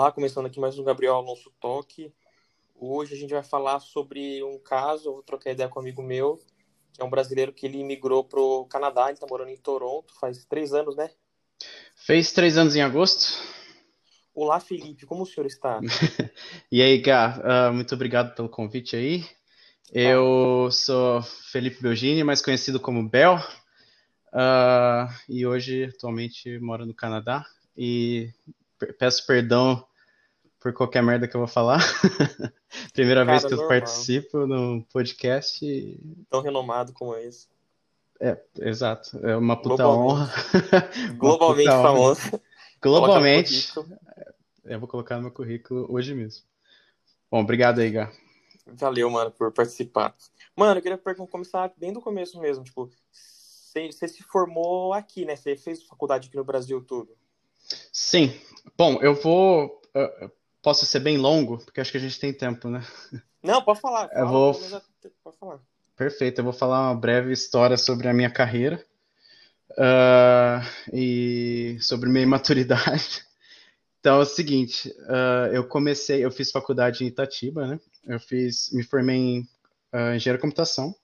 Olá, 0.00 0.10
começando 0.10 0.46
aqui 0.46 0.58
mais 0.58 0.78
um 0.78 0.82
Gabriel 0.82 1.16
Alonso 1.16 1.52
Toque. 1.60 2.10
Hoje 2.74 3.14
a 3.14 3.18
gente 3.18 3.34
vai 3.34 3.42
falar 3.42 3.80
sobre 3.80 4.42
um 4.42 4.58
caso, 4.58 5.10
eu 5.10 5.12
vou 5.12 5.22
trocar 5.22 5.50
ideia 5.50 5.68
com 5.68 5.78
um 5.78 5.82
amigo 5.82 6.02
meu, 6.02 6.40
que 6.94 7.02
é 7.02 7.04
um 7.04 7.10
brasileiro 7.10 7.52
que 7.52 7.66
ele 7.66 7.80
imigrou 7.80 8.24
pro 8.24 8.64
Canadá, 8.70 9.10
ele 9.10 9.18
tá 9.18 9.26
morando 9.28 9.50
em 9.50 9.58
Toronto, 9.58 10.14
faz 10.18 10.42
três 10.46 10.72
anos, 10.72 10.96
né? 10.96 11.10
Fez 11.94 12.32
três 12.32 12.56
anos 12.56 12.74
em 12.74 12.80
agosto. 12.80 13.26
Olá, 14.34 14.58
Felipe, 14.58 15.04
como 15.04 15.24
o 15.24 15.26
senhor 15.26 15.46
está? 15.46 15.78
E 16.72 16.80
aí, 16.80 16.96
Gá, 16.96 17.68
uh, 17.68 17.74
muito 17.74 17.94
obrigado 17.94 18.34
pelo 18.34 18.48
convite 18.48 18.96
aí. 18.96 19.26
Eu 19.92 20.70
sou 20.72 21.20
Felipe 21.52 21.82
Belgini, 21.82 22.24
mais 22.24 22.40
conhecido 22.40 22.80
como 22.80 23.06
Bel, 23.06 23.34
uh, 24.32 25.12
e 25.28 25.46
hoje 25.46 25.92
atualmente 25.94 26.58
moro 26.58 26.86
no 26.86 26.94
Canadá. 26.94 27.44
E 27.76 28.32
peço 28.98 29.26
perdão 29.26 29.86
por 30.60 30.72
qualquer 30.74 31.02
merda 31.02 31.26
que 31.26 31.34
eu 31.34 31.40
vou 31.40 31.48
falar. 31.48 31.80
Primeira 32.92 33.24
Cara, 33.24 33.32
vez 33.32 33.44
que 33.44 33.54
eu 33.54 33.58
normal. 33.58 33.68
participo 33.68 34.46
no 34.46 34.84
podcast. 34.92 35.98
Tão 36.28 36.42
renomado 36.42 36.92
como 36.92 37.16
esse. 37.16 37.48
É, 38.20 38.38
exato. 38.58 39.18
É 39.26 39.34
uma 39.34 39.56
puta 39.56 39.82
Globalmente. 39.82 40.12
honra. 40.12 40.30
Globalmente 41.16 41.64
puta 41.64 41.78
honra. 41.78 41.88
famoso. 41.88 42.40
Globalmente. 42.82 43.72
Coloca 43.72 43.90
no 43.90 43.96
currículo. 43.96 44.40
Eu 44.64 44.78
vou 44.78 44.88
colocar 44.88 45.16
no 45.16 45.22
meu 45.22 45.30
currículo 45.30 45.86
hoje 45.90 46.14
mesmo. 46.14 46.44
Bom, 47.30 47.40
obrigado 47.40 47.80
aí, 47.80 47.90
Gá. 47.90 48.12
Valeu, 48.66 49.08
mano, 49.10 49.30
por 49.30 49.50
participar. 49.52 50.14
Mano, 50.54 50.78
eu 50.78 50.82
queria 50.82 50.98
começar 51.26 51.72
bem 51.76 51.92
do 51.92 52.00
começo 52.00 52.38
mesmo. 52.38 52.62
Tipo, 52.62 52.90
você 53.12 54.06
se 54.08 54.22
formou 54.22 54.92
aqui, 54.92 55.24
né? 55.24 55.34
Você 55.34 55.56
fez 55.56 55.82
faculdade 55.84 56.28
aqui 56.28 56.36
no 56.36 56.44
Brasil 56.44 56.84
tudo. 56.84 57.16
Sim. 57.92 58.38
Bom, 58.76 59.00
eu 59.00 59.14
vou. 59.14 59.80
uh, 59.94 60.30
posso 60.62 60.86
ser 60.86 61.00
bem 61.00 61.16
longo, 61.16 61.58
porque 61.58 61.80
acho 61.80 61.90
que 61.92 61.98
a 61.98 62.00
gente 62.00 62.18
tem 62.20 62.32
tempo, 62.32 62.68
né? 62.68 62.82
Não, 63.42 63.62
pode 63.62 63.80
falar. 63.80 64.04
Eu 64.06 64.10
fala, 64.26 64.28
vou- 64.30 64.54
menos 64.54 64.74
até- 64.74 65.10
Pode 65.24 65.36
falar. 65.38 65.60
Perfeito, 65.96 66.38
eu 66.40 66.44
vou 66.44 66.52
falar 66.52 66.88
uma 66.90 66.94
breve 66.94 67.32
história 67.32 67.76
sobre 67.76 68.08
a 68.08 68.14
minha 68.14 68.30
carreira 68.30 68.84
ah, 69.78 70.62
e 70.92 71.76
sobre 71.80 72.08
minha 72.08 72.24
imaturidade. 72.24 73.24
Então 74.00 74.16
é 74.18 74.22
o 74.22 74.24
seguinte, 74.24 74.90
ah, 75.08 75.50
eu 75.52 75.68
comecei, 75.68 76.24
eu 76.24 76.30
fiz 76.30 76.50
faculdade 76.50 77.04
em 77.04 77.08
Itatiba, 77.08 77.66
né? 77.66 77.80
Eu 78.06 78.18
fiz, 78.18 78.70
me 78.72 78.82
formei 78.82 79.16
em 79.16 79.48
ah, 79.92 80.16
engenharia 80.16 80.38
de 80.38 80.42
computação 80.42 80.94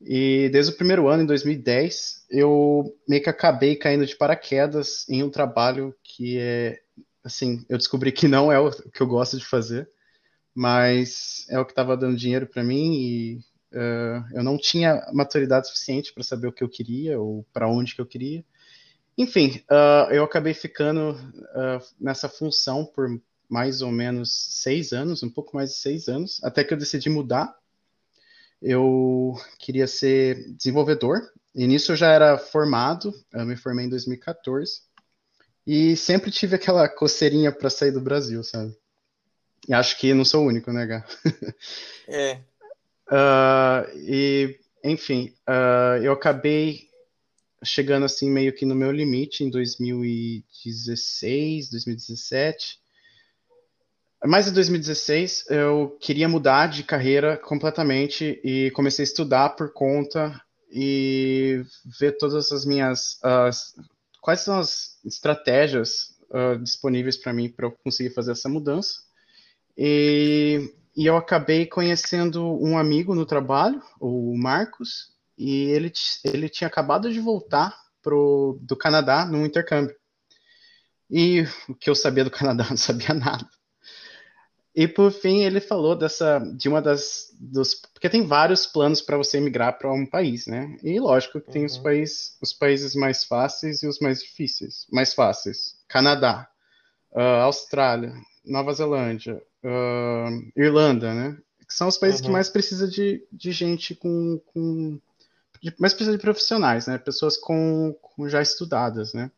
e 0.00 0.48
desde 0.50 0.72
o 0.72 0.76
primeiro 0.76 1.08
ano, 1.08 1.22
em 1.22 1.26
2010, 1.26 2.24
eu 2.30 2.84
meio 3.08 3.22
que 3.22 3.28
acabei 3.30 3.74
caindo 3.74 4.06
de 4.06 4.14
paraquedas 4.16 5.08
em 5.08 5.22
um 5.24 5.30
trabalho 5.30 5.94
que 6.04 6.38
é, 6.38 6.80
assim, 7.24 7.64
eu 7.68 7.78
descobri 7.78 8.12
que 8.12 8.28
não 8.28 8.52
é 8.52 8.58
o 8.58 8.70
que 8.70 9.00
eu 9.00 9.06
gosto 9.06 9.38
de 9.38 9.44
fazer, 9.44 9.90
mas 10.54 11.46
é 11.48 11.58
o 11.58 11.64
que 11.64 11.72
estava 11.72 11.96
dando 11.96 12.16
dinheiro 12.16 12.46
para 12.46 12.62
mim 12.62 12.94
e 12.94 13.40
Uh, 13.74 14.22
eu 14.32 14.44
não 14.44 14.56
tinha 14.56 15.04
maturidade 15.12 15.66
suficiente 15.66 16.14
para 16.14 16.22
saber 16.22 16.46
o 16.46 16.52
que 16.52 16.62
eu 16.62 16.68
queria 16.68 17.18
ou 17.20 17.44
para 17.52 17.68
onde 17.68 17.92
que 17.92 18.00
eu 18.00 18.06
queria. 18.06 18.44
Enfim, 19.18 19.64
uh, 19.68 20.12
eu 20.12 20.22
acabei 20.22 20.54
ficando 20.54 21.10
uh, 21.10 21.84
nessa 22.00 22.28
função 22.28 22.86
por 22.86 23.08
mais 23.48 23.82
ou 23.82 23.90
menos 23.90 24.32
seis 24.62 24.92
anos, 24.92 25.24
um 25.24 25.30
pouco 25.30 25.56
mais 25.56 25.70
de 25.70 25.76
seis 25.76 26.08
anos, 26.08 26.42
até 26.44 26.62
que 26.62 26.72
eu 26.72 26.78
decidi 26.78 27.10
mudar. 27.10 27.52
Eu 28.62 29.34
queria 29.58 29.88
ser 29.88 30.52
desenvolvedor, 30.52 31.20
e 31.54 31.66
nisso 31.66 31.92
eu 31.92 31.96
já 31.96 32.10
era 32.12 32.38
formado, 32.38 33.12
eu 33.32 33.44
me 33.44 33.56
formei 33.56 33.86
em 33.86 33.90
2014, 33.90 34.82
e 35.66 35.96
sempre 35.96 36.30
tive 36.30 36.56
aquela 36.56 36.88
coceirinha 36.88 37.50
para 37.52 37.70
sair 37.70 37.90
do 37.90 38.00
Brasil, 38.00 38.42
sabe? 38.44 38.76
E 39.68 39.74
acho 39.74 39.98
que 39.98 40.12
não 40.12 40.24
sou 40.24 40.44
o 40.44 40.48
único, 40.48 40.72
né, 40.72 40.86
Gá? 40.86 41.04
É, 42.08 42.40
Ah, 43.06 43.86
e, 43.94 44.58
enfim, 44.82 45.34
ah, 45.46 45.98
eu 46.02 46.12
acabei 46.12 46.88
chegando 47.62 48.04
assim 48.04 48.30
meio 48.30 48.54
que 48.54 48.66
no 48.66 48.74
meu 48.74 48.90
limite 48.90 49.44
em 49.44 49.50
2016, 49.50 51.70
2017. 51.70 52.80
Mas 54.24 54.48
em 54.48 54.52
2016 54.52 55.44
eu 55.50 55.96
queria 56.00 56.28
mudar 56.28 56.68
de 56.68 56.82
carreira 56.82 57.36
completamente 57.36 58.40
e 58.42 58.70
comecei 58.70 59.02
a 59.02 59.08
estudar 59.08 59.50
por 59.50 59.72
conta 59.72 60.40
e 60.70 61.62
ver 61.84 62.16
todas 62.16 62.50
as 62.50 62.64
minhas 62.64 63.18
as- 63.22 63.74
quais 64.20 64.40
são 64.40 64.58
as 64.58 64.93
estratégias 65.04 66.16
ah, 66.32 66.56
disponíveis 66.56 67.16
para 67.16 67.32
mim 67.32 67.48
para 67.48 67.66
eu 67.66 67.72
conseguir 67.84 68.10
fazer 68.10 68.32
essa 68.32 68.48
mudança. 68.48 69.00
E 69.76 70.72
e 70.96 71.06
eu 71.06 71.16
acabei 71.16 71.66
conhecendo 71.66 72.56
um 72.62 72.78
amigo 72.78 73.14
no 73.14 73.26
trabalho, 73.26 73.82
o 74.00 74.36
Marcos, 74.38 75.12
e 75.36 75.64
ele, 75.64 75.92
ele 76.22 76.48
tinha 76.48 76.68
acabado 76.68 77.12
de 77.12 77.18
voltar 77.18 77.76
pro, 78.00 78.58
do 78.62 78.76
Canadá 78.76 79.26
num 79.26 79.44
intercâmbio. 79.44 79.96
E 81.10 81.42
o 81.68 81.74
que 81.74 81.90
eu 81.90 81.96
sabia 81.96 82.22
do 82.22 82.30
Canadá, 82.30 82.66
não 82.70 82.76
sabia 82.76 83.12
nada. 83.12 83.48
E 84.74 84.88
por 84.88 85.12
fim 85.12 85.44
ele 85.44 85.60
falou 85.60 85.94
dessa 85.96 86.38
de 86.56 86.68
uma 86.68 86.82
das 86.82 87.28
dos 87.38 87.74
porque 87.74 88.08
tem 88.08 88.26
vários 88.26 88.66
planos 88.66 89.00
para 89.00 89.16
você 89.16 89.38
migrar 89.40 89.78
para 89.78 89.92
um 89.92 90.04
país, 90.04 90.46
né? 90.46 90.76
E 90.82 90.98
lógico 90.98 91.40
que 91.40 91.50
tem 91.50 91.64
os 91.64 91.76
Uhum. 91.76 91.82
países 91.82 92.36
os 92.42 92.52
países 92.52 92.94
mais 92.94 93.24
fáceis 93.24 93.82
e 93.82 93.86
os 93.86 94.00
mais 94.00 94.20
difíceis. 94.22 94.86
Mais 94.92 95.14
fáceis: 95.14 95.76
Canadá, 95.88 96.48
ah, 97.14 97.42
Austrália, 97.44 98.14
Nova 98.44 98.72
Zelândia, 98.74 99.42
ah, 99.64 100.28
Irlanda, 100.56 101.14
né? 101.14 101.38
Que 101.66 101.74
são 101.74 101.88
os 101.88 101.98
países 101.98 102.20
que 102.20 102.28
Uhum. 102.28 102.32
mais 102.32 102.48
precisa 102.48 102.88
de, 102.88 103.26
de 103.32 103.52
gente 103.52 103.94
com, 103.94 104.40
com 104.52 105.00
de- 105.62 105.74
mais 105.78 105.94
precisa 105.94 106.16
de 106.16 106.22
profissionais, 106.22 106.86
né? 106.86 106.98
Pessoas 106.98 107.36
com, 107.36 107.94
com 108.02 108.28
já 108.28 108.42
estudadas, 108.42 109.14
né? 109.14 109.30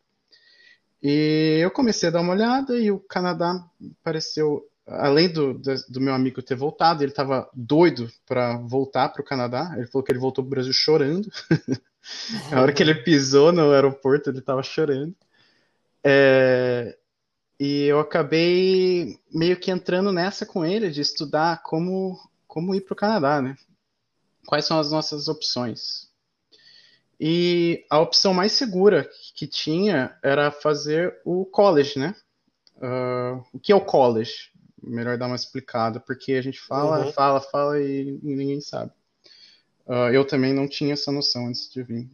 E 1.02 1.58
eu 1.62 1.70
comecei 1.70 2.08
a 2.08 2.12
dar 2.12 2.20
uma 2.20 2.32
olhada 2.32 2.78
e 2.78 2.90
o 2.90 2.98
Canadá 2.98 3.64
pareceu, 4.02 4.66
além 4.86 5.28
do, 5.28 5.54
do, 5.88 6.00
meu 6.00 6.14
amigo 6.14 6.42
ter 6.42 6.54
voltado, 6.54 7.02
ele 7.02 7.10
estava 7.10 7.48
doido 7.52 8.10
para 8.24 8.56
voltar 8.58 9.08
para 9.08 9.20
o 9.20 9.24
Canadá. 9.24 9.74
Ele 9.76 9.86
falou 9.86 10.04
que 10.04 10.12
ele 10.12 10.18
voltou 10.18 10.44
para 10.44 10.48
o 10.48 10.50
Brasil 10.50 10.72
chorando. 10.72 11.30
A 12.52 12.62
hora 12.62 12.72
que 12.72 12.82
ele 12.82 12.94
pisou 12.94 13.50
no 13.50 13.72
aeroporto, 13.72 14.30
ele 14.30 14.38
estava 14.38 14.62
chorando. 14.62 15.14
É, 16.04 16.96
e 17.58 17.84
eu 17.84 17.98
acabei 17.98 19.18
meio 19.32 19.58
que 19.58 19.72
entrando 19.72 20.12
nessa 20.12 20.46
com 20.46 20.64
ele 20.64 20.88
de 20.88 21.00
estudar 21.00 21.62
como, 21.64 22.16
como 22.46 22.74
ir 22.74 22.82
para 22.82 22.92
o 22.92 22.96
Canadá, 22.96 23.42
né? 23.42 23.56
Quais 24.46 24.64
são 24.64 24.78
as 24.78 24.92
nossas 24.92 25.26
opções? 25.26 26.08
E 27.18 27.84
a 27.90 27.98
opção 27.98 28.32
mais 28.32 28.52
segura 28.52 29.10
que 29.34 29.48
tinha 29.48 30.16
era 30.22 30.52
fazer 30.52 31.18
o 31.24 31.44
college, 31.44 31.98
né? 31.98 32.14
Ah, 32.80 33.40
o 33.52 33.58
que 33.58 33.72
é 33.72 33.74
o 33.74 33.84
college? 33.84 34.52
Melhor 34.86 35.18
dar 35.18 35.26
uma 35.26 35.36
explicada, 35.36 35.98
porque 36.00 36.32
a 36.34 36.42
gente 36.42 36.60
fala, 36.60 37.06
Uhum. 37.06 37.12
fala, 37.12 37.40
fala 37.40 37.80
e 37.80 38.18
ninguém 38.22 38.60
sabe. 38.60 38.92
Ah, 39.86 40.10
eu 40.12 40.26
também 40.26 40.52
não 40.54 40.68
tinha 40.68 40.92
essa 40.94 41.10
noção 41.12 41.46
antes 41.48 41.70
de 41.70 41.82
vir. 41.82 42.08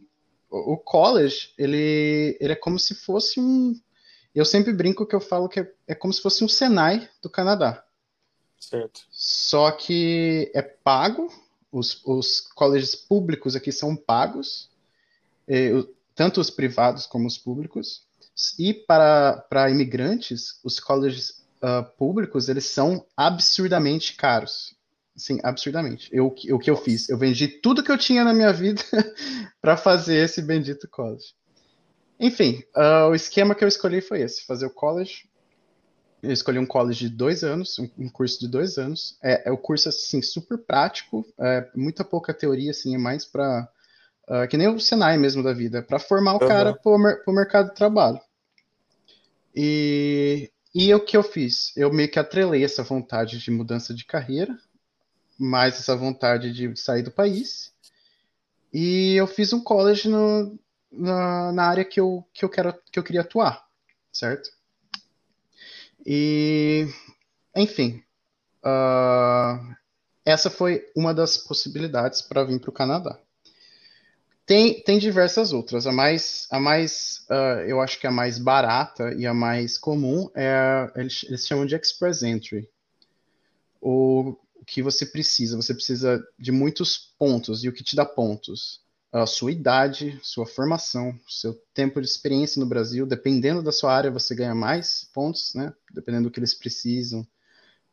O, 0.50 0.75
o 0.75 0.78
college, 0.78 1.53
ele, 1.59 2.37
ele 2.41 2.53
é 2.53 2.56
como 2.56 2.78
se 2.78 2.94
fosse 2.94 3.41
um. 3.41 3.78
Eu 4.34 4.44
sempre 4.44 4.72
brinco 4.72 5.06
que 5.06 5.15
eu 5.15 5.21
falo 5.21 5.49
que 5.49 5.61
é, 5.61 5.72
é 5.88 5.94
como 5.94 6.12
se 6.12 6.22
fosse 6.22 6.43
um 6.44 6.49
Senai 6.49 7.09
do 7.22 7.28
Canadá. 7.31 7.84
certo. 8.59 9.03
Só 9.11 9.71
que 9.71 10.50
é 10.55 10.62
pago, 10.62 11.28
os, 11.71 12.00
os 12.05 12.41
colleges 12.41 12.94
públicos 12.94 13.55
aqui 13.56 13.70
são 13.73 13.94
pagos, 13.96 14.70
tanto 16.14 16.41
os 16.41 16.50
privados 16.50 17.06
como 17.06 17.26
os 17.26 17.37
públicos. 17.38 18.06
E 18.58 18.73
para, 18.73 19.37
para 19.49 19.70
imigrantes, 19.70 20.58
os 20.64 20.81
colleges 20.81 21.42
ah, 21.62 21.82
públicos, 21.82 22.49
eles 22.49 22.67
são 22.67 23.06
absurdamente 23.17 24.17
caros. 24.17 24.75
Sim, 25.17 25.38
absurdamente. 25.43 26.09
Eu, 26.12 26.26
o 26.26 26.59
que 26.59 26.70
eu 26.70 26.76
fiz? 26.76 27.09
Eu 27.09 27.19
vendi 27.19 27.47
tudo 27.47 27.82
que 27.82 27.93
eu 27.93 27.99
tinha 27.99 28.25
na 28.25 28.32
minha 28.32 28.53
vida 28.53 28.82
para 29.61 29.76
fazer 29.76 30.17
esse 30.25 30.43
bendito 30.43 30.88
college. 30.88 31.35
Enfim, 32.19 32.62
ah, 32.75 33.09
o 33.09 33.14
esquema 33.14 33.55
que 33.55 33.62
eu 33.62 33.69
escolhi 33.69 34.00
foi 34.00 34.23
esse, 34.23 34.44
fazer 34.44 34.67
o 34.67 34.70
college. 34.70 35.29
Eu 36.23 36.31
escolhi 36.31 36.59
um 36.59 36.67
college 36.67 37.09
de 37.09 37.14
dois 37.14 37.43
anos, 37.43 37.79
um, 37.79 37.88
um 37.99 38.08
curso 38.08 38.38
de 38.41 38.49
dois 38.49 38.79
anos. 38.79 39.19
É, 39.23 39.49
é 39.49 39.53
o 39.53 39.58
curso, 39.58 39.88
assim, 39.88 40.23
super 40.23 40.56
prático, 40.58 41.26
é, 41.38 41.69
muita 41.75 42.05
pouca 42.05 42.32
teoria, 42.32 42.70
assim, 42.70 42.94
é 42.94 42.99
mais 42.99 43.25
para 43.25 43.69
que 44.49 44.56
nem 44.56 44.69
o 44.69 44.81
Senai 44.81 45.19
mesmo 45.19 45.43
da 45.43 45.53
vida, 45.53 45.82
para 45.82 45.99
formar 45.99 46.35
o 46.35 46.38
Aham. 46.38 46.49
cara 46.49 46.99
mer- 46.99 47.23
pro 47.25 47.35
mercado 47.35 47.69
de 47.69 47.75
trabalho. 47.75 48.20
E, 49.55 50.50
e 50.74 50.92
o 50.94 51.04
que 51.04 51.16
eu 51.16 51.22
fiz? 51.22 51.72
Eu 51.76 51.92
meio 51.92 52.10
que 52.10 52.19
atrelei 52.19 52.64
essa 52.64 52.82
vontade 52.82 53.38
de 53.38 53.50
mudança 53.50 53.94
de 53.94 54.04
carreira, 54.04 54.58
mais 55.38 55.74
essa 55.74 55.96
vontade 55.96 56.52
de 56.52 56.74
sair 56.76 57.02
do 57.02 57.10
país, 57.10 57.72
e 58.72 59.14
eu 59.14 59.26
fiz 59.26 59.52
um 59.52 59.62
college 59.62 60.08
no, 60.08 60.58
na, 60.90 61.52
na 61.52 61.64
área 61.64 61.84
que 61.84 62.00
eu, 62.00 62.26
que 62.32 62.44
eu 62.44 62.48
quero, 62.48 62.74
que 62.90 62.98
eu 62.98 63.02
queria 63.02 63.20
atuar, 63.20 63.66
certo? 64.10 64.50
E, 66.06 66.88
enfim, 67.54 68.02
uh, 68.64 69.74
essa 70.24 70.50
foi 70.50 70.90
uma 70.96 71.12
das 71.12 71.36
possibilidades 71.36 72.22
para 72.22 72.44
vir 72.44 72.60
para 72.60 72.70
o 72.70 72.72
Canadá. 72.72 73.20
Tem, 74.52 74.82
tem 74.82 74.99
diversas 74.99 75.50
outras. 75.50 75.87
A 75.87 75.93
mais, 75.93 76.46
a 76.50 76.60
mais 76.60 77.25
uh, 77.31 77.62
eu 77.66 77.81
acho 77.81 77.99
que 77.99 78.06
a 78.06 78.10
mais 78.10 78.38
barata 78.38 79.14
e 79.14 79.26
a 79.26 79.32
mais 79.32 79.78
comum 79.78 80.31
é, 80.34 80.93
eles, 80.94 81.25
eles 81.26 81.46
chamam 81.46 81.64
de 81.64 81.75
Express 81.75 82.22
Entry. 82.22 82.69
O, 83.81 84.37
que 84.66 84.82
você 84.82 85.06
precisa? 85.06 85.56
Você 85.56 85.72
precisa 85.72 86.22
de 86.38 86.52
muitos 86.52 87.14
pontos. 87.19 87.64
E 87.64 87.69
o 87.70 87.72
que 87.72 87.82
te 87.82 87.96
dá 87.96 88.04
pontos? 88.04 88.82
A 89.10 89.25
sua 89.25 89.52
idade, 89.52 90.20
sua 90.22 90.44
formação, 90.44 91.19
seu 91.26 91.58
tempo 91.72 91.98
de 91.98 92.06
experiência 92.06 92.60
no 92.60 92.66
Brasil. 92.66 93.06
Dependendo 93.06 93.62
da 93.62 93.72
sua 93.72 93.94
área, 93.94 94.10
você 94.10 94.34
ganha 94.34 94.55
mais 94.55 95.08
pontos, 95.14 95.55
né? 95.55 95.72
Dependendo 95.90 96.28
do 96.28 96.31
que 96.31 96.38
eles 96.38 96.52
precisam 96.52 97.26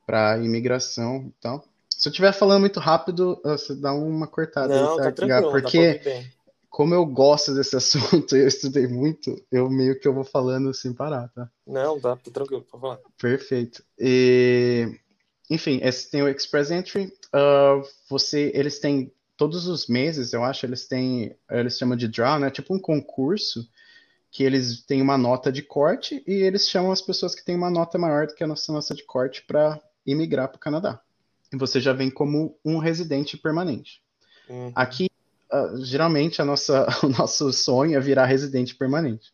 para 0.05 0.37
imigração 0.39 1.27
e 1.27 1.41
tal. 1.41 1.65
Se 1.87 2.07
eu 2.07 2.11
estiver 2.11 2.33
falando 2.33 2.61
muito 2.61 2.79
rápido, 2.79 3.41
você 3.43 3.75
dá 3.75 3.93
uma 3.93 4.27
cortada. 4.27 4.73
Não, 4.73 4.91
aí, 4.91 4.97
tá, 4.97 5.03
tá 5.03 5.11
tranquilo, 5.11 5.51
porque 5.51 6.01
como 6.69 6.93
eu 6.93 7.05
gosto 7.05 7.53
desse 7.53 7.75
assunto 7.77 8.35
e 8.35 8.41
eu 8.41 8.47
estudei 8.47 8.87
muito, 8.87 9.35
eu 9.51 9.69
meio 9.69 9.99
que 9.99 10.07
eu 10.07 10.13
vou 10.13 10.23
falando 10.23 10.73
sem 10.73 10.93
parar, 10.93 11.27
tá? 11.29 11.49
Não, 11.65 11.99
tá, 11.99 12.15
tá 12.15 12.31
tranquilo, 12.31 12.63
pode 12.69 12.81
falar. 12.81 12.99
Perfeito. 13.17 13.83
E, 13.97 14.99
enfim, 15.49 15.79
esse 15.83 16.09
tem 16.09 16.21
o 16.21 16.29
Express 16.29 16.71
Entry. 16.71 17.13
Uh, 17.33 17.85
você, 18.09 18.51
eles 18.53 18.79
têm 18.79 19.11
todos 19.35 19.67
os 19.67 19.87
meses, 19.87 20.33
eu 20.33 20.43
acho, 20.43 20.65
eles 20.65 20.87
têm, 20.87 21.35
eles 21.49 21.77
chamam 21.77 21.97
de 21.97 22.07
draw, 22.07 22.39
né? 22.39 22.49
Tipo 22.51 22.73
um 22.73 22.79
concurso 22.79 23.67
que 24.31 24.43
eles 24.43 24.81
têm 24.81 25.01
uma 25.01 25.17
nota 25.17 25.51
de 25.51 25.63
corte 25.63 26.23
e 26.27 26.33
eles 26.33 26.69
chamam 26.69 26.91
as 26.91 27.01
pessoas 27.01 27.33
que 27.33 27.43
têm 27.43 27.55
uma 27.55 27.69
nota 27.69 27.97
maior 27.97 28.27
do 28.27 28.35
que 28.35 28.43
a 28.43 28.47
nossa 28.47 28.71
nota 28.71 28.93
de 28.93 29.03
corte 29.03 29.43
para 29.43 29.81
imigrar 30.05 30.49
para 30.49 30.57
o 30.57 30.59
Canadá. 30.59 31.01
E 31.51 31.57
você 31.57 31.79
já 31.79 31.93
vem 31.93 32.11
como 32.11 32.55
um 32.63 32.77
residente 32.77 33.37
permanente. 33.37 34.03
Uhum. 34.47 34.71
Aqui 34.75 35.09
uh, 35.51 35.83
geralmente 35.83 36.41
a 36.41 36.45
nossa, 36.45 36.87
o 37.03 37.09
nosso 37.09 37.51
sonho 37.51 37.97
é 37.97 37.99
virar 37.99 38.25
residente 38.25 38.75
permanente. 38.75 39.33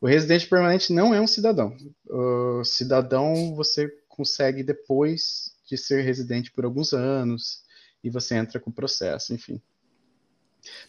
O 0.00 0.06
residente 0.06 0.46
permanente 0.46 0.92
não 0.92 1.14
é 1.14 1.20
um 1.20 1.26
cidadão. 1.26 1.76
O 2.06 2.62
cidadão 2.64 3.54
você 3.54 3.88
consegue 4.08 4.62
depois 4.62 5.54
de 5.66 5.76
ser 5.76 6.02
residente 6.02 6.50
por 6.52 6.64
alguns 6.64 6.92
anos 6.92 7.64
e 8.04 8.10
você 8.10 8.36
entra 8.36 8.60
com 8.60 8.70
o 8.70 8.74
processo, 8.74 9.34
enfim. 9.34 9.60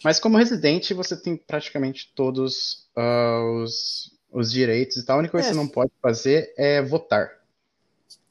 Mas 0.04 0.20
como 0.20 0.38
residente 0.38 0.94
você 0.94 1.16
tem 1.16 1.38
praticamente 1.38 2.12
todos 2.16 2.90
uh, 2.98 3.64
os, 3.64 4.12
os 4.32 4.52
direitos 4.52 4.98
e 4.98 5.06
tal. 5.06 5.18
A 5.18 5.20
única 5.20 5.32
coisa 5.32 5.48
é. 5.48 5.50
que 5.50 5.56
você 5.56 5.62
não 5.62 5.68
pode 5.68 5.92
fazer 6.02 6.54
é 6.58 6.82
votar. 6.82 7.32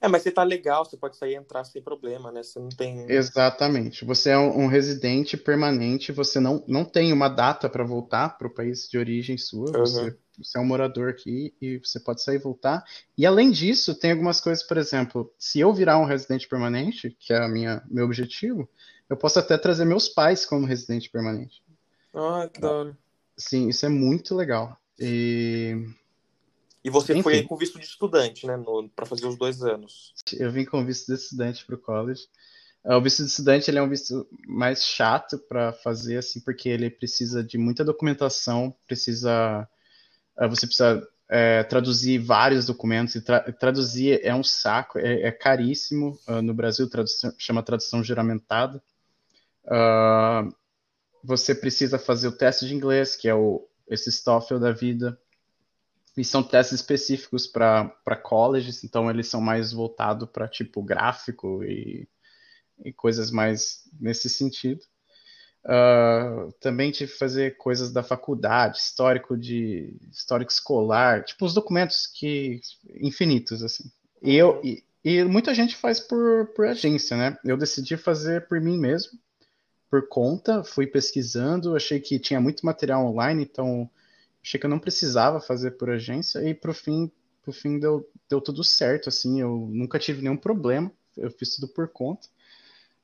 É, 0.01 0.09
mas 0.09 0.23
você 0.23 0.31
tá 0.31 0.43
legal, 0.43 0.85
você 0.85 0.97
pode 0.97 1.17
sair 1.17 1.33
e 1.33 1.37
entrar 1.37 1.65
sem 1.65 1.81
problema, 1.81 2.31
né? 2.31 2.43
Você 2.43 2.59
não 2.59 2.69
tem. 2.69 3.11
Exatamente. 3.11 4.05
Você 4.05 4.31
é 4.31 4.39
um, 4.39 4.65
um 4.65 4.67
residente 4.67 5.37
permanente, 5.37 6.13
você 6.13 6.39
não, 6.39 6.63
não 6.69 6.85
tem 6.85 7.13
uma 7.13 7.29
data 7.29 7.69
para 7.69 7.83
voltar 7.83 8.37
para 8.37 8.47
o 8.47 8.55
país 8.55 8.89
de 8.89 8.99
origem 8.99 9.39
sua. 9.39 9.67
Uhum. 9.69 9.87
Você, 9.87 10.17
você 10.39 10.59
é 10.59 10.61
um 10.61 10.67
morador 10.67 11.09
aqui 11.09 11.55
e 11.61 11.79
você 11.79 11.99
pode 11.99 12.23
sair 12.23 12.37
e 12.37 12.43
voltar. 12.43 12.85
E 13.17 13.25
além 13.25 13.51
disso, 13.51 13.95
tem 13.95 14.13
algumas 14.13 14.41
coisas, 14.41 14.63
por 14.63 14.77
exemplo, 14.77 15.33
se 15.39 15.61
eu 15.61 15.73
virar 15.73 15.99
um 15.99 16.05
residente 16.05 16.47
permanente, 16.47 17.17
que 17.19 17.33
é 17.33 17.39
a 17.39 17.49
minha, 17.49 17.83
meu 17.89 18.05
objetivo, 18.05 18.69
eu 19.09 19.17
posso 19.17 19.39
até 19.39 19.57
trazer 19.57 19.87
meus 19.87 20.09
pais 20.09 20.45
como 20.45 20.67
residente 20.67 21.09
permanente. 21.09 21.63
Ah, 22.15 22.49
que 22.53 22.61
da 22.61 22.71
hora. 22.71 22.99
Sim, 23.37 23.69
isso 23.69 23.87
é 23.87 23.89
muito 23.89 24.35
legal. 24.35 24.77
E 24.99 25.87
e 26.87 26.91
você 26.91 27.15
Enfim. 27.15 27.23
foi 27.25 27.43
com 27.43 27.57
visto 27.57 27.81
de 27.81 27.85
estudante, 27.85 28.47
né? 28.47 28.57
Para 28.95 29.05
fazer 29.05 29.27
os 29.27 29.37
dois 29.37 29.61
anos. 29.61 30.15
Eu 30.39 30.53
vim 30.53 30.65
com 30.65 30.87
visto 30.87 31.09
de 31.09 31.15
estudante 31.15 31.67
para 31.67 31.75
o 31.75 31.79
college. 31.79 32.23
É, 32.85 32.95
o 32.95 33.03
visto 33.03 33.25
de 33.25 33.29
estudante 33.29 33.69
ele 33.69 33.79
é 33.79 33.83
um 33.83 33.89
visto 33.89 34.25
mais 34.47 34.85
chato 34.85 35.37
para 35.37 35.73
fazer, 35.73 36.19
assim, 36.19 36.39
porque 36.39 36.69
ele 36.69 36.89
precisa 36.89 37.43
de 37.43 37.59
muita 37.59 37.85
documentação, 37.85 38.73
precisa. 38.87 39.69
É, 40.39 40.47
você 40.47 40.65
precisa 40.65 41.05
é, 41.29 41.65
traduzir 41.65 42.19
vários 42.19 42.67
documentos, 42.67 43.17
e 43.17 43.21
tra 43.21 43.41
traduzir 43.41 44.21
é 44.23 44.33
um 44.33 44.45
saco, 44.45 45.01
é, 45.01 45.23
é 45.23 45.33
caríssimo. 45.33 46.17
Uh, 46.29 46.41
no 46.41 46.55
Brasil, 46.55 46.89
tradução, 46.89 47.35
chama 47.37 47.65
tradução 47.65 48.05
juramentada. 48.05 48.81
Uh, 49.65 50.55
você 51.25 51.53
precisa 51.53 51.99
fazer 51.99 52.29
o 52.29 52.37
teste 52.39 52.65
de 52.69 52.77
inglês, 52.77 53.17
que 53.17 53.29
é 53.29 53.35
o, 53.35 53.69
esse 53.89 54.23
TOEFL 54.23 54.59
da 54.59 54.71
vida. 54.71 55.21
E 56.17 56.25
são 56.25 56.43
testes 56.43 56.81
específicos 56.81 57.47
para 57.47 58.17
colleges, 58.23 58.83
então 58.83 59.11
eles 59.11 59.29
são 59.29 59.41
mais 59.41 59.73
voltados 59.73 60.29
para 60.31 60.49
tipo 60.49 60.83
gráfico 60.83 61.63
e, 61.63 62.09
e, 62.83 62.93
coisas 62.93 63.31
mais 63.31 63.83
nesse 64.01 64.31
sentido. 64.31 64.81
Uh, 65.63 66.53
também 66.61 66.93
tive 66.93 67.13
que 67.13 67.19
fazer 67.19 67.57
coisas 67.57 67.93
da 67.93 68.03
faculdade, 68.03 68.79
histórico 68.79 69.37
de 69.37 69.97
histórico 70.11 70.53
escolar, 70.53 71.25
tipo 71.25 71.45
os 71.45 71.53
documentos 71.53 72.07
que 72.07 72.61
infinitos 73.01 73.63
assim. 73.63 73.91
E 74.23 74.35
eu 74.35 74.61
e, 74.65 74.85
e 75.05 75.25
muita 75.25 75.53
gente 75.53 75.77
faz 75.77 76.01
por, 76.01 76.47
por 76.55 76.67
agência, 76.67 77.17
né? 77.17 77.37
Eu 77.45 77.57
decidi 77.57 77.97
fazer 77.97 78.47
por 78.47 78.61
mim 78.61 78.79
mesmo, 78.79 79.19
por 79.91 80.09
conta, 80.09 80.65
fui 80.65 80.87
pesquisando, 80.87 81.77
achei 81.77 82.01
que 82.01 82.19
tinha 82.19 82.41
muito 82.41 82.65
material 82.65 83.05
online, 83.05 83.43
então 83.43 83.91
achei 84.47 84.61
que 84.61 84.65
eu 84.65 84.71
não 84.71 84.79
precisava 84.79 85.41
fazer 85.41 85.73
por 85.73 85.91
agência 85.91 86.39
e 86.49 86.55
pro 86.55 86.73
fim, 86.73 87.11
pro 87.43 87.53
fim 87.53 87.81
deu, 87.81 88.09
deu 88.31 88.41
tudo 88.41 88.63
certo, 88.63 89.09
assim, 89.09 89.41
eu 89.41 89.69
nunca 89.73 89.99
tive 89.99 90.23
nenhum 90.23 90.37
problema, 90.37 90.91
eu 91.17 91.29
fiz 91.33 91.57
tudo 91.57 91.67
por 91.67 91.89
conta. 91.89 92.29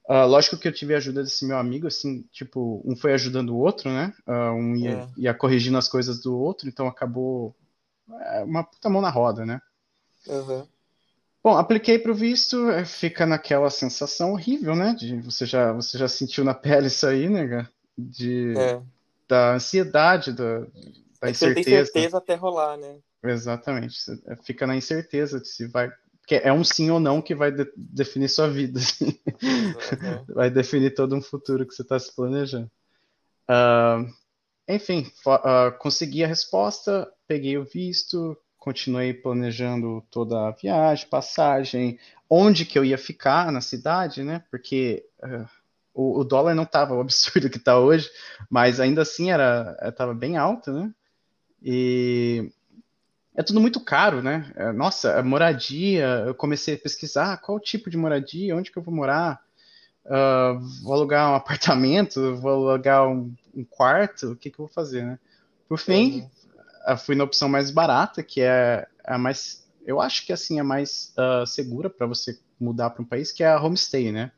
Uh, 0.08 0.26
lógico 0.26 0.56
que 0.56 0.68
eu 0.68 0.72
tive 0.72 0.94
a 0.94 0.98
ajuda 0.98 1.22
desse 1.24 1.44
meu 1.44 1.58
amigo, 1.58 1.88
assim, 1.88 2.22
tipo, 2.30 2.80
um 2.84 2.94
foi 2.94 3.12
ajudando 3.12 3.50
o 3.50 3.58
outro, 3.58 3.90
né? 3.90 4.14
Uh, 4.24 4.52
um 4.52 4.76
ia, 4.76 4.90
é. 4.90 5.08
ia, 5.16 5.34
corrigindo 5.34 5.78
as 5.78 5.88
coisas 5.88 6.20
do 6.20 6.36
outro, 6.36 6.68
então 6.68 6.86
acabou 6.86 7.56
é, 8.08 8.44
uma 8.44 8.62
puta 8.62 8.88
mão 8.88 9.02
na 9.02 9.10
roda, 9.10 9.44
né? 9.44 9.60
Uhum. 10.26 10.66
Bom, 11.42 11.56
apliquei 11.56 11.98
para 11.98 12.12
o 12.12 12.14
visto, 12.14 12.70
é, 12.70 12.84
fica 12.84 13.26
naquela 13.26 13.70
sensação 13.70 14.32
horrível, 14.32 14.76
né? 14.76 14.94
De, 14.96 15.20
você, 15.20 15.44
já, 15.44 15.72
você 15.72 15.98
já 15.98 16.06
sentiu 16.06 16.44
na 16.44 16.54
pele 16.54 16.86
isso 16.86 17.06
aí, 17.06 17.28
né? 17.28 17.66
De, 17.98 18.54
é. 18.56 18.80
Da 19.28 19.54
ansiedade, 19.54 20.32
da, 20.32 20.66
da 21.22 21.30
é 21.30 21.34
Você 21.34 21.54
tem 21.54 21.64
certeza 21.64 22.18
até 22.18 22.34
rolar, 22.34 22.76
né? 22.76 22.98
Exatamente. 23.22 24.00
Você 24.00 24.20
fica 24.44 24.66
na 24.66 24.76
incerteza 24.76 25.40
de 25.40 25.48
se 25.48 25.66
vai. 25.66 25.90
Porque 26.20 26.36
é 26.36 26.52
um 26.52 26.64
sim 26.64 26.90
ou 26.90 27.00
não 27.00 27.20
que 27.20 27.34
vai 27.34 27.50
de 27.50 27.70
definir 27.76 28.28
sua 28.28 28.48
vida. 28.48 28.78
Assim. 28.80 29.18
Uhum. 29.42 30.24
vai 30.34 30.50
definir 30.50 30.94
todo 30.94 31.14
um 31.14 31.22
futuro 31.22 31.66
que 31.66 31.74
você 31.74 31.82
está 31.82 31.98
se 31.98 32.14
planejando. 32.14 32.70
Uh, 33.48 34.12
enfim, 34.68 35.10
uh, 35.26 35.76
consegui 35.78 36.22
a 36.24 36.28
resposta, 36.28 37.12
peguei 37.26 37.58
o 37.58 37.64
visto, 37.64 38.36
continuei 38.56 39.12
planejando 39.12 40.04
toda 40.10 40.48
a 40.48 40.52
viagem, 40.52 41.08
passagem, 41.08 41.98
onde 42.30 42.64
que 42.64 42.78
eu 42.78 42.84
ia 42.84 42.96
ficar 42.96 43.50
na 43.50 43.60
cidade, 43.60 44.22
né? 44.22 44.44
Porque 44.50 45.04
uh, 45.22 45.48
o, 45.92 46.20
o, 46.20 46.24
dólar 46.24 46.54
não 46.54 46.62
estava 46.62 46.94
o 46.94 47.00
absurdo 47.00 47.50
que 47.50 47.58
está 47.58 47.78
hoje, 47.78 48.08
mas 48.48 48.78
ainda 48.78 49.02
assim 49.02 49.30
era 49.30 49.76
estava 49.82 50.14
bem 50.14 50.36
alto, 50.36 50.72
né? 50.72 50.92
E 51.64 52.50
é 53.34 53.42
tudo 53.42 53.60
muito 53.60 53.80
caro, 53.80 54.22
né? 54.22 54.52
É, 54.54 54.72
nossa, 54.72 55.18
a 55.18 55.22
moradia, 55.22 56.24
eu 56.26 56.34
comecei 56.34 56.74
a 56.74 56.78
pesquisar 56.78 57.38
qual 57.38 57.58
tipo 57.58 57.88
de 57.88 57.96
moradia, 57.96 58.56
onde 58.56 58.70
que 58.70 58.76
eu 58.76 58.82
vou 58.82 58.94
morar, 58.94 59.40
uh, 60.04 60.58
vou 60.82 60.92
alugar 60.92 61.30
um 61.30 61.34
apartamento, 61.36 62.36
vou 62.36 62.70
alugar 62.70 63.08
um, 63.08 63.34
um, 63.54 63.64
quarto, 63.64 64.32
o 64.32 64.36
que 64.36 64.50
que 64.50 64.58
eu 64.58 64.66
vou 64.66 64.74
fazer, 64.74 65.04
né? 65.04 65.18
Por 65.68 65.78
fim, 65.78 66.28
uhum. 66.86 66.96
fui 66.98 67.14
na 67.14 67.24
opção 67.24 67.48
mais 67.48 67.70
barata, 67.70 68.22
que 68.22 68.42
é 68.42 68.86
a 69.04 69.16
mais, 69.16 69.66
eu 69.86 70.00
acho 70.00 70.26
que 70.26 70.32
assim 70.32 70.58
é 70.58 70.62
mais 70.62 71.14
uh, 71.16 71.46
segura 71.46 71.88
para 71.88 72.06
você 72.06 72.38
mudar 72.60 72.90
para 72.90 73.02
um 73.02 73.06
país, 73.06 73.32
que 73.32 73.42
é 73.42 73.48
a 73.48 73.60
homestay, 73.60 74.12
né? 74.12 74.30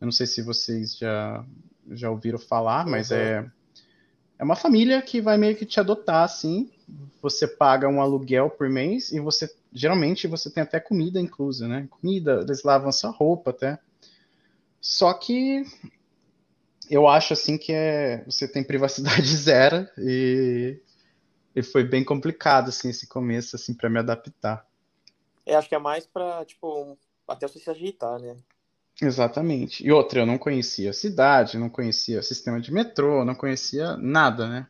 Eu 0.00 0.04
não 0.04 0.12
sei 0.12 0.26
se 0.26 0.40
vocês 0.40 0.96
já 0.96 1.44
já 1.90 2.08
ouviram 2.08 2.38
falar, 2.38 2.86
mas 2.86 3.10
uhum. 3.10 3.16
é 3.16 3.50
é 4.40 4.42
uma 4.42 4.56
família 4.56 5.02
que 5.02 5.20
vai 5.20 5.36
meio 5.36 5.54
que 5.54 5.66
te 5.66 5.78
adotar, 5.78 6.24
assim. 6.24 6.70
Você 7.20 7.46
paga 7.46 7.86
um 7.86 8.00
aluguel 8.00 8.48
por 8.48 8.70
mês 8.70 9.12
e 9.12 9.20
você 9.20 9.54
geralmente 9.70 10.26
você 10.26 10.50
tem 10.50 10.62
até 10.62 10.80
comida 10.80 11.20
inclusa, 11.20 11.68
né? 11.68 11.86
Comida, 11.90 12.40
eles 12.40 12.62
lavam 12.62 12.90
sua 12.90 13.10
roupa 13.10 13.50
até. 13.50 13.78
Só 14.80 15.12
que 15.12 15.62
eu 16.88 17.06
acho 17.06 17.34
assim 17.34 17.58
que 17.58 17.70
é, 17.70 18.24
você 18.24 18.48
tem 18.48 18.64
privacidade 18.64 19.26
zero 19.36 19.86
e, 19.98 20.80
e 21.54 21.62
foi 21.62 21.84
bem 21.84 22.02
complicado 22.02 22.70
assim 22.70 22.88
esse 22.88 23.06
começo 23.06 23.56
assim 23.56 23.74
para 23.74 23.90
me 23.90 23.98
adaptar. 23.98 24.66
É, 25.44 25.54
acho 25.54 25.68
que 25.68 25.74
é 25.74 25.78
mais 25.78 26.06
para 26.06 26.46
tipo 26.46 26.96
até 27.28 27.46
você 27.46 27.58
se 27.58 27.68
ajeitar, 27.68 28.18
né? 28.18 28.34
Exatamente. 29.00 29.84
E 29.84 29.90
outra, 29.90 30.20
eu 30.20 30.26
não 30.26 30.38
conhecia 30.38 30.90
a 30.90 30.94
cidade, 30.94 31.58
não 31.58 31.70
conhecia 31.70 32.20
o 32.20 32.22
sistema 32.22 32.60
de 32.60 32.72
metrô, 32.72 33.24
não 33.24 33.34
conhecia 33.34 33.96
nada, 33.96 34.48
né? 34.48 34.68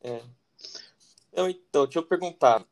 É. 0.00 0.22
Eu, 1.32 1.48
então, 1.48 1.84
deixa 1.84 1.98
eu 1.98 2.06
perguntar. 2.06 2.64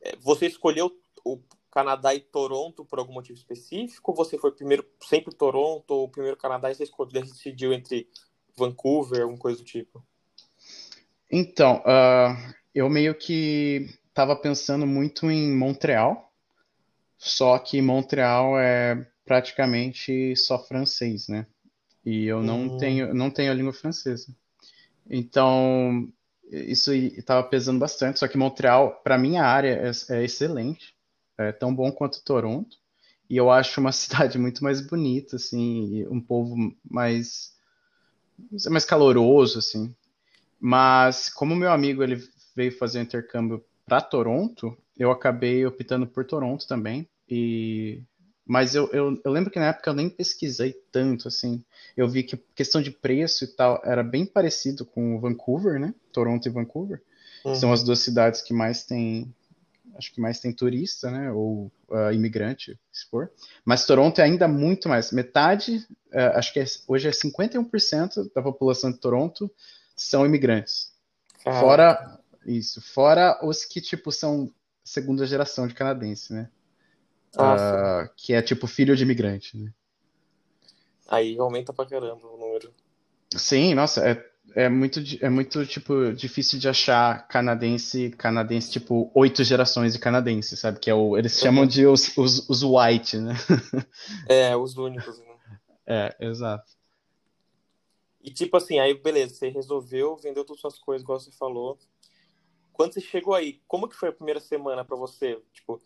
É, 0.00 0.16
você 0.16 0.46
escolheu 0.46 0.90
o, 1.24 1.38
Canadá 1.72 2.14
e 2.14 2.20
Toronto 2.20 2.84
por 2.84 2.98
algum 2.98 3.14
motivo 3.14 3.38
específico? 3.38 4.10
Ou 4.10 4.16
você 4.16 4.36
foi 4.36 4.52
primeiro 4.52 4.86
sempre 5.02 5.34
Toronto 5.34 5.90
ou 5.90 6.08
primeiro 6.08 6.36
Canadá 6.36 6.70
e 6.70 6.74
você 6.74 6.84
decidiu 7.10 7.72
entre 7.72 8.06
Vancouver, 8.54 9.22
alguma 9.22 9.38
coisa 9.38 9.58
do 9.58 9.64
tipo? 9.64 10.04
Então, 11.30 11.78
uh, 11.78 12.54
eu 12.74 12.90
meio 12.90 13.14
que 13.14 13.88
estava 14.06 14.36
pensando 14.36 14.86
muito 14.86 15.30
em 15.30 15.56
Montreal, 15.56 16.30
só 17.16 17.58
que 17.58 17.80
Montreal 17.80 18.58
é 18.58 19.10
praticamente 19.24 20.34
só 20.36 20.58
francês, 20.58 21.28
né? 21.28 21.46
E 22.04 22.26
eu 22.26 22.42
não 22.42 22.62
hum. 22.64 22.76
tenho 22.78 23.14
não 23.14 23.30
tenho 23.30 23.50
a 23.50 23.54
língua 23.54 23.72
francesa. 23.72 24.34
Então, 25.08 26.08
isso 26.50 26.92
estava 26.92 27.42
pesando 27.46 27.78
bastante, 27.78 28.18
só 28.18 28.28
que 28.28 28.36
Montreal, 28.38 29.00
para 29.02 29.18
minha 29.18 29.42
área, 29.42 29.90
é, 30.08 30.14
é, 30.14 30.24
excelente, 30.24 30.94
é 31.38 31.50
tão 31.50 31.74
bom 31.74 31.90
quanto 31.90 32.22
Toronto, 32.22 32.76
e 33.28 33.36
eu 33.36 33.50
acho 33.50 33.80
uma 33.80 33.92
cidade 33.92 34.38
muito 34.38 34.62
mais 34.62 34.80
bonita, 34.80 35.36
assim, 35.36 36.06
um 36.08 36.20
povo 36.20 36.56
mais, 36.88 37.54
mais 38.68 38.84
caloroso, 38.84 39.58
assim. 39.58 39.94
Mas, 40.60 41.28
como 41.28 41.56
meu 41.56 41.72
amigo 41.72 42.02
ele 42.02 42.22
veio 42.54 42.76
fazer 42.76 42.98
o 42.98 43.02
intercâmbio 43.02 43.64
para 43.86 44.00
Toronto, 44.00 44.76
eu 44.96 45.10
acabei 45.10 45.66
optando 45.66 46.06
por 46.06 46.24
Toronto 46.24 46.66
também, 46.68 47.08
e 47.28 48.02
mas 48.46 48.74
eu, 48.74 48.88
eu, 48.92 49.20
eu, 49.24 49.30
lembro 49.30 49.50
que 49.50 49.58
na 49.58 49.68
época 49.68 49.88
eu 49.90 49.94
nem 49.94 50.10
pesquisei 50.10 50.74
tanto, 50.90 51.28
assim. 51.28 51.64
Eu 51.96 52.08
vi 52.08 52.22
que 52.22 52.36
questão 52.54 52.82
de 52.82 52.90
preço 52.90 53.44
e 53.44 53.46
tal 53.46 53.80
era 53.84 54.02
bem 54.02 54.26
parecido 54.26 54.84
com 54.84 55.20
Vancouver, 55.20 55.78
né? 55.78 55.94
Toronto 56.12 56.46
e 56.46 56.50
Vancouver. 56.50 57.02
Uhum. 57.44 57.54
São 57.54 57.72
as 57.72 57.82
duas 57.82 58.00
cidades 58.00 58.42
que 58.42 58.52
mais 58.52 58.84
tem, 58.84 59.32
acho 59.96 60.12
que 60.12 60.20
mais 60.20 60.40
tem 60.40 60.52
turista, 60.52 61.10
né? 61.10 61.30
Ou 61.30 61.70
uh, 61.88 62.12
imigrante, 62.12 62.78
se 62.92 63.06
for. 63.08 63.30
Mas 63.64 63.86
Toronto 63.86 64.20
é 64.20 64.24
ainda 64.24 64.48
muito 64.48 64.88
mais. 64.88 65.12
Metade, 65.12 65.76
uh, 66.12 66.36
acho 66.36 66.52
que 66.52 66.58
é, 66.58 66.64
hoje 66.88 67.08
é 67.08 67.12
51% 67.12 68.30
da 68.34 68.42
população 68.42 68.90
de 68.90 68.98
Toronto 68.98 69.50
são 69.94 70.26
imigrantes. 70.26 70.90
Fora 71.44 72.18
isso, 72.46 72.80
fora 72.80 73.38
os 73.42 73.64
que, 73.64 73.80
tipo, 73.80 74.10
são 74.10 74.52
segunda 74.84 75.26
geração 75.26 75.66
de 75.66 75.74
canadense, 75.74 76.32
né? 76.32 76.48
Uh, 77.34 78.08
que 78.16 78.34
é 78.34 78.42
tipo 78.42 78.66
filho 78.66 78.94
de 78.94 79.02
imigrante, 79.02 79.56
né? 79.56 79.72
Aí 81.08 81.38
aumenta 81.38 81.72
pra 81.72 81.86
caramba 81.86 82.26
o 82.26 82.36
número. 82.36 82.72
Sim, 83.34 83.74
nossa, 83.74 84.06
é, 84.06 84.24
é 84.54 84.68
muito, 84.68 85.00
é 85.20 85.30
muito 85.30 85.64
tipo, 85.66 86.12
difícil 86.12 86.58
de 86.58 86.68
achar 86.68 87.26
canadense, 87.28 88.10
canadense, 88.10 88.70
tipo, 88.70 89.10
oito 89.14 89.42
gerações 89.44 89.94
de 89.94 89.98
canadense, 89.98 90.56
sabe? 90.56 90.78
Que 90.78 90.90
é 90.90 90.94
o. 90.94 91.16
Eles 91.16 91.38
chamam 91.38 91.66
de 91.66 91.86
os, 91.86 92.16
os, 92.16 92.48
os 92.48 92.62
white, 92.62 93.16
né? 93.18 93.34
É, 94.28 94.54
os 94.56 94.76
únicos, 94.76 95.18
né? 95.18 95.32
É, 95.86 96.16
exato. 96.20 96.70
E 98.22 98.30
tipo 98.30 98.56
assim, 98.56 98.78
aí 98.78 98.94
beleza, 98.94 99.34
você 99.34 99.48
resolveu, 99.48 100.16
vendeu 100.16 100.44
todas 100.44 100.58
as 100.58 100.72
suas 100.72 100.78
coisas, 100.78 101.02
igual 101.02 101.18
você 101.18 101.32
falou. 101.32 101.78
Quando 102.72 102.94
você 102.94 103.00
chegou 103.00 103.34
aí, 103.34 103.60
como 103.66 103.88
que 103.88 103.96
foi 103.96 104.08
a 104.08 104.12
primeira 104.12 104.40
semana 104.40 104.84
para 104.84 104.96
você? 104.96 105.38
Tipo, 105.52 105.80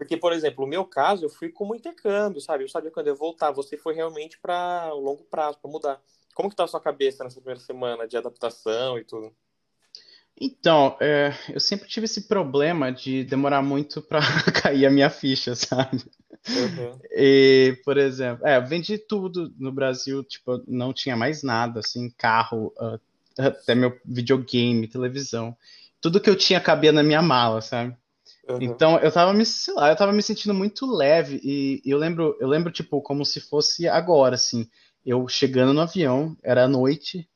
porque, 0.00 0.16
por 0.16 0.32
exemplo, 0.32 0.64
no 0.64 0.70
meu 0.70 0.82
caso, 0.86 1.26
eu 1.26 1.28
fui 1.28 1.50
como 1.50 1.74
intercâmbio, 1.74 2.40
sabe? 2.40 2.64
Eu 2.64 2.68
sabia 2.70 2.90
quando 2.90 3.08
eu 3.08 3.14
voltar. 3.14 3.50
Você 3.50 3.76
foi 3.76 3.94
realmente 3.94 4.38
para 4.38 4.90
longo 4.94 5.24
prazo, 5.24 5.58
para 5.60 5.70
mudar. 5.70 6.00
Como 6.34 6.48
que 6.48 6.56
tá 6.56 6.64
a 6.64 6.66
sua 6.66 6.80
cabeça 6.80 7.22
nessa 7.22 7.36
primeira 7.38 7.60
semana 7.60 8.08
de 8.08 8.16
adaptação 8.16 8.98
e 8.98 9.04
tudo? 9.04 9.30
Então, 10.40 10.96
é, 11.02 11.34
eu 11.50 11.60
sempre 11.60 11.86
tive 11.86 12.06
esse 12.06 12.26
problema 12.26 12.90
de 12.90 13.24
demorar 13.24 13.60
muito 13.60 14.00
para 14.00 14.20
cair 14.62 14.86
a 14.86 14.90
minha 14.90 15.10
ficha, 15.10 15.54
sabe? 15.54 16.02
Uhum. 16.48 16.98
E, 17.10 17.78
por 17.84 17.98
exemplo, 17.98 18.46
é, 18.46 18.56
eu 18.56 18.66
vendi 18.66 18.96
tudo 18.96 19.52
no 19.58 19.70
Brasil, 19.70 20.24
tipo, 20.24 20.64
não 20.66 20.94
tinha 20.94 21.14
mais 21.14 21.42
nada, 21.42 21.80
assim, 21.80 22.08
carro, 22.16 22.72
uh, 22.78 22.98
até 23.38 23.74
meu 23.74 24.00
videogame, 24.02 24.88
televisão. 24.88 25.54
Tudo 26.00 26.18
que 26.18 26.30
eu 26.30 26.36
tinha 26.36 26.58
cabia 26.58 26.90
na 26.90 27.02
minha 27.02 27.20
mala, 27.20 27.60
sabe? 27.60 27.94
Uhum. 28.52 28.62
Então 28.62 28.98
eu 28.98 29.12
tava 29.12 29.32
me, 29.32 29.44
sei 29.44 29.74
lá, 29.74 29.90
eu 29.90 29.96
tava 29.96 30.12
me 30.12 30.22
sentindo 30.22 30.54
muito 30.54 30.86
leve 30.86 31.40
e, 31.42 31.80
e 31.84 31.90
eu 31.90 31.98
lembro, 31.98 32.36
eu 32.40 32.48
lembro 32.48 32.72
tipo 32.72 33.00
como 33.00 33.24
se 33.24 33.40
fosse 33.40 33.88
agora 33.88 34.34
assim, 34.34 34.68
eu 35.04 35.26
chegando 35.28 35.72
no 35.72 35.80
avião, 35.80 36.36
era 36.42 36.68
noite 36.68 37.28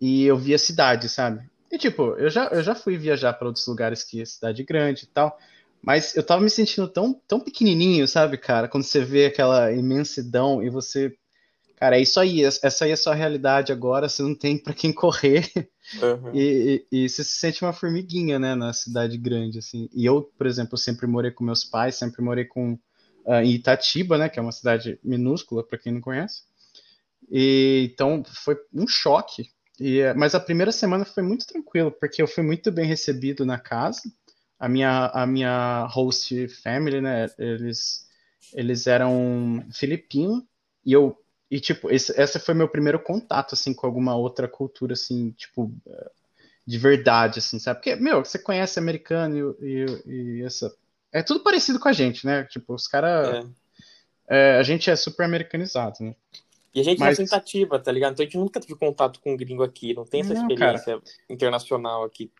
e 0.00 0.24
eu 0.24 0.36
via 0.36 0.58
cidade, 0.58 1.08
sabe? 1.08 1.48
E 1.70 1.78
tipo, 1.78 2.14
eu 2.16 2.30
já, 2.30 2.46
eu 2.46 2.62
já 2.62 2.74
fui 2.74 2.96
viajar 2.96 3.32
para 3.32 3.48
outros 3.48 3.66
lugares 3.66 4.04
que 4.04 4.20
é 4.20 4.24
cidade 4.24 4.62
grande 4.62 5.04
e 5.04 5.06
tal, 5.08 5.36
mas 5.82 6.16
eu 6.16 6.22
tava 6.22 6.40
me 6.40 6.50
sentindo 6.50 6.88
tão, 6.88 7.14
tão 7.26 7.40
pequenininho, 7.40 8.06
sabe, 8.06 8.38
cara? 8.38 8.68
Quando 8.68 8.84
você 8.84 9.04
vê 9.04 9.26
aquela 9.26 9.72
imensidão 9.72 10.62
e 10.62 10.70
você 10.70 11.14
Cara, 11.76 11.98
é 11.98 12.00
isso 12.00 12.18
aí, 12.18 12.42
essa 12.42 12.86
aí 12.86 12.90
é 12.90 12.94
a 12.94 12.96
sua 12.96 13.14
realidade 13.14 13.70
agora, 13.70 14.08
você 14.08 14.22
não 14.22 14.34
tem 14.34 14.56
para 14.56 14.72
quem 14.72 14.92
correr. 14.92 15.46
Uhum. 16.02 16.34
E, 16.34 16.86
e, 16.90 17.04
e, 17.04 17.08
você 17.08 17.22
se 17.22 17.36
sente 17.36 17.62
uma 17.62 17.72
formiguinha, 17.72 18.38
né, 18.38 18.54
na 18.54 18.72
cidade 18.72 19.18
grande, 19.18 19.58
assim. 19.58 19.88
E 19.94 20.04
eu, 20.06 20.22
por 20.22 20.46
exemplo, 20.46 20.78
sempre 20.78 21.06
morei 21.06 21.30
com 21.30 21.44
meus 21.44 21.64
pais, 21.64 21.94
sempre 21.94 22.22
morei 22.22 22.46
com 22.46 22.72
uh, 23.26 23.34
em 23.44 23.52
Itatiba, 23.52 24.16
né, 24.16 24.28
que 24.30 24.38
é 24.38 24.42
uma 24.42 24.52
cidade 24.52 24.98
minúscula, 25.04 25.62
para 25.62 25.78
quem 25.78 25.92
não 25.92 26.00
conhece. 26.00 26.42
E, 27.30 27.90
então, 27.92 28.24
foi 28.24 28.56
um 28.72 28.88
choque. 28.88 29.50
E, 29.78 30.00
mas 30.14 30.34
a 30.34 30.40
primeira 30.40 30.72
semana 30.72 31.04
foi 31.04 31.22
muito 31.22 31.46
tranquilo, 31.46 31.92
porque 31.92 32.22
eu 32.22 32.26
fui 32.26 32.42
muito 32.42 32.72
bem 32.72 32.86
recebido 32.86 33.44
na 33.44 33.58
casa. 33.58 34.00
A 34.58 34.66
minha, 34.66 35.08
a 35.08 35.26
minha 35.26 35.86
host 35.90 36.48
family, 36.62 37.02
né, 37.02 37.26
eles, 37.38 38.06
eles 38.54 38.86
eram 38.86 39.62
filipinos, 39.70 40.42
e 40.82 40.92
eu 40.92 41.16
e, 41.50 41.60
tipo, 41.60 41.90
esse, 41.90 42.12
esse 42.20 42.38
foi 42.38 42.54
meu 42.54 42.68
primeiro 42.68 42.98
contato, 42.98 43.54
assim, 43.54 43.72
com 43.72 43.86
alguma 43.86 44.16
outra 44.16 44.48
cultura, 44.48 44.94
assim, 44.94 45.30
tipo, 45.32 45.72
de 46.66 46.78
verdade, 46.78 47.38
assim, 47.38 47.58
sabe? 47.58 47.78
Porque, 47.78 47.96
meu, 47.96 48.24
você 48.24 48.38
conhece 48.38 48.78
americano 48.78 49.56
e, 49.60 49.86
e, 50.06 50.12
e 50.38 50.42
essa... 50.42 50.74
É 51.12 51.22
tudo 51.22 51.40
parecido 51.40 51.78
com 51.78 51.88
a 51.88 51.92
gente, 51.92 52.26
né? 52.26 52.44
Tipo, 52.44 52.74
os 52.74 52.88
caras... 52.88 53.44
É. 53.44 53.66
É, 54.28 54.56
a 54.58 54.62
gente 54.64 54.90
é 54.90 54.96
super 54.96 55.24
americanizado, 55.24 55.98
né? 56.00 56.14
E 56.74 56.80
a 56.80 56.84
gente 56.84 56.98
Mas... 56.98 57.18
é 57.18 57.22
tentativa, 57.22 57.78
tá 57.78 57.90
ligado? 57.90 58.12
Então 58.12 58.24
a 58.24 58.26
gente 58.26 58.36
nunca 58.36 58.60
teve 58.60 58.74
contato 58.74 59.20
com 59.20 59.32
um 59.32 59.36
gringo 59.36 59.62
aqui, 59.62 59.94
não 59.94 60.04
tem 60.04 60.20
essa 60.20 60.34
não, 60.34 60.42
experiência 60.42 60.98
cara. 60.98 61.02
internacional 61.30 62.04
aqui. 62.04 62.30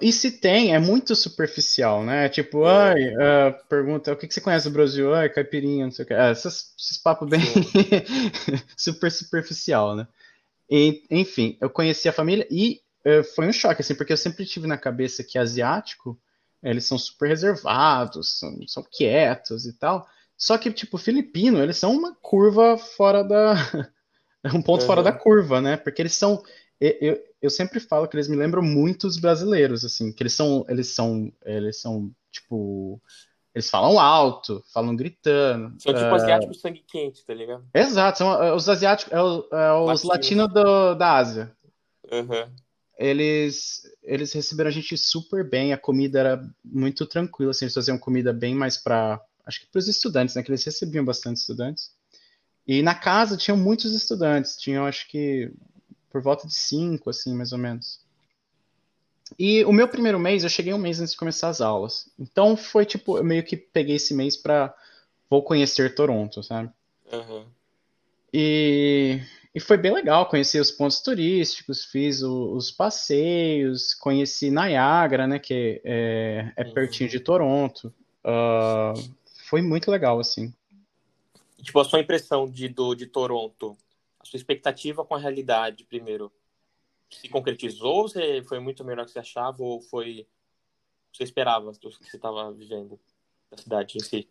E 0.00 0.12
se 0.12 0.30
tem, 0.30 0.74
é 0.74 0.78
muito 0.78 1.14
superficial, 1.14 2.02
né? 2.04 2.28
Tipo, 2.28 2.66
é. 2.66 2.70
ai, 2.70 3.14
uh, 3.14 3.68
pergunta, 3.68 4.12
o 4.12 4.16
que, 4.16 4.26
que 4.26 4.32
você 4.32 4.40
conhece 4.40 4.68
do 4.68 4.72
Brasil? 4.72 5.14
Ai, 5.14 5.28
caipirinha, 5.28 5.84
não 5.84 5.92
sei 5.92 6.04
o 6.04 6.08
que. 6.08 6.14
É, 6.14 6.30
esses, 6.30 6.74
esses 6.78 6.98
papos 6.98 7.28
bem 7.28 7.40
super 8.76 9.10
superficial, 9.10 9.94
né? 9.94 10.06
E, 10.70 11.04
enfim, 11.10 11.58
eu 11.60 11.68
conheci 11.68 12.08
a 12.08 12.12
família 12.12 12.46
e 12.50 12.80
uh, 13.04 13.22
foi 13.34 13.46
um 13.46 13.52
choque, 13.52 13.82
assim, 13.82 13.94
porque 13.94 14.12
eu 14.12 14.16
sempre 14.16 14.46
tive 14.46 14.66
na 14.66 14.78
cabeça 14.78 15.22
que 15.22 15.38
asiático, 15.38 16.18
eles 16.62 16.84
são 16.84 16.96
super 16.96 17.28
reservados, 17.28 18.38
são, 18.38 18.56
são 18.66 18.86
quietos 18.90 19.66
e 19.66 19.72
tal. 19.74 20.06
Só 20.36 20.56
que, 20.56 20.72
tipo, 20.72 20.96
filipino, 20.96 21.62
eles 21.62 21.76
são 21.76 21.92
uma 21.92 22.14
curva 22.14 22.78
fora 22.78 23.22
da... 23.22 23.54
um 24.54 24.62
ponto 24.62 24.80
uhum. 24.80 24.86
fora 24.86 25.02
da 25.02 25.12
curva, 25.12 25.60
né? 25.60 25.76
Porque 25.76 26.00
eles 26.00 26.14
são 26.14 26.42
eu, 26.82 27.24
eu 27.40 27.50
sempre 27.50 27.78
falo 27.78 28.08
que 28.08 28.16
eles 28.16 28.26
me 28.26 28.36
lembram 28.36 28.62
muito 28.62 29.06
os 29.06 29.16
brasileiros, 29.16 29.84
assim, 29.84 30.12
que 30.12 30.22
eles 30.22 30.32
são, 30.32 30.64
eles 30.68 30.88
são, 30.88 31.32
eles 31.44 31.80
são, 31.80 32.10
tipo, 32.30 33.00
eles 33.54 33.70
falam 33.70 34.00
alto, 34.00 34.64
falam 34.72 34.96
gritando. 34.96 35.80
São 35.80 35.94
tipo 35.94 36.06
uh... 36.06 36.14
asiáticos 36.14 36.60
sangue 36.60 36.82
quente, 36.86 37.24
tá 37.24 37.34
ligado? 37.34 37.64
Exato, 37.72 38.18
são 38.18 38.28
uh, 38.32 38.54
os 38.54 38.68
asiáticos, 38.68 39.12
é, 39.12 39.20
o, 39.20 39.46
é 39.52 39.72
os 39.92 40.02
latinos 40.02 40.52
Latino 40.52 40.94
da 40.96 41.16
Ásia. 41.16 41.56
Uhum. 42.10 42.50
Eles, 42.98 43.82
eles 44.02 44.32
receberam 44.32 44.68
a 44.68 44.72
gente 44.72 44.96
super 44.98 45.48
bem, 45.48 45.72
a 45.72 45.78
comida 45.78 46.18
era 46.18 46.50
muito 46.64 47.06
tranquila, 47.06 47.52
assim, 47.52 47.66
eles 47.66 47.74
faziam 47.74 47.96
comida 47.96 48.32
bem 48.32 48.54
mais 48.54 48.76
para, 48.76 49.20
acho 49.46 49.60
que 49.60 49.66
para 49.66 49.78
os 49.78 49.86
estudantes, 49.88 50.34
né, 50.34 50.42
que 50.42 50.50
eles 50.50 50.64
recebiam 50.64 51.04
bastante 51.04 51.36
estudantes. 51.36 51.90
E 52.66 52.82
na 52.82 52.94
casa 52.94 53.36
tinham 53.36 53.56
muitos 53.56 53.92
estudantes, 53.92 54.56
tinham 54.56 54.86
acho 54.86 55.08
que 55.08 55.52
por 56.12 56.20
volta 56.20 56.46
de 56.46 56.54
cinco, 56.54 57.08
assim, 57.08 57.34
mais 57.34 57.52
ou 57.52 57.58
menos. 57.58 58.00
E 59.38 59.64
o 59.64 59.72
meu 59.72 59.88
primeiro 59.88 60.18
mês, 60.18 60.44
eu 60.44 60.50
cheguei 60.50 60.74
um 60.74 60.78
mês 60.78 61.00
antes 61.00 61.12
de 61.12 61.18
começar 61.18 61.48
as 61.48 61.60
aulas. 61.60 62.08
Então 62.18 62.56
foi 62.56 62.84
tipo, 62.84 63.16
eu 63.16 63.24
meio 63.24 63.42
que 63.42 63.56
peguei 63.56 63.96
esse 63.96 64.14
mês 64.14 64.36
pra 64.36 64.74
vou 65.30 65.42
conhecer 65.42 65.94
Toronto, 65.94 66.42
sabe? 66.42 66.70
Uhum. 67.10 67.44
E, 68.32 69.20
e 69.54 69.60
foi 69.60 69.78
bem 69.78 69.92
legal, 69.92 70.28
conheci 70.28 70.60
os 70.60 70.70
pontos 70.70 71.00
turísticos, 71.00 71.84
fiz 71.86 72.22
o, 72.22 72.52
os 72.52 72.70
passeios, 72.70 73.94
conheci 73.94 74.50
Niagara, 74.50 75.26
né, 75.26 75.38
que 75.38 75.80
é, 75.84 76.52
é 76.54 76.64
uhum. 76.64 76.74
pertinho 76.74 77.08
de 77.08 77.18
Toronto. 77.18 77.92
Uh, 78.22 79.10
foi 79.48 79.62
muito 79.62 79.90
legal, 79.90 80.20
assim. 80.20 80.52
Tipo, 81.62 81.80
a 81.80 81.84
sua 81.84 82.00
impressão 82.00 82.46
de, 82.48 82.68
do, 82.68 82.94
de 82.94 83.06
Toronto, 83.06 83.76
a 84.22 84.26
sua 84.26 84.36
expectativa 84.36 85.04
com 85.04 85.14
a 85.14 85.18
realidade 85.18 85.84
primeiro 85.84 86.32
se 87.10 87.28
concretizou? 87.28 88.04
Você 88.08 88.42
foi 88.44 88.60
muito 88.60 88.84
melhor 88.84 89.04
do 89.04 89.08
que 89.08 89.12
você 89.12 89.20
achava 89.20 89.62
ou 89.62 89.80
foi 89.82 90.26
você 91.12 91.24
esperava 91.24 91.72
do 91.72 91.78
que 91.78 91.90
você 91.90 92.16
estava 92.16 92.52
vivendo 92.52 92.98
da 93.50 93.56
cidade 93.56 93.98
em 93.98 94.02
si? 94.02 94.28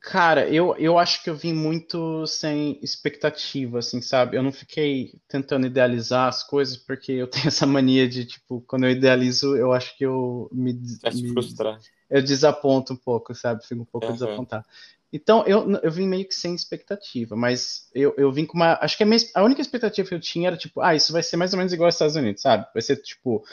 Cara, 0.00 0.48
eu, 0.48 0.74
eu 0.78 0.98
acho 0.98 1.22
que 1.22 1.28
eu 1.28 1.36
vim 1.36 1.52
muito 1.52 2.26
sem 2.26 2.78
expectativa, 2.82 3.80
assim, 3.80 4.00
sabe? 4.00 4.36
Eu 4.36 4.42
não 4.42 4.50
fiquei 4.50 5.12
tentando 5.28 5.66
idealizar 5.66 6.26
as 6.28 6.42
coisas, 6.42 6.76
porque 6.78 7.12
eu 7.12 7.26
tenho 7.28 7.48
essa 7.48 7.66
mania 7.66 8.08
de, 8.08 8.24
tipo, 8.24 8.62
quando 8.62 8.84
eu 8.84 8.90
idealizo, 8.90 9.56
eu 9.56 9.72
acho 9.72 9.96
que 9.98 10.04
eu 10.04 10.48
me, 10.52 10.72
Vai 11.02 11.12
te 11.12 11.22
me 11.22 11.28
frustrar. 11.32 11.78
eu 12.08 12.22
desaponto 12.22 12.94
um 12.94 12.96
pouco, 12.96 13.34
sabe? 13.34 13.64
Fico 13.66 13.82
um 13.82 13.84
pouco 13.84 14.06
Aham. 14.08 14.12
desapontado. 14.12 14.64
Então, 15.12 15.44
eu, 15.46 15.68
eu 15.82 15.90
vim 15.90 16.06
meio 16.06 16.26
que 16.26 16.34
sem 16.34 16.54
expectativa, 16.54 17.34
mas 17.34 17.88
eu, 17.92 18.14
eu 18.16 18.30
vim 18.30 18.46
com 18.46 18.56
uma. 18.56 18.78
Acho 18.80 18.96
que 18.96 19.02
a, 19.02 19.06
minha, 19.06 19.18
a 19.34 19.42
única 19.42 19.60
expectativa 19.60 20.08
que 20.08 20.14
eu 20.14 20.20
tinha 20.20 20.48
era, 20.48 20.56
tipo, 20.56 20.80
ah, 20.80 20.94
isso 20.94 21.12
vai 21.12 21.22
ser 21.22 21.36
mais 21.36 21.52
ou 21.52 21.56
menos 21.58 21.72
igual 21.72 21.86
aos 21.86 21.96
Estados 21.96 22.14
Unidos, 22.14 22.42
sabe? 22.42 22.66
Vai 22.72 22.80
ser, 22.80 22.96
tipo, 22.96 23.44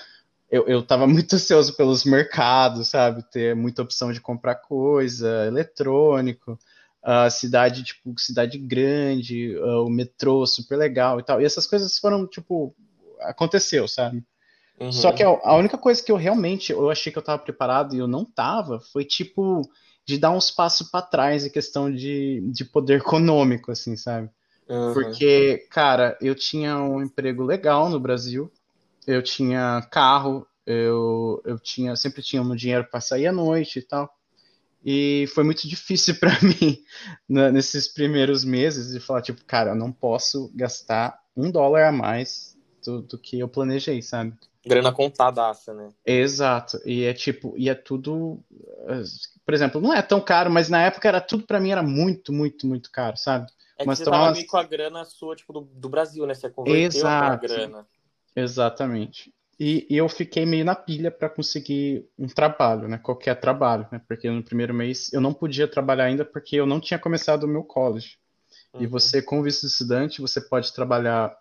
eu, 0.52 0.68
eu 0.68 0.84
tava 0.86 1.08
muito 1.08 1.36
ansioso 1.36 1.76
pelos 1.76 2.04
mercados, 2.06 2.90
sabe? 2.90 3.24
Ter 3.32 3.56
muita 3.56 3.82
opção 3.82 4.12
de 4.14 4.22
comprar 4.22 4.56
coisa, 4.56 5.46
eletrônico, 5.48 6.60
a 7.02 7.30
cidade, 7.30 7.84
tipo, 7.84 8.14
cidade 8.20 8.58
grande, 8.60 9.56
ah, 9.60 9.82
o 9.82 9.90
metrô 9.90 10.46
super 10.46 10.78
legal 10.78 11.20
e 11.20 11.24
tal. 11.24 11.42
E 11.42 11.46
essas 11.46 11.66
coisas 11.66 11.98
foram, 11.98 12.28
tipo, 12.28 12.76
aconteceu, 13.22 13.88
sabe? 13.88 14.24
Só 14.90 15.12
que 15.12 15.24
Uhum. 15.24 15.34
a, 15.44 15.50
a 15.50 15.56
única 15.56 15.78
coisa 15.78 16.04
que 16.04 16.12
eu 16.12 16.16
realmente 16.16 16.72
eu 16.72 16.90
achei 16.90 17.12
que 17.12 17.18
eu 17.18 17.24
tava 17.24 17.42
preparado 17.42 17.96
e 17.96 18.00
eu 18.00 18.08
não 18.08 18.24
tava 18.24 18.80
foi 18.80 19.04
tipo 19.04 19.64
de 20.08 20.18
dar 20.18 20.32
uns 20.32 20.50
passos 20.50 20.90
para 20.90 21.06
trás 21.06 21.46
em 21.46 21.50
questão 21.50 21.94
de, 21.94 22.42
de 22.50 22.64
poder 22.64 23.00
econômico, 23.02 23.72
assim, 23.72 23.98
sabe? 23.98 24.30
Uhum. 24.68 24.94
Porque, 24.94 25.68
cara, 25.70 26.18
eu 26.22 26.34
tinha 26.34 26.78
um 26.78 27.04
emprego 27.04 27.44
legal 27.44 27.90
no 27.90 28.00
Brasil, 28.00 28.52
eu 29.06 29.22
tinha 29.22 29.86
carro, 29.92 30.48
eu, 30.66 31.42
eu 31.46 31.60
tinha 31.60 31.96
sempre 31.96 32.22
tinha 32.22 32.42
um 32.42 32.56
dinheiro 32.56 32.86
para 32.90 33.02
sair 33.02 33.28
à 33.28 33.32
noite 33.32 33.80
e 33.80 33.82
tal. 33.82 34.10
E 34.86 35.26
foi 35.34 35.44
muito 35.44 35.68
difícil 35.68 36.16
para 36.20 36.32
mim 36.42 36.82
né, 37.28 37.52
nesses 37.52 37.88
primeiros 37.88 38.46
meses 38.46 38.94
de 38.94 39.00
falar, 39.00 39.22
tipo, 39.22 39.44
cara, 39.46 39.72
eu 39.72 39.76
não 39.76 39.92
posso 39.92 40.52
gastar 40.56 41.20
um 41.36 41.52
dólar 41.52 41.88
a 41.88 41.92
mais 41.92 42.58
do, 42.84 43.02
do 43.02 43.18
que 43.18 43.40
eu 43.40 43.48
planejei, 43.48 44.02
sabe? 44.02 44.34
Grana 44.66 44.92
contadaça, 44.92 45.74
né? 45.74 45.92
Exato. 46.06 46.80
E 46.86 47.04
é 47.04 47.14
tipo, 47.14 47.54
e 47.58 47.70
é 47.70 47.76
tudo, 47.76 48.44
por 49.48 49.54
exemplo, 49.54 49.80
não 49.80 49.94
é 49.94 50.02
tão 50.02 50.20
caro, 50.20 50.52
mas 50.52 50.68
na 50.68 50.82
época 50.82 51.08
era 51.08 51.22
tudo 51.22 51.48
pra 51.48 51.58
mim 51.58 51.72
era 51.72 51.82
muito, 51.82 52.34
muito, 52.34 52.68
muito 52.68 52.92
caro, 52.92 53.16
sabe? 53.16 53.50
É 53.78 53.84
que 53.84 53.88
Mas 53.88 54.00
você 54.00 54.04
tava 54.04 54.18
umas... 54.18 54.38
meio 54.38 54.46
com 54.46 54.58
a 54.58 54.64
grana 54.64 55.06
sua, 55.06 55.38
tipo, 55.38 55.54
do, 55.54 55.62
do 55.62 55.88
Brasil, 55.88 56.26
né? 56.28 56.34
Você 56.34 56.50
converteu 56.50 56.84
Exato, 56.84 57.42
grana. 57.48 57.88
exatamente. 58.36 59.34
E, 59.58 59.88
e 59.90 59.96
eu 59.96 60.10
fiquei 60.10 60.46
meio 60.46 60.66
na 60.66 60.76
pilha 60.76 61.10
pra 61.10 61.30
conseguir 61.30 62.06
um 62.20 62.28
trabalho, 62.28 62.90
né? 62.90 62.98
Qualquer 62.98 63.40
trabalho, 63.40 63.88
né? 63.90 64.02
Porque 64.06 64.30
no 64.30 64.44
primeiro 64.44 64.74
mês 64.74 65.12
eu 65.14 65.22
não 65.22 65.34
podia 65.34 65.66
trabalhar 65.68 66.04
ainda 66.06 66.26
porque 66.26 66.58
eu 66.58 66.66
não 66.66 66.82
tinha 66.82 67.00
começado 67.00 67.44
o 67.44 67.48
meu 67.48 67.64
college. 67.64 68.18
E 68.78 68.86
Uhum. 68.86 68.90
você, 68.90 69.22
com 69.22 69.42
visto 69.42 69.62
de 69.62 69.68
estudante, 69.72 70.22
você 70.22 70.42
pode 70.42 70.74
trabalhar 70.74 71.34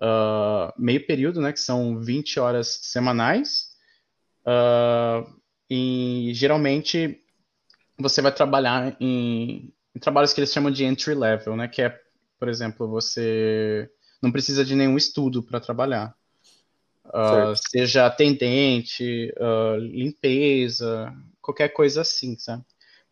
ah, 0.00 0.72
meio 0.78 1.06
período, 1.06 1.42
né? 1.42 1.52
Que 1.52 1.60
são 1.60 1.98
20 2.00 2.40
horas 2.40 2.80
semanais. 2.82 3.68
ah, 4.46 5.24
e 5.70 6.30
geralmente 6.34 7.23
você 7.98 8.20
vai 8.20 8.32
trabalhar 8.32 8.96
em, 9.00 9.72
em 9.94 9.98
trabalhos 9.98 10.32
que 10.32 10.40
eles 10.40 10.52
chamam 10.52 10.70
de 10.70 10.84
entry 10.84 11.14
level, 11.14 11.56
né? 11.56 11.68
Que 11.68 11.82
é, 11.82 12.00
por 12.38 12.48
exemplo, 12.48 12.88
você 12.88 13.90
não 14.20 14.32
precisa 14.32 14.64
de 14.64 14.74
nenhum 14.74 14.96
estudo 14.96 15.42
para 15.42 15.60
trabalhar. 15.60 16.14
Uh, 17.06 17.54
seja 17.70 18.06
atendente, 18.06 19.32
uh, 19.36 19.76
limpeza, 19.76 21.14
qualquer 21.40 21.68
coisa 21.68 22.00
assim, 22.00 22.36
sabe? 22.38 22.64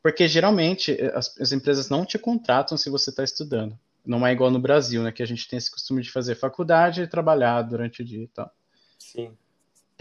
Porque 0.03 0.27
geralmente 0.27 0.99
as, 1.15 1.39
as 1.39 1.53
empresas 1.53 1.89
não 1.89 2.05
te 2.05 2.19
contratam 2.19 2.77
se 2.77 2.91
você 2.91 3.11
está 3.11 3.23
estudando. 3.23 3.79
Não 4.05 4.27
é 4.27 4.33
igual 4.33 4.51
no 4.51 4.59
Brasil, 4.59 5.03
né? 5.03 5.13
Que 5.13 5.23
a 5.23 5.27
gente 5.27 5.47
tem 5.47 5.57
esse 5.57 5.71
costume 5.71 6.03
de 6.03 6.11
fazer 6.11 6.35
faculdade 6.35 7.03
e 7.03 7.07
trabalhar 7.07 7.63
durante 7.63 8.03
o 8.03 8.05
dia 8.05 8.25
e 8.25 8.29
tal. 8.29 8.51
Sim. 8.99 9.37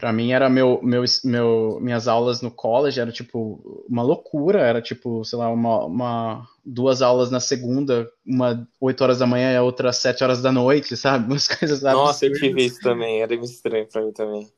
Pra 0.02 0.12
mim 0.12 0.32
era 0.32 0.50
meu, 0.50 0.82
meu, 0.82 1.04
meu, 1.24 1.80
minhas 1.80 2.08
aulas 2.08 2.42
no 2.42 2.50
college 2.50 3.00
era 3.00 3.12
tipo 3.12 3.86
uma 3.88 4.02
loucura, 4.02 4.60
era 4.60 4.82
tipo, 4.82 5.24
sei 5.24 5.38
lá, 5.38 5.48
uma, 5.48 5.86
uma 5.86 6.50
duas 6.66 7.04
aulas 7.04 7.30
na 7.30 7.40
segunda, 7.40 8.12
uma 8.26 8.68
8 8.80 9.04
horas 9.04 9.20
da 9.20 9.28
manhã 9.28 9.54
e 9.54 9.56
a 9.58 9.62
outra 9.62 9.90
às 9.92 9.98
7 9.98 10.24
horas 10.24 10.42
da 10.42 10.52
noite, 10.52 10.98
sabe? 10.98 11.28
Umas 11.32 11.48
coisas 11.48 11.86
Nossa, 11.86 12.26
eu 12.26 12.32
absurdas. 12.32 12.40
tive 12.40 12.66
isso 12.66 12.82
também. 12.82 13.22
Era 13.22 13.30
meio 13.30 13.44
estranho 13.44 13.88
pra 13.88 14.02
mim 14.02 14.12
também. 14.12 14.52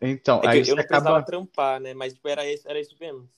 Então, 0.00 0.40
É 0.44 0.46
aí 0.46 0.60
eu 0.60 0.76
não 0.76 0.84
precisava 0.84 1.18
acaba. 1.18 1.26
trampar, 1.26 1.80
né? 1.80 1.92
Mas 1.92 2.14
tipo, 2.14 2.28
era 2.28 2.48
isso, 2.48 2.68
era 2.68 2.78
isso 2.78 2.94
mesmo. 3.00 3.28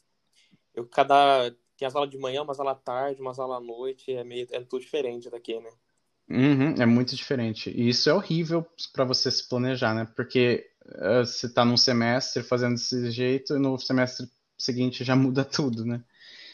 Eu 0.75 0.87
cada. 0.87 1.51
Tinha 1.77 1.88
as 1.88 1.97
aulas 1.97 2.11
de 2.11 2.19
manhã, 2.19 2.42
umas 2.42 2.61
aulas 2.61 2.77
à 2.77 2.81
tarde, 2.81 3.21
umas 3.21 3.38
aulas 3.38 3.59
à 3.59 3.61
noite. 3.61 4.12
É 4.12 4.25
meio. 4.25 4.47
É 4.51 4.61
tudo 4.61 4.81
diferente 4.83 5.31
daqui, 5.31 5.59
né? 5.59 5.71
Uhum, 6.29 6.75
é 6.81 6.87
muito 6.87 7.14
diferente. 7.14 7.71
E 7.71 7.88
isso 7.88 8.11
é 8.11 8.14
horrível 8.14 8.66
pra 8.92 9.05
você 9.05 9.31
se 9.31 9.49
planejar, 9.49 9.95
né? 9.95 10.09
Porque 10.16 10.69
você 11.25 11.53
tá 11.53 11.64
num 11.64 11.77
semestre 11.77 12.42
fazendo 12.42 12.75
desse 12.75 13.11
jeito 13.11 13.55
e 13.55 13.59
no 13.59 13.79
semestre 13.79 14.27
seguinte 14.59 15.05
já 15.05 15.14
muda 15.16 15.44
tudo, 15.44 15.85
né? 15.85 16.03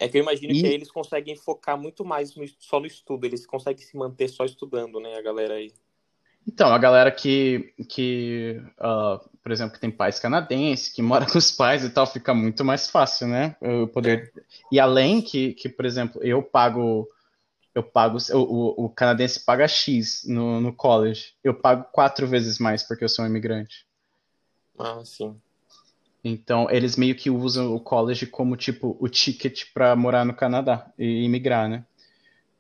É 0.01 0.09
que 0.09 0.19
eu 0.19 0.23
imagino 0.23 0.53
que 0.53 0.67
aí 0.67 0.73
E 0.73 0.75
eles 0.75 0.91
conseguem 0.91 1.37
focar 1.37 1.79
muito 1.79 2.05
mais 2.05 2.35
no, 2.35 2.45
só 2.59 2.81
no 2.81 2.87
estudo. 2.87 3.25
Eles 3.25 3.47
conseguem 3.47 3.85
se 3.85 3.97
manter 3.97 4.29
só 4.29 4.45
estudando, 4.45 4.99
né? 4.99 5.17
A 5.17 5.23
galera 5.23 5.55
aí. 5.55 5.73
Então, 6.47 6.73
a 6.73 6.79
galera 6.79 7.13
que, 7.13 7.73
que 7.89 8.61
uh, 8.81 9.31
por 9.41 9.53
exemplo, 9.53 9.75
que 9.75 9.81
tem 9.81 9.93
pais 9.93 10.19
canadenses, 10.19 10.93
que 10.93 11.01
mora 11.01 11.25
com 11.31 11.39
os 11.39 11.53
pais 11.53 11.85
e 11.85 11.91
tal, 11.91 12.05
fica 12.05 12.35
muito 12.35 12.65
mais 12.65 12.91
fácil, 12.91 13.29
né? 13.29 13.57
Eu 13.61 13.85
É. 13.85 13.87
poder... 13.87 14.33
E 14.71 14.81
além 14.81 15.23
que, 15.23 15.55
que, 15.55 15.69
por 15.69 15.85
exemplo, 15.85 16.21
eu 16.25 16.43
pago, 16.43 17.07
eu 17.73 17.85
pago, 17.85 18.19
o, 18.33 18.39
o, 18.39 18.85
o 18.87 18.89
canadense 18.91 19.45
paga 19.45 19.69
X 19.69 20.25
no, 20.27 20.61
no 20.61 20.75
college, 20.75 21.35
eu 21.45 21.55
pago 21.55 21.85
quatro 21.93 22.27
vezes 22.27 22.59
mais 22.59 22.83
porque 22.83 23.05
eu 23.05 23.09
sou 23.09 23.25
um 23.25 23.29
imigrante. 23.29 23.87
Ah, 24.79 25.03
sim. 25.05 25.41
Então, 26.25 26.71
eles 26.71 26.97
meio 26.97 27.17
que 27.17 27.31
usam 27.31 27.75
o 27.75 27.81
college 27.81 28.27
como, 28.27 28.57
tipo, 28.57 28.97
o 29.01 29.09
ticket 29.09 29.65
para 29.75 29.97
morar 29.97 30.25
no 30.25 30.35
Canadá 30.35 30.93
e 30.97 31.25
imigrar, 31.25 31.69
né? 31.69 31.85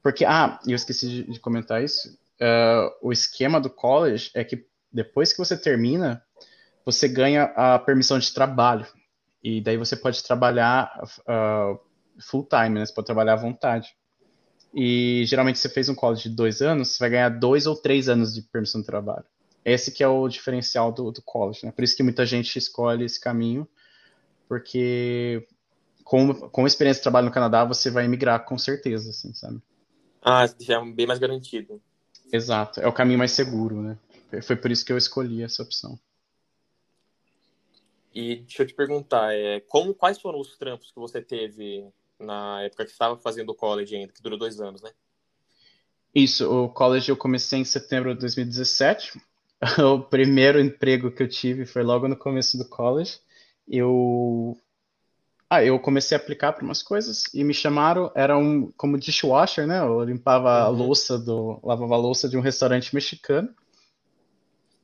Porque, 0.03 0.25
ah, 0.25 0.59
eu 0.67 0.75
esqueci 0.75 1.23
de, 1.23 1.39
comentar 1.39 1.83
isso. 1.83 2.19
Uh, 2.41 2.91
o 3.01 3.13
esquema 3.13 3.61
do 3.61 3.71
college 3.71 4.31
é 4.35 4.43
que 4.43 4.67
depois 4.93 5.33
que 5.33 5.39
você 5.39 5.57
termina, 5.57 6.23
você 6.85 7.07
ganha 7.07 7.45
a 7.57 7.79
permissão 7.79 8.19
de 8.19 8.33
trabalho. 8.35 8.87
E 9.43 9.61
daí 9.61 9.77
você 9.77 9.97
pode 9.97 10.23
trabalhar 10.25 10.93
uh, 11.21 11.79
full 12.21 12.45
time, 12.45 12.81
né? 12.81 12.87
Você 12.87 12.93
pode 12.93 13.07
trabalhar 13.07 13.35
à 13.35 13.37
vontade. 13.37 13.95
E 14.75 15.25
geralmente 15.27 15.59
você 15.59 15.69
fez 15.69 15.89
um 15.89 15.95
college 15.95 16.29
de 16.29 16.35
dois 16.35 16.61
anos, 16.63 16.89
você 16.89 16.99
vai 16.99 17.11
ganhar 17.11 17.29
dois 17.29 17.67
ou 17.67 17.77
três 17.77 18.09
anos 18.09 18.35
de 18.35 18.43
permissão 18.43 18.81
de 18.81 18.87
trabalho. 18.87 19.25
Esse 19.65 19.93
que 19.93 20.03
é 20.03 20.09
o 20.09 20.29
diferencial 20.29 20.91
do, 20.91 21.11
do 21.11 21.23
college, 21.23 21.65
né? 21.65 21.73
Por 21.73 21.85
isso 21.85 21.97
que 21.97 22.03
muita 22.03 22.27
gente 22.27 22.59
escolhe 22.59 23.05
esse 23.05 23.21
caminho, 23.21 23.69
porque 24.49 25.47
com, 26.03 26.35
com 26.51 26.67
experiência 26.67 27.01
de 27.01 27.05
trabalho 27.05 27.27
no 27.27 27.33
Canadá, 27.33 27.65
você 27.65 27.91
vai 27.91 28.05
emigrar 28.05 28.45
com 28.45 28.59
certeza, 28.59 29.11
assim, 29.11 29.33
sabe? 29.33 29.61
Ah, 30.21 30.47
já 30.61 30.81
é 30.81 30.85
bem 30.93 31.07
mais 31.07 31.19
garantido. 31.19 31.81
Exato, 32.33 32.81
é 32.81 32.87
o 32.87 32.93
caminho 32.93 33.19
mais 33.19 33.33
seguro, 33.33 33.83
né? 33.83 33.99
Foi 34.43 34.57
por 34.57 34.71
isso 34.71 34.85
que 34.85 34.93
eu 34.93 34.97
escolhi 34.97 35.43
essa 35.43 35.63
opção. 35.63 35.99
E 38.15 38.37
deixa 38.37 38.63
eu 38.63 38.67
te 38.67 38.75
perguntar, 38.75 39.35
é, 39.35 39.61
como, 39.61 39.95
quais 39.95 40.21
foram 40.21 40.39
os 40.39 40.57
trampos 40.57 40.91
que 40.91 40.99
você 40.99 41.21
teve 41.23 41.87
na 42.19 42.63
época 42.63 42.85
que 42.85 42.91
estava 42.91 43.17
fazendo 43.17 43.51
o 43.51 43.55
college 43.55 43.95
ainda, 43.95 44.13
que 44.13 44.23
durou 44.23 44.39
dois 44.39 44.61
anos, 44.61 44.83
né? 44.83 44.91
Isso, 46.15 46.51
o 46.51 46.69
college 46.69 47.11
eu 47.11 47.17
comecei 47.17 47.59
em 47.59 47.65
setembro 47.65 48.15
de 48.15 48.21
2017. 48.21 49.21
O 49.79 50.01
primeiro 50.01 50.61
emprego 50.61 51.11
que 51.11 51.23
eu 51.23 51.29
tive 51.29 51.65
foi 51.65 51.83
logo 51.83 52.09
no 52.09 52.17
começo 52.17 52.59
do 52.59 52.69
college. 52.69 53.19
Eu 53.69 54.57
ah, 55.49 55.63
eu 55.63 55.79
comecei 55.79 56.17
a 56.17 56.21
aplicar 56.21 56.53
para 56.53 56.65
umas 56.65 56.83
coisas 56.83 57.25
e 57.35 57.45
me 57.45 57.53
chamaram, 57.53 58.11
era 58.15 58.37
um 58.39 58.73
como 58.73 58.99
dishwasher, 58.99 59.67
né? 59.67 59.81
Eu 59.81 60.03
limpava 60.03 60.51
a 60.51 60.69
Uhum. 60.69 60.77
louça 60.77 61.19
do, 61.19 61.61
lavava 61.63 61.95
a 61.95 61.99
louça 61.99 62.29
de 62.29 62.37
um 62.39 62.41
restaurante 62.41 62.95
mexicano 62.95 63.55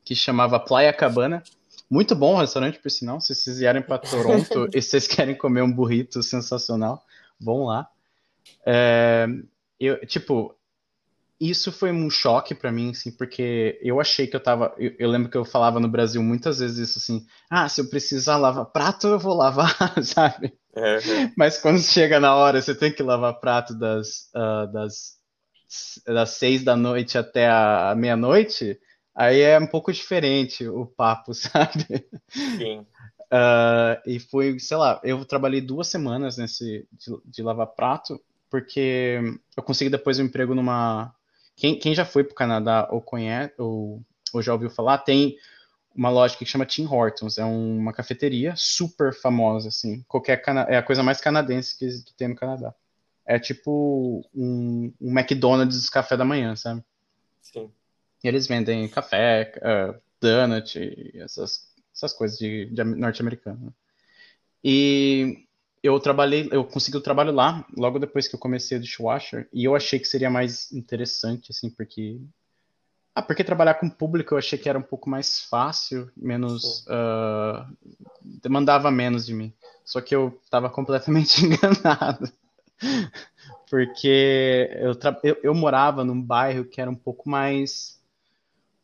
que 0.05 0.15
chamava 0.15 0.59
Playa 0.59 0.93
Cabana. 0.93 1.43
Muito 1.89 2.15
bom 2.15 2.35
o 2.35 2.39
restaurante, 2.39 2.79
por 2.79 2.91
sinal. 2.91 3.19
Se 3.19 3.33
vocês 3.33 3.57
vierem 3.57 3.81
para 3.81 3.97
Toronto 3.97 4.69
e 4.73 4.81
vocês 4.81 5.07
querem 5.07 5.35
comer 5.35 5.63
um 5.63 5.71
burrito 5.71 6.21
sensacional, 6.21 7.03
vão 7.39 7.63
lá. 7.65 7.89
É, 8.63 9.27
eu, 9.79 10.05
tipo, 10.05 10.55
isso 11.39 11.71
foi 11.71 11.91
um 11.91 12.09
choque 12.09 12.53
para 12.53 12.71
mim, 12.71 12.91
assim, 12.91 13.11
porque 13.11 13.79
eu 13.81 13.99
achei 13.99 14.27
que 14.27 14.35
eu 14.35 14.39
tava. 14.39 14.73
Eu, 14.77 14.93
eu, 14.99 15.09
lembro 15.09 15.29
que 15.29 15.37
eu 15.37 15.45
falava 15.45 15.79
no 15.79 15.87
Brasil 15.87 16.21
muitas 16.21 16.59
vezes 16.59 16.89
isso 16.89 16.99
assim: 16.99 17.25
ah, 17.49 17.69
se 17.69 17.79
eu 17.79 17.89
precisar 17.89 18.37
lavar 18.37 18.65
prato, 18.65 19.07
eu 19.07 19.19
vou 19.19 19.33
lavar, 19.33 19.73
sabe? 20.03 20.53
Uhum. 20.75 21.33
Mas 21.37 21.57
quando 21.57 21.79
chega 21.79 22.19
na 22.19 22.35
hora, 22.35 22.61
você 22.61 22.75
tem 22.75 22.91
que 22.91 23.01
lavar 23.01 23.39
prato 23.39 23.73
das, 23.73 24.29
uh, 24.35 24.71
das, 24.71 25.17
das 26.05 26.31
seis 26.31 26.63
da 26.63 26.75
noite 26.75 27.17
até 27.17 27.47
a, 27.47 27.91
a 27.91 27.95
meia-noite, 27.95 28.77
aí 29.15 29.39
é 29.39 29.57
um 29.57 29.67
pouco 29.67 29.93
diferente 29.93 30.67
o 30.67 30.85
papo, 30.85 31.31
sabe? 31.35 32.05
Sim. 32.29 32.85
Uh, 33.31 33.95
e 34.05 34.19
foi, 34.19 34.59
sei 34.59 34.75
lá, 34.75 34.99
eu 35.03 35.23
trabalhei 35.23 35.61
duas 35.61 35.87
semanas 35.87 36.37
nesse 36.37 36.87
de, 36.91 37.17
de 37.23 37.43
lavar 37.43 37.67
prato 37.67 38.19
porque 38.49 39.19
eu 39.55 39.63
consegui 39.63 39.89
depois 39.89 40.19
um 40.19 40.23
emprego 40.23 40.55
numa. 40.55 41.13
Quem, 41.59 41.77
quem 41.77 41.93
já 41.93 42.05
foi 42.05 42.23
para 42.23 42.31
o 42.31 42.35
Canadá 42.35 42.87
ou 42.89 43.01
conhece, 43.01 43.53
ou, 43.57 44.01
ou 44.31 44.41
já 44.41 44.53
ouviu 44.53 44.69
falar, 44.69 44.99
tem 44.99 45.37
uma 45.93 46.09
loja 46.09 46.37
que 46.37 46.45
chama 46.45 46.65
Tim 46.65 46.85
Hortons, 46.85 47.37
é 47.37 47.43
uma 47.43 47.91
cafeteria 47.91 48.53
super 48.55 49.13
famosa, 49.13 49.67
assim, 49.67 50.01
qualquer 50.07 50.41
é 50.69 50.77
a 50.77 50.83
coisa 50.83 51.03
mais 51.03 51.19
canadense 51.19 51.77
que, 51.77 51.85
que 52.03 52.13
tem 52.13 52.29
no 52.29 52.35
Canadá. 52.35 52.73
É 53.25 53.37
tipo 53.37 54.25
um, 54.33 54.93
um 55.01 55.19
McDonald's 55.19 55.89
café 55.89 56.15
da 56.15 56.23
manhã, 56.23 56.55
sabe? 56.55 56.81
Sim. 57.41 57.69
E 58.23 58.27
eles 58.29 58.47
vendem 58.47 58.87
café, 58.87 59.51
uh, 59.57 59.99
donut, 60.21 60.79
essas, 61.15 61.73
essas 61.93 62.13
coisas 62.13 62.39
de, 62.39 62.67
de 62.67 62.83
norte-americano. 62.85 63.65
Né? 63.65 63.71
E 64.63 65.45
eu 65.83 65.99
trabalhei, 65.99 66.49
eu 66.51 66.63
consegui 66.63 66.97
o 66.97 67.01
trabalho 67.01 67.31
lá, 67.31 67.65
logo 67.77 67.99
depois 67.99 68.27
que 68.27 68.35
eu 68.35 68.39
comecei 68.39 68.77
o 68.77 68.81
dishwasher, 68.81 69.47
e 69.53 69.65
eu 69.65 69.75
achei 69.75 69.99
que 69.99 70.07
seria 70.07 70.29
mais 70.29 70.71
interessante, 70.71 71.51
assim, 71.51 71.69
porque 71.69 72.19
ah, 73.19 73.21
porque 73.21 73.43
trabalhar 73.43 73.73
com 73.73 73.89
público 73.89 74.33
eu 74.33 74.37
achei 74.37 74.57
que 74.57 74.69
era 74.69 74.79
um 74.79 74.83
pouco 74.83 75.09
mais 75.09 75.41
fácil, 75.41 76.09
menos. 76.15 76.85
Uh, 76.87 77.65
demandava 78.23 78.89
menos 78.89 79.25
de 79.25 79.33
mim. 79.33 79.51
Só 79.83 79.99
que 79.99 80.15
eu 80.15 80.39
estava 80.41 80.69
completamente 80.71 81.43
enganado. 81.43 82.31
porque 83.69 84.69
eu, 84.79 84.93
eu, 85.21 85.37
eu, 85.43 85.53
morava 85.53 86.05
num 86.05 86.21
bairro 86.21 86.63
que 86.63 86.79
era 86.79 86.89
um 86.89 86.95
pouco 86.95 87.29
mais. 87.29 87.99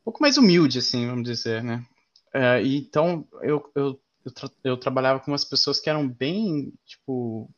um 0.02 0.06
pouco 0.06 0.22
mais 0.22 0.38
humilde, 0.38 0.80
assim, 0.80 1.08
vamos 1.08 1.24
dizer, 1.24 1.64
né? 1.64 1.86
Uh, 2.34 2.62
e 2.62 2.78
então 2.80 3.26
eu, 3.42 3.72
eu, 3.74 3.98
eu, 4.26 4.32
tra 4.32 4.50
eu 4.64 4.78
trabalhava 4.78 5.20
com 5.20 5.32
umas 5.32 5.46
pessoas 5.46 5.80
que 5.80 5.90
eram 5.90 6.08
bem, 6.08 6.74
tipo, 6.86 7.50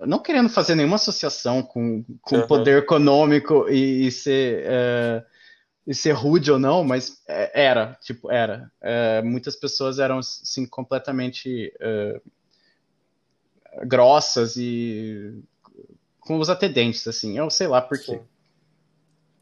não 0.00 0.18
querendo 0.18 0.48
fazer 0.48 0.74
nenhuma 0.74 0.96
associação 0.96 1.62
com, 1.62 2.04
com 2.20 2.36
uhum. 2.36 2.46
poder 2.46 2.78
econômico 2.78 3.68
e, 3.68 4.06
e 4.06 4.10
ser 4.10 4.66
uh, 4.66 5.32
e 5.86 5.94
ser 5.94 6.12
rude 6.12 6.50
ou 6.50 6.58
não, 6.58 6.84
mas 6.84 7.22
é, 7.26 7.64
era, 7.64 7.98
tipo, 8.00 8.30
era. 8.30 8.70
É, 8.80 9.20
muitas 9.22 9.56
pessoas 9.56 9.98
eram, 9.98 10.18
assim, 10.18 10.64
completamente 10.64 11.72
uh, 11.80 13.86
grossas 13.86 14.56
e 14.56 15.42
com 16.20 16.38
os 16.38 16.48
atendentes, 16.48 17.06
assim, 17.08 17.36
eu 17.36 17.50
sei 17.50 17.66
lá 17.66 17.80
por 17.80 17.98
quê. 17.98 18.20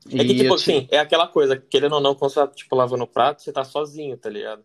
É 0.08 0.24
que, 0.24 0.34
tipo, 0.34 0.54
assim, 0.54 0.88
é 0.90 0.98
aquela 0.98 1.28
coisa, 1.28 1.58
querendo 1.58 1.96
ou 1.96 2.00
não, 2.00 2.14
quando 2.14 2.32
você 2.32 2.40
tá, 2.40 2.48
tipo, 2.48 2.74
lavando 2.74 3.04
o 3.04 3.08
prato, 3.08 3.42
você 3.42 3.52
tá 3.52 3.64
sozinho, 3.64 4.16
tá 4.16 4.30
ligado? 4.30 4.64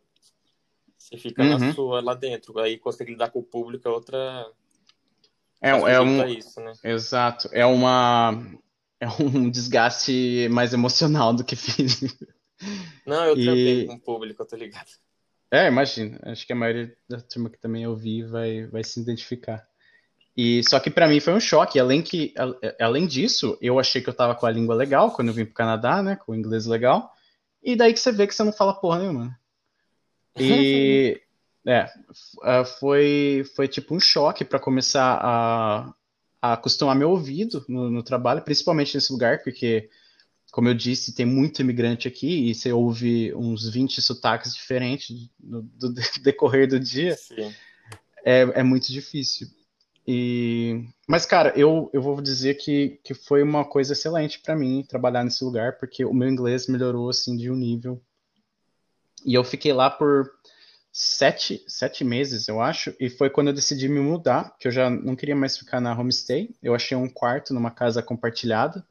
Você 1.15 1.29
fica 1.29 1.43
uhum. 1.43 1.57
na 1.57 1.73
sua, 1.73 2.01
lá 2.01 2.13
dentro, 2.13 2.57
aí 2.59 2.77
consegue 2.77 3.11
lidar 3.11 3.29
com 3.29 3.39
o 3.39 3.43
público 3.43 3.87
é 3.87 3.91
outra... 3.91 4.45
É, 5.61 5.69
é 5.69 6.01
um... 6.01 6.27
Isso, 6.27 6.59
né? 6.59 6.73
Exato, 6.83 7.49
é 7.51 7.65
uma 7.65 8.33
é 8.99 9.07
um 9.21 9.49
desgaste 9.49 10.47
mais 10.51 10.73
emocional 10.73 11.33
do 11.33 11.43
que 11.43 11.55
físico. 11.55 12.25
Não, 13.05 13.25
eu 13.25 13.37
e... 13.37 13.85
com 13.85 13.93
o 13.93 13.99
público, 13.99 14.41
eu 14.41 14.47
tô 14.47 14.55
ligado. 14.55 14.89
É, 15.51 15.67
imagino. 15.67 16.17
Acho 16.23 16.45
que 16.45 16.53
a 16.53 16.55
maioria 16.55 16.95
da 17.07 17.21
turma 17.21 17.49
que 17.49 17.59
também 17.59 17.85
ouvi 17.85 18.23
vai, 18.23 18.65
vai 18.65 18.83
se 18.83 18.99
identificar. 18.99 19.65
E 20.35 20.61
só 20.67 20.79
que 20.79 20.89
para 20.89 21.07
mim 21.07 21.19
foi 21.19 21.33
um 21.33 21.39
choque. 21.39 21.79
Além 21.79 22.01
que, 22.01 22.33
além 22.79 23.05
disso, 23.07 23.57
eu 23.61 23.79
achei 23.79 24.01
que 24.01 24.09
eu 24.09 24.13
tava 24.13 24.35
com 24.35 24.45
a 24.45 24.51
língua 24.51 24.75
legal 24.75 25.11
quando 25.11 25.29
eu 25.29 25.33
vim 25.33 25.45
pro 25.45 25.53
Canadá, 25.53 26.01
né, 26.01 26.15
com 26.15 26.31
o 26.31 26.35
inglês 26.35 26.65
legal. 26.65 27.13
E 27.63 27.75
daí 27.75 27.93
que 27.93 27.99
você 27.99 28.11
vê 28.11 28.27
que 28.27 28.35
você 28.35 28.43
não 28.43 28.51
fala 28.51 28.73
porra 28.73 28.99
nenhuma. 28.99 29.37
E 30.37 31.21
é, 31.65 31.89
foi 32.79 33.45
foi 33.55 33.67
tipo 33.67 33.95
um 33.95 33.99
choque 33.99 34.45
para 34.45 34.59
começar 34.59 35.19
a 35.21 35.93
a 36.45 36.53
acostumar 36.53 36.95
meu 36.95 37.09
ouvido 37.09 37.65
no, 37.67 37.89
no, 37.89 38.03
trabalho, 38.03 38.41
principalmente 38.43 38.93
nesse 38.93 39.11
lugar, 39.11 39.41
porque, 39.43 39.89
como 40.51 40.67
eu 40.67 40.75
disse, 40.75 41.15
tem 41.15 41.25
muito 41.25 41.59
imigrante 41.61 42.07
aqui 42.07 42.49
e 42.49 42.53
você 42.53 42.71
ouve 42.71 43.33
uns 43.33 43.67
20 43.67 43.99
sotaques 43.99 44.53
diferentes 44.53 45.27
no, 45.39 45.63
do 45.63 45.91
decorrer 46.21 46.67
do 46.67 46.79
dia. 46.79 47.15
É, 48.23 48.41
é, 48.41 48.63
muito 48.63 48.91
difícil. 48.91 49.47
E, 50.07 50.83
mas, 51.07 51.25
cara, 51.25 51.51
eu, 51.57 51.89
eu 51.91 52.01
vou 52.01 52.21
dizer 52.21 52.55
que, 52.55 52.99
que 53.03 53.15
foi 53.15 53.41
uma 53.41 53.65
coisa 53.65 53.93
excelente 53.93 54.39
para 54.39 54.55
mim 54.55 54.85
trabalhar 54.87 55.23
nesse 55.23 55.43
lugar, 55.43 55.79
porque 55.79 56.05
o 56.05 56.13
meu 56.13 56.29
inglês 56.29 56.67
melhorou 56.67 57.09
assim 57.09 57.35
de 57.35 57.49
um 57.49 57.55
nível. 57.55 57.99
E 59.25 59.33
eu 59.33 59.43
fiquei 59.43 59.73
lá 59.73 59.89
por 59.89 60.31
sete, 60.91 61.61
sete 61.67 62.05
meses, 62.05 62.47
eu 62.47 62.61
acho, 62.61 62.95
e 62.99 63.09
foi 63.09 63.29
quando 63.29 63.47
eu 63.47 63.53
decidi 63.53 63.89
me 63.89 63.99
mudar, 63.99 64.55
que 64.57 64.67
eu 64.67 64.71
já 64.71 64.89
não 64.89 65.13
queria 65.13 65.35
mais 65.35 65.57
ficar 65.57 65.81
na 65.81 65.97
homestay. 65.97 66.55
Eu 66.63 66.73
achei 66.73 66.95
um 66.95 67.09
quarto 67.09 67.53
numa 67.53 67.69
casa 67.69 68.01
compartilhada 68.01 68.85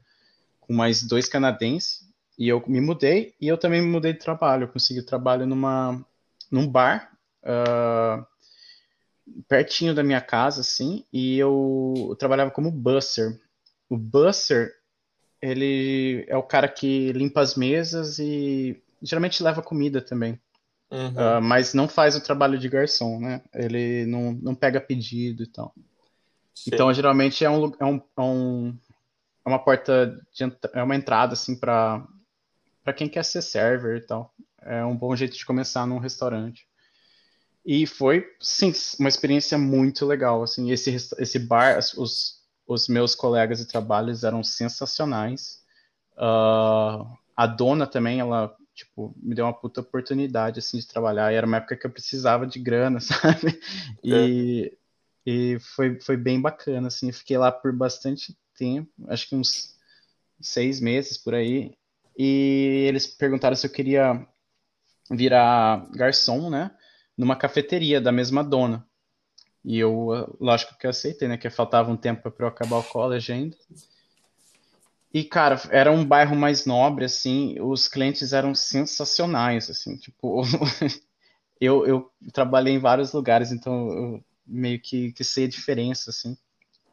com 0.61 0.75
mais 0.75 1.03
dois 1.03 1.29
canadenses, 1.29 2.07
e 2.39 2.49
eu 2.49 2.63
me 2.67 2.81
mudei, 2.81 3.35
e 3.41 3.49
eu 3.49 3.57
também 3.57 3.81
me 3.81 3.89
mudei 3.89 4.13
de 4.13 4.19
trabalho. 4.19 4.65
Eu 4.65 4.69
consegui 4.69 5.03
trabalho 5.03 5.47
numa, 5.47 6.05
num 6.51 6.69
bar, 6.69 7.17
uh, 7.43 8.27
pertinho 9.49 9.95
da 9.95 10.03
minha 10.03 10.21
casa, 10.21 10.61
assim, 10.61 11.07
e 11.13 11.39
eu, 11.39 11.95
eu 12.11 12.17
trabalhava 12.17 12.51
como 12.51 12.71
busser. 12.71 13.41
O 13.89 13.97
busser, 13.97 14.73
ele 15.41 16.27
é 16.29 16.37
o 16.37 16.43
cara 16.43 16.69
que 16.69 17.13
limpa 17.13 17.41
as 17.41 17.55
mesas 17.55 18.19
e 18.19 18.84
geralmente 19.05 19.43
leva 19.43 19.63
comida 19.63 20.01
também. 20.01 20.41
Uhum. 20.91 21.09
Uh, 21.09 21.43
mas 21.43 21.75
não 21.75 21.89
faz 21.89 22.17
o 22.17 22.23
trabalho 22.23 22.59
de 22.59 22.69
garçom, 22.69 23.19
né? 23.19 23.43
Ele 23.53 24.07
não, 24.07 24.33
não 24.33 24.55
pega 24.55 24.81
pedido 24.81 25.43
e 25.43 25.47
tal. 25.47 25.75
Sim. 26.55 26.71
Então, 26.73 26.93
geralmente 26.93 27.45
é, 27.45 27.51
um, 27.51 27.73
é, 27.81 27.85
um, 27.85 27.97
é, 28.17 28.21
um, 28.21 28.79
é 29.45 29.49
uma 29.49 29.59
porta, 29.59 30.21
de, 30.33 30.45
é 30.73 30.83
uma 30.83 30.95
entrada, 30.95 31.33
assim, 31.33 31.57
para 31.59 32.07
quem 32.97 33.09
quer 33.09 33.25
ser 33.25 33.43
server 33.43 33.97
e 33.97 34.07
tal. 34.07 34.33
É 34.63 34.85
um 34.85 34.97
bom 34.97 35.15
jeito 35.17 35.37
de 35.37 35.45
começar 35.45 35.87
num 35.87 35.99
restaurante. 35.99 36.67
E 37.67 37.87
foi, 37.87 38.25
sim, 38.41 38.73
uma 39.01 39.09
experiência 39.09 39.59
muito 39.59 40.07
legal, 40.07 40.43
assim. 40.43 40.71
Esse, 40.71 40.95
esse 41.19 41.39
bar, 41.39 41.79
os, 41.97 42.43
os 42.67 42.89
meus 42.89 43.15
colegas 43.15 43.59
de 43.59 43.67
trabalho 43.67 44.15
eram 44.23 44.45
sensacionais. 44.45 45.63
Uh, 46.13 47.05
a 47.37 47.47
dona 47.47 47.87
também, 47.87 48.21
ela 48.21 48.55
tipo, 48.75 49.15
me 49.17 49.35
deu 49.35 49.45
uma 49.45 49.53
puta 49.53 49.81
oportunidade, 49.81 50.59
assim, 50.59 50.79
de 50.79 50.87
trabalhar. 50.87 51.33
E 51.33 51.37
era 51.37 51.47
uma 51.47 51.59
época 51.59 51.77
que 51.77 51.87
eu 51.87 51.91
precisava 51.91 52.47
de 52.47 52.59
grana, 52.59 52.99
sabe? 53.01 53.61
E, 54.03 54.73
é. 55.27 55.31
e 55.31 55.59
foi, 55.61 56.01
foi 56.01 56.17
bem 56.17 56.41
bacana, 56.41 56.89
assim. 56.89 57.09
Eu 57.09 57.15
fiquei 57.15 57.39
lá 57.39 57.53
por 57.53 57.73
bastante 57.73 58.37
tempo, 58.57 58.91
acho 59.09 59.29
que 59.29 59.37
uns 59.37 59.79
seis 60.41 60.81
meses 60.81 61.17
por 61.17 61.35
aí. 61.35 61.77
E 62.19 62.85
eles 62.89 63.07
perguntaram 63.07 63.57
se 63.57 63.67
eu 63.67 63.71
queria 63.71 64.27
virar 65.11 65.89
garçom, 65.93 66.51
né? 66.51 66.71
Numa 67.17 67.37
cafeteria 67.37 68.01
da 68.01 68.13
mesma 68.13 68.43
dona. 68.43 68.87
E 69.65 69.79
eu, 69.79 70.37
lógico 70.41 70.77
que 70.79 70.87
eu 70.87 70.91
aceitei, 70.91 71.27
né? 71.27 71.37
Que 71.37 71.49
faltava 71.49 71.91
um 71.91 71.97
tempo 71.97 72.31
para 72.31 72.45
eu 72.45 72.49
acabar 72.49 72.79
o 72.79 72.85
college 72.85 73.33
ainda. 73.33 73.57
E, 75.15 75.23
cara, 75.23 75.63
era 75.71 75.93
um 75.93 76.05
bairro 76.05 76.35
mais 76.35 76.67
nobre, 76.67 77.05
assim, 77.05 77.55
os 77.61 77.87
clientes 77.87 78.33
eram 78.33 78.53
sensacionais, 78.53 79.71
assim, 79.71 79.97
tipo, 79.97 80.43
eu, 81.61 81.87
eu 81.87 82.11
trabalhei 82.33 82.75
em 82.75 82.81
vários 82.81 83.13
lugares, 83.13 83.53
então 83.53 83.89
eu 83.93 84.25
meio 84.45 84.81
que, 84.81 85.13
que 85.13 85.23
sei 85.23 85.45
a 85.45 85.49
diferença, 85.49 86.11
assim, 86.11 86.37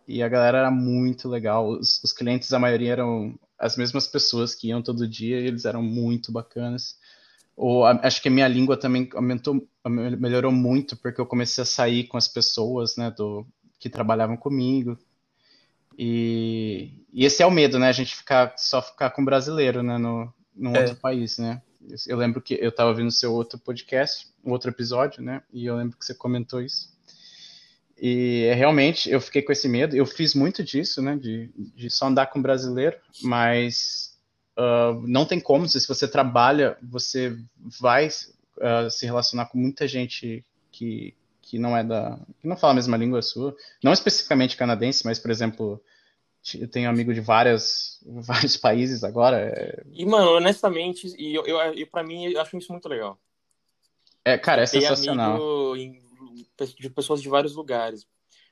e 0.07 0.21
a 0.21 0.29
galera 0.29 0.59
era 0.59 0.69
muito 0.69 1.27
legal, 1.27 1.67
os, 1.67 1.99
os 2.03 2.13
clientes, 2.13 2.53
a 2.53 2.59
maioria 2.59 2.91
eram 2.91 3.33
as 3.57 3.75
mesmas 3.75 4.05
pessoas 4.07 4.53
que 4.53 4.67
iam 4.67 4.83
todo 4.83 5.07
dia, 5.07 5.37
eles 5.37 5.65
eram 5.65 5.81
muito 5.81 6.31
bacanas, 6.31 6.99
ou, 7.57 7.83
acho 7.85 8.21
que 8.21 8.27
a 8.27 8.31
minha 8.31 8.47
língua 8.47 8.77
também 8.77 9.09
aumentou, 9.15 9.67
melhorou 9.83 10.51
muito, 10.51 10.95
porque 10.95 11.19
eu 11.19 11.25
comecei 11.25 11.63
a 11.63 11.65
sair 11.65 12.03
com 12.03 12.17
as 12.17 12.27
pessoas, 12.27 12.95
né, 12.97 13.09
do, 13.09 13.47
que 13.79 13.89
trabalhavam 13.89 14.37
comigo, 14.37 14.95
e, 15.97 16.91
e, 17.13 17.25
esse 17.25 17.43
é 17.43 17.45
o 17.45 17.51
medo, 17.51 17.77
né? 17.77 17.89
A 17.89 17.93
gente 17.93 18.15
ficar 18.15 18.53
só 18.57 18.81
ficar 18.81 19.09
com 19.11 19.23
brasileiro, 19.23 19.83
né? 19.83 19.97
No, 19.97 20.33
num 20.55 20.75
é. 20.75 20.81
outro 20.81 20.95
país, 20.95 21.37
né? 21.37 21.61
Eu 22.07 22.17
lembro 22.17 22.41
que 22.41 22.53
eu 22.61 22.69
estava 22.69 22.89
ouvindo 22.89 23.11
seu 23.11 23.33
outro 23.33 23.59
podcast, 23.59 24.27
um 24.43 24.51
outro 24.51 24.69
episódio, 24.69 25.21
né? 25.21 25.41
E 25.51 25.65
eu 25.65 25.75
lembro 25.75 25.97
que 25.97 26.05
você 26.05 26.13
comentou 26.13 26.61
isso. 26.61 26.91
E 27.99 28.45
é, 28.45 28.53
realmente 28.53 29.09
eu 29.09 29.21
fiquei 29.21 29.41
com 29.41 29.51
esse 29.51 29.67
medo. 29.67 29.95
Eu 29.95 30.05
fiz 30.05 30.33
muito 30.33 30.63
disso, 30.63 31.01
né? 31.01 31.15
De, 31.15 31.51
de 31.75 31.89
só 31.89 32.07
andar 32.07 32.27
com 32.27 32.41
brasileiro, 32.41 32.97
mas 33.21 34.17
uh, 34.57 34.99
não 35.07 35.25
tem 35.25 35.39
como. 35.39 35.67
Se 35.67 35.87
você 35.87 36.07
trabalha, 36.07 36.77
você 36.81 37.37
vai 37.79 38.07
uh, 38.07 38.89
se 38.89 39.05
relacionar 39.05 39.47
com 39.47 39.57
muita 39.57 39.87
gente 39.87 40.43
que, 40.71 41.13
que 41.51 41.59
não 41.59 41.75
é 41.75 41.83
da. 41.83 42.17
que 42.39 42.47
não 42.47 42.55
fala 42.55 42.71
a 42.71 42.75
mesma 42.77 42.95
língua 42.95 43.21
sua. 43.21 43.53
Não 43.83 43.91
especificamente 43.91 44.55
canadense, 44.55 45.03
mas, 45.03 45.19
por 45.19 45.29
exemplo, 45.29 45.83
eu 46.57 46.65
tenho 46.65 46.89
amigo 46.89 47.13
de 47.13 47.19
várias, 47.19 47.99
vários 48.25 48.55
países 48.55 49.03
agora. 49.03 49.37
É... 49.37 49.83
E, 49.91 50.05
mano, 50.05 50.31
honestamente, 50.31 51.13
e 51.17 51.35
eu, 51.35 51.45
eu, 51.45 51.57
eu, 51.73 51.87
pra 51.87 52.03
mim, 52.03 52.27
eu 52.27 52.39
acho 52.39 52.57
isso 52.57 52.71
muito 52.71 52.87
legal. 52.87 53.19
É, 54.23 54.37
cara, 54.37 54.61
é 54.61 54.65
sensacional. 54.65 55.75
de 55.75 56.89
pessoas 56.89 57.21
de 57.21 57.27
vários 57.27 57.53
lugares. 57.53 58.07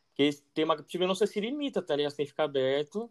Porque 0.10 0.38
tem 0.54 0.66
uma 0.66 0.76
tipo, 0.76 1.08
não 1.08 1.16
se 1.16 1.40
limita, 1.40 1.82
tá 1.82 1.96
ligado? 1.96 2.12
Você 2.12 2.18
tem 2.18 2.26
que 2.26 2.34
ficar 2.34 2.44
aberto. 2.44 3.10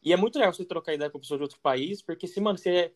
E 0.00 0.12
é 0.12 0.16
muito 0.16 0.38
legal 0.38 0.54
você 0.54 0.64
trocar 0.64 0.94
ideia 0.94 1.10
com 1.10 1.18
pessoas 1.18 1.38
de 1.38 1.42
outro 1.42 1.58
país, 1.60 2.00
porque 2.00 2.28
se, 2.28 2.40
mano, 2.40 2.56
você 2.56 2.70
é... 2.70 2.92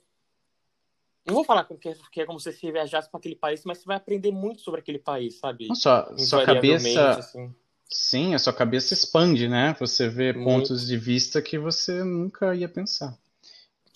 Não 1.27 1.35
vou 1.35 1.45
falar 1.45 1.65
que 1.65 2.21
é, 2.21 2.25
como 2.25 2.39
se 2.39 2.53
você 2.53 2.71
viajasse 2.71 3.11
para 3.11 3.19
aquele 3.19 3.35
país, 3.35 3.62
mas 3.65 3.79
você 3.79 3.85
vai 3.85 3.97
aprender 3.97 4.31
muito 4.31 4.61
sobre 4.61 4.81
aquele 4.81 4.99
país, 4.99 5.39
sabe? 5.39 5.67
Sua, 5.75 6.17
sua 6.19 6.45
cabeça. 6.45 7.11
Assim. 7.11 7.53
Sim, 7.89 8.35
a 8.35 8.39
sua 8.39 8.53
cabeça 8.53 8.95
expande, 8.95 9.49
né? 9.49 9.75
Você 9.81 10.09
vê 10.09 10.33
muito. 10.33 10.45
pontos 10.45 10.87
de 10.87 10.97
vista 10.97 11.43
que 11.43 11.59
você 11.59 12.05
nunca 12.05 12.55
ia 12.55 12.69
pensar. 12.69 13.17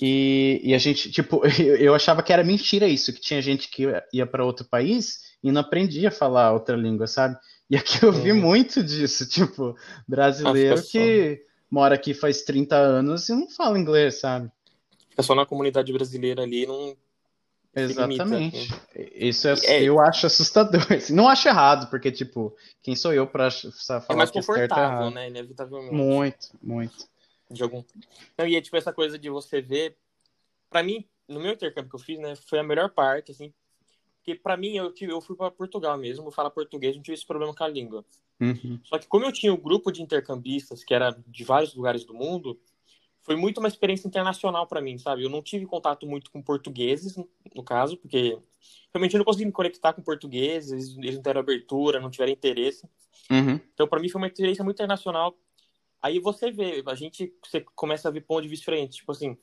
E, 0.00 0.60
e 0.64 0.74
a 0.74 0.78
gente, 0.78 1.10
tipo, 1.10 1.42
eu, 1.44 1.76
eu, 1.76 1.94
achava 1.94 2.22
que 2.22 2.32
era 2.32 2.42
mentira 2.42 2.86
isso, 2.86 3.12
que 3.12 3.20
tinha 3.20 3.42
gente 3.42 3.68
que 3.68 3.86
ia 4.12 4.26
para 4.26 4.44
outro 4.44 4.64
país 4.64 5.36
e 5.42 5.52
não 5.52 5.60
aprendia 5.60 6.08
a 6.08 6.12
falar 6.12 6.52
outra 6.52 6.76
língua, 6.76 7.06
sabe? 7.06 7.36
E 7.68 7.76
aqui 7.76 8.04
eu 8.04 8.12
vi 8.12 8.32
uhum. 8.32 8.40
muito 8.40 8.82
disso, 8.82 9.26
tipo, 9.28 9.76
brasileiro 10.08 10.82
que 10.82 11.42
mora 11.70 11.94
aqui 11.94 12.12
faz 12.14 12.42
30 12.42 12.76
anos 12.76 13.28
e 13.28 13.32
não 13.32 13.48
fala 13.48 13.78
inglês, 13.78 14.20
sabe? 14.20 14.50
Fica 15.10 15.22
só 15.22 15.34
na 15.34 15.46
comunidade 15.46 15.92
brasileira 15.92 16.42
ali, 16.42 16.66
não. 16.66 16.96
Exatamente. 17.74 18.56
Limita, 18.56 19.14
Isso 19.14 19.48
é, 19.48 19.54
é, 19.64 19.82
eu 19.82 20.00
acho 20.00 20.26
assustador. 20.26 20.80
Não 21.10 21.28
acho 21.28 21.48
errado, 21.48 21.88
porque, 21.88 22.10
tipo, 22.10 22.54
quem 22.82 22.96
sou 22.96 23.12
eu 23.12 23.26
pra 23.26 23.50
falar 23.50 24.04
é 24.08 24.14
mais 24.14 24.30
é 24.30 24.32
confortável, 24.32 25.06
é 25.06 25.10
né? 25.10 25.28
Inevitavelmente. 25.28 25.94
Muito, 25.94 26.48
muito. 26.62 27.08
De 27.50 27.62
algum. 27.62 27.84
Não, 28.36 28.46
e 28.46 28.56
é 28.56 28.60
tipo 28.60 28.76
essa 28.76 28.92
coisa 28.92 29.18
de 29.18 29.30
você 29.30 29.60
ver. 29.60 29.96
Pra 30.68 30.82
mim, 30.82 31.04
no 31.28 31.40
meu 31.40 31.52
intercâmbio 31.52 31.90
que 31.90 31.96
eu 31.96 32.00
fiz, 32.00 32.18
né, 32.18 32.34
foi 32.36 32.58
a 32.58 32.62
melhor 32.62 32.90
parte, 32.90 33.32
assim, 33.32 33.52
porque 34.20 34.34
para 34.34 34.56
mim, 34.56 34.76
eu, 34.76 34.92
tive, 34.92 35.12
eu 35.12 35.20
fui 35.20 35.34
para 35.34 35.50
Portugal 35.50 35.96
mesmo, 35.96 36.24
vou 36.24 36.32
falar 36.32 36.50
português, 36.50 36.94
não 36.94 37.02
tive 37.02 37.14
esse 37.14 37.26
problema 37.26 37.54
com 37.54 37.64
a 37.64 37.68
língua. 37.68 38.04
Uhum. 38.40 38.78
Só 38.84 38.98
que 38.98 39.06
como 39.06 39.24
eu 39.24 39.32
tinha 39.32 39.52
um 39.52 39.60
grupo 39.60 39.90
de 39.90 40.02
intercambistas 40.02 40.84
que 40.84 40.94
era 40.94 41.16
de 41.26 41.44
vários 41.44 41.74
lugares 41.74 42.04
do 42.04 42.14
mundo, 42.14 42.58
foi 43.22 43.36
muito 43.36 43.58
uma 43.58 43.68
experiência 43.68 44.08
internacional 44.08 44.66
para 44.66 44.80
mim, 44.80 44.98
sabe? 44.98 45.22
Eu 45.22 45.30
não 45.30 45.42
tive 45.42 45.66
contato 45.66 46.06
muito 46.06 46.30
com 46.30 46.42
portugueses, 46.42 47.16
no 47.54 47.62
caso, 47.62 47.96
porque 47.96 48.38
realmente 48.92 49.14
eu 49.14 49.18
não 49.18 49.24
consegui 49.24 49.44
me 49.44 49.52
conectar 49.52 49.92
com 49.92 50.02
portugueses, 50.02 50.96
eles 50.96 51.14
não 51.16 51.22
tiveram 51.22 51.40
abertura, 51.40 52.00
não 52.00 52.10
tiveram 52.10 52.32
interesse. 52.32 52.88
Uhum. 53.30 53.60
Então, 53.74 53.86
para 53.86 54.00
mim, 54.00 54.08
foi 54.08 54.20
uma 54.20 54.26
experiência 54.26 54.64
muito 54.64 54.76
internacional. 54.76 55.36
Aí 56.02 56.18
você 56.18 56.50
vê, 56.50 56.82
a 56.86 56.94
gente 56.94 57.32
você 57.44 57.60
começa 57.74 58.08
a 58.08 58.10
ver 58.10 58.22
pontos 58.22 58.44
de 58.44 58.48
vista 58.48 58.62
diferentes. 58.62 58.96
Tipo 58.96 59.12
assim, 59.12 59.36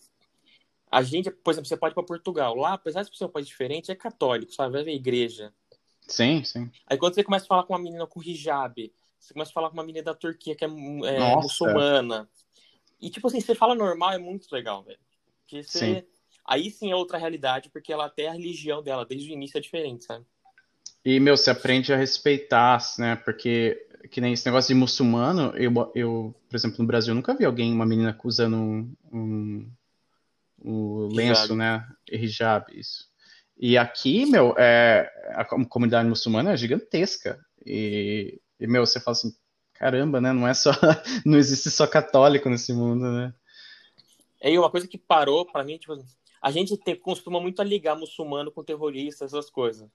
a 0.91 1.03
gente, 1.03 1.29
por 1.29 1.51
exemplo, 1.51 1.67
você 1.67 1.77
pode 1.77 1.93
ir 1.93 1.95
para 1.95 2.03
Portugal. 2.03 2.55
Lá, 2.55 2.73
apesar 2.73 3.03
de 3.03 3.15
ser 3.15 3.25
um 3.25 3.29
país 3.29 3.47
diferente, 3.47 3.91
é 3.91 3.95
católico, 3.95 4.51
sabe? 4.53 4.73
Vai 4.73 4.83
ver 4.83 4.93
igreja. 4.93 5.53
Sim, 6.07 6.43
sim. 6.43 6.71
Aí 6.87 6.97
quando 6.97 7.13
você 7.13 7.23
começa 7.23 7.45
a 7.45 7.47
falar 7.47 7.63
com 7.63 7.73
uma 7.73 7.79
menina 7.79 8.07
com 8.07 8.23
hijab, 8.23 8.91
você 9.19 9.33
começa 9.33 9.51
a 9.51 9.53
falar 9.53 9.69
com 9.69 9.75
uma 9.75 9.83
menina 9.83 10.05
da 10.05 10.15
Turquia 10.15 10.55
que 10.55 10.65
é, 10.65 10.67
é 10.67 11.35
muçulmana. 11.35 12.27
E, 12.99 13.09
tipo 13.09 13.27
assim, 13.27 13.39
você 13.39 13.53
fala 13.53 13.75
normal, 13.75 14.13
é 14.13 14.17
muito 14.17 14.47
legal, 14.51 14.83
velho. 14.83 14.99
Porque 15.41 15.63
você... 15.63 16.01
Sim. 16.01 16.07
Aí 16.47 16.71
sim 16.71 16.89
é 16.89 16.95
outra 16.95 17.17
realidade, 17.17 17.69
porque 17.69 17.91
ela 17.91 18.05
até 18.05 18.29
a 18.29 18.31
religião 18.31 18.81
dela, 18.81 19.05
desde 19.05 19.29
o 19.29 19.33
início, 19.33 19.57
é 19.57 19.61
diferente, 19.61 20.05
sabe? 20.05 20.25
E, 21.03 21.19
meu, 21.19 21.35
você 21.35 21.49
aprende 21.49 21.93
a 21.93 21.97
respeitar, 21.97 22.81
né? 22.97 23.17
Porque, 23.17 23.85
que 24.09 24.21
nem 24.21 24.31
esse 24.31 24.45
negócio 24.45 24.73
de 24.73 24.79
muçulmano, 24.79 25.53
eu, 25.57 25.71
eu 25.93 26.35
por 26.49 26.55
exemplo, 26.55 26.77
no 26.79 26.87
Brasil, 26.87 27.13
nunca 27.13 27.35
vi 27.35 27.43
alguém, 27.43 27.73
uma 27.73 27.85
menina 27.85 28.17
usando 28.23 28.55
um, 28.55 28.95
um 29.11 29.69
o 30.63 31.07
lenço, 31.13 31.43
hijab. 31.43 31.55
né? 31.55 31.87
Hijab, 32.09 32.79
isso. 32.79 33.07
E 33.59 33.77
aqui, 33.77 34.25
meu, 34.25 34.55
é, 34.57 35.11
a 35.35 35.43
comunidade 35.65 36.07
muçulmana 36.07 36.51
é 36.51 36.57
gigantesca. 36.57 37.39
E, 37.65 38.39
e, 38.59 38.67
meu, 38.67 38.85
você 38.85 38.99
fala 38.99 39.17
assim, 39.17 39.35
caramba, 39.79 40.19
né? 40.19 40.31
Não 40.33 40.47
é 40.47 40.53
só, 40.53 40.71
não 41.25 41.37
existe 41.37 41.69
só 41.71 41.87
católico 41.87 42.49
nesse 42.49 42.73
mundo, 42.73 43.11
né? 43.11 43.33
É 44.39 44.57
uma 44.59 44.69
coisa 44.69 44.87
que 44.87 44.97
parou 44.97 45.45
para 45.45 45.63
mim, 45.63 45.77
tipo, 45.77 45.97
a 46.41 46.51
gente 46.51 46.77
tem, 46.77 46.95
costuma 46.95 47.39
muito 47.39 47.61
ligar 47.63 47.95
muçulmano 47.95 48.51
com 48.51 48.63
terroristas, 48.63 49.33
essas 49.33 49.49
coisas. 49.49 49.89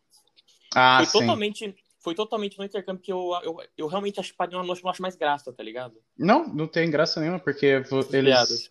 Ah, 0.75 0.99
foi 0.99 1.07
sim. 1.07 1.18
totalmente, 1.21 1.77
foi 2.01 2.14
totalmente 2.14 2.59
no 2.59 2.64
intercâmbio 2.64 3.03
que 3.03 3.12
eu, 3.12 3.31
eu, 3.42 3.57
eu 3.77 3.87
realmente 3.87 4.18
acho 4.18 4.35
não 4.51 4.90
acho 4.90 5.03
mais 5.03 5.16
graça, 5.16 5.53
tá 5.53 5.62
ligado? 5.62 5.97
Não, 6.18 6.47
não 6.49 6.66
tem 6.66 6.90
graça 6.90 7.21
nenhuma, 7.21 7.38
porque 7.38 7.83
eles, 8.12 8.71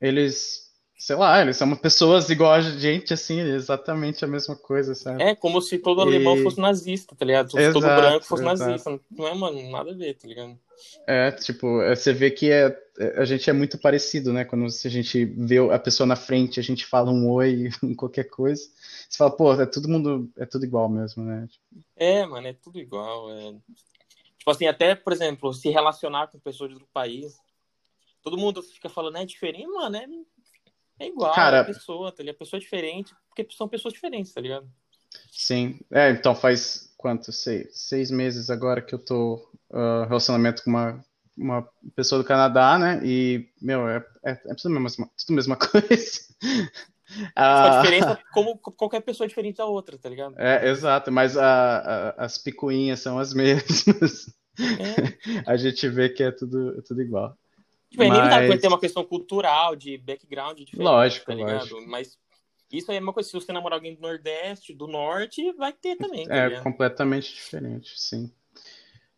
eles 0.00 0.67
sei 0.98 1.14
lá, 1.14 1.40
eles 1.40 1.56
são 1.56 1.76
pessoas 1.76 2.28
igual 2.28 2.52
a 2.52 2.60
gente, 2.60 3.14
assim, 3.14 3.38
exatamente 3.38 4.24
a 4.24 4.28
mesma 4.28 4.56
coisa, 4.56 4.96
sabe? 4.96 5.22
É, 5.22 5.32
como 5.32 5.62
se 5.62 5.78
todo 5.78 6.00
alemão 6.00 6.36
e... 6.36 6.42
fosse 6.42 6.60
nazista, 6.60 7.14
tá 7.14 7.24
ligado? 7.24 7.52
Se 7.52 7.72
todo 7.72 7.86
branco 7.86 8.26
fosse 8.26 8.42
exato. 8.42 8.58
nazista. 8.58 9.00
Não 9.08 9.28
é, 9.28 9.34
mano, 9.34 9.70
nada 9.70 9.92
a 9.92 9.94
ver, 9.94 10.14
tá 10.14 10.26
ligado? 10.26 10.58
É, 11.06 11.30
tipo, 11.30 11.80
é, 11.82 11.94
você 11.94 12.12
vê 12.12 12.32
que 12.32 12.50
é, 12.50 12.76
a 13.16 13.24
gente 13.24 13.48
é 13.48 13.52
muito 13.52 13.78
parecido, 13.78 14.32
né? 14.32 14.44
Quando 14.44 14.66
a 14.66 14.88
gente 14.88 15.24
vê 15.24 15.58
a 15.72 15.78
pessoa 15.78 16.04
na 16.04 16.16
frente, 16.16 16.58
a 16.58 16.62
gente 16.64 16.84
fala 16.84 17.12
um 17.12 17.30
oi, 17.30 17.68
qualquer 17.96 18.24
coisa. 18.24 18.60
Você 19.08 19.18
fala, 19.18 19.30
pô, 19.30 19.52
é 19.54 19.66
todo 19.66 19.88
mundo, 19.88 20.28
é 20.36 20.44
tudo 20.44 20.64
igual 20.64 20.88
mesmo, 20.88 21.22
né? 21.22 21.48
É, 21.94 22.26
mano, 22.26 22.48
é 22.48 22.52
tudo 22.52 22.80
igual. 22.80 23.30
É... 23.30 23.54
Tipo 24.36 24.50
assim, 24.50 24.66
até, 24.66 24.96
por 24.96 25.12
exemplo, 25.12 25.52
se 25.52 25.70
relacionar 25.70 26.26
com 26.26 26.40
pessoas 26.40 26.70
de 26.70 26.74
outro 26.74 26.88
país, 26.92 27.36
todo 28.20 28.36
mundo 28.36 28.64
fica 28.64 28.88
falando, 28.88 29.18
é 29.18 29.24
diferente, 29.24 29.68
mano, 29.68 29.96
é 29.96 30.06
é 30.98 31.06
igual 31.06 31.34
Cara, 31.34 31.60
a 31.60 31.64
pessoa, 31.64 32.12
tá 32.12 32.22
ligado? 32.22 32.38
Pessoa 32.38 32.60
diferente, 32.60 33.14
porque 33.28 33.46
são 33.54 33.68
pessoas 33.68 33.94
diferentes, 33.94 34.32
tá 34.32 34.40
ligado? 34.40 34.68
Sim. 35.30 35.78
É, 35.90 36.10
então 36.10 36.34
faz 36.34 36.92
quanto? 36.96 37.32
Seis, 37.32 37.68
seis 37.72 38.10
meses 38.10 38.50
agora 38.50 38.82
que 38.82 38.94
eu 38.94 38.98
tô 38.98 39.48
uh, 39.70 40.04
relacionamento 40.08 40.62
com 40.64 40.70
uma, 40.70 41.04
uma 41.36 41.68
pessoa 41.94 42.20
do 42.20 42.26
Canadá, 42.26 42.78
né? 42.78 43.00
E, 43.04 43.48
meu, 43.60 43.88
é, 43.88 44.04
é, 44.24 44.32
é 44.32 44.54
tudo, 44.54 44.76
a 44.76 44.80
mesma, 44.80 45.08
tudo 45.16 45.32
a 45.32 45.36
mesma 45.36 45.56
coisa. 45.56 46.20
a 47.34 47.80
diferença 47.80 48.18
como 48.32 48.58
qualquer 48.58 49.00
pessoa 49.00 49.26
é 49.26 49.28
diferente 49.28 49.56
da 49.56 49.66
outra, 49.66 49.96
tá 49.96 50.08
ligado? 50.08 50.34
É, 50.36 50.68
exato, 50.68 51.10
mas 51.12 51.36
a, 51.36 51.78
a, 51.78 52.24
as 52.24 52.36
picuinhas 52.38 53.00
são 53.00 53.18
as 53.18 53.32
mesmas. 53.32 54.26
É. 54.58 55.42
a 55.46 55.56
gente 55.56 55.88
vê 55.88 56.08
que 56.08 56.22
é 56.22 56.32
tudo, 56.32 56.78
é 56.78 56.82
tudo 56.82 57.00
igual. 57.00 57.36
Tipo, 57.90 58.02
é 58.02 58.06
inevitável 58.06 58.48
Mas... 58.48 58.60
ter 58.60 58.68
uma 58.68 58.80
questão 58.80 59.04
cultural, 59.04 59.74
de 59.74 59.96
background 59.98 60.58
diferente, 60.58 60.84
lógico, 60.84 61.26
tá 61.26 61.34
ligado? 61.34 61.60
Lógico. 61.60 61.86
Mas 61.86 62.18
isso 62.70 62.90
aí 62.90 62.98
é 62.98 63.00
uma 63.00 63.12
coisa, 63.12 63.28
se 63.28 63.34
você 63.34 63.52
namorar 63.52 63.78
alguém 63.78 63.94
do 63.94 64.02
Nordeste, 64.02 64.74
do 64.74 64.86
Norte, 64.86 65.52
vai 65.52 65.72
ter 65.72 65.96
também. 65.96 66.26
Tá 66.26 66.34
é 66.34 66.60
completamente 66.60 67.34
diferente, 67.34 67.98
sim. 67.98 68.30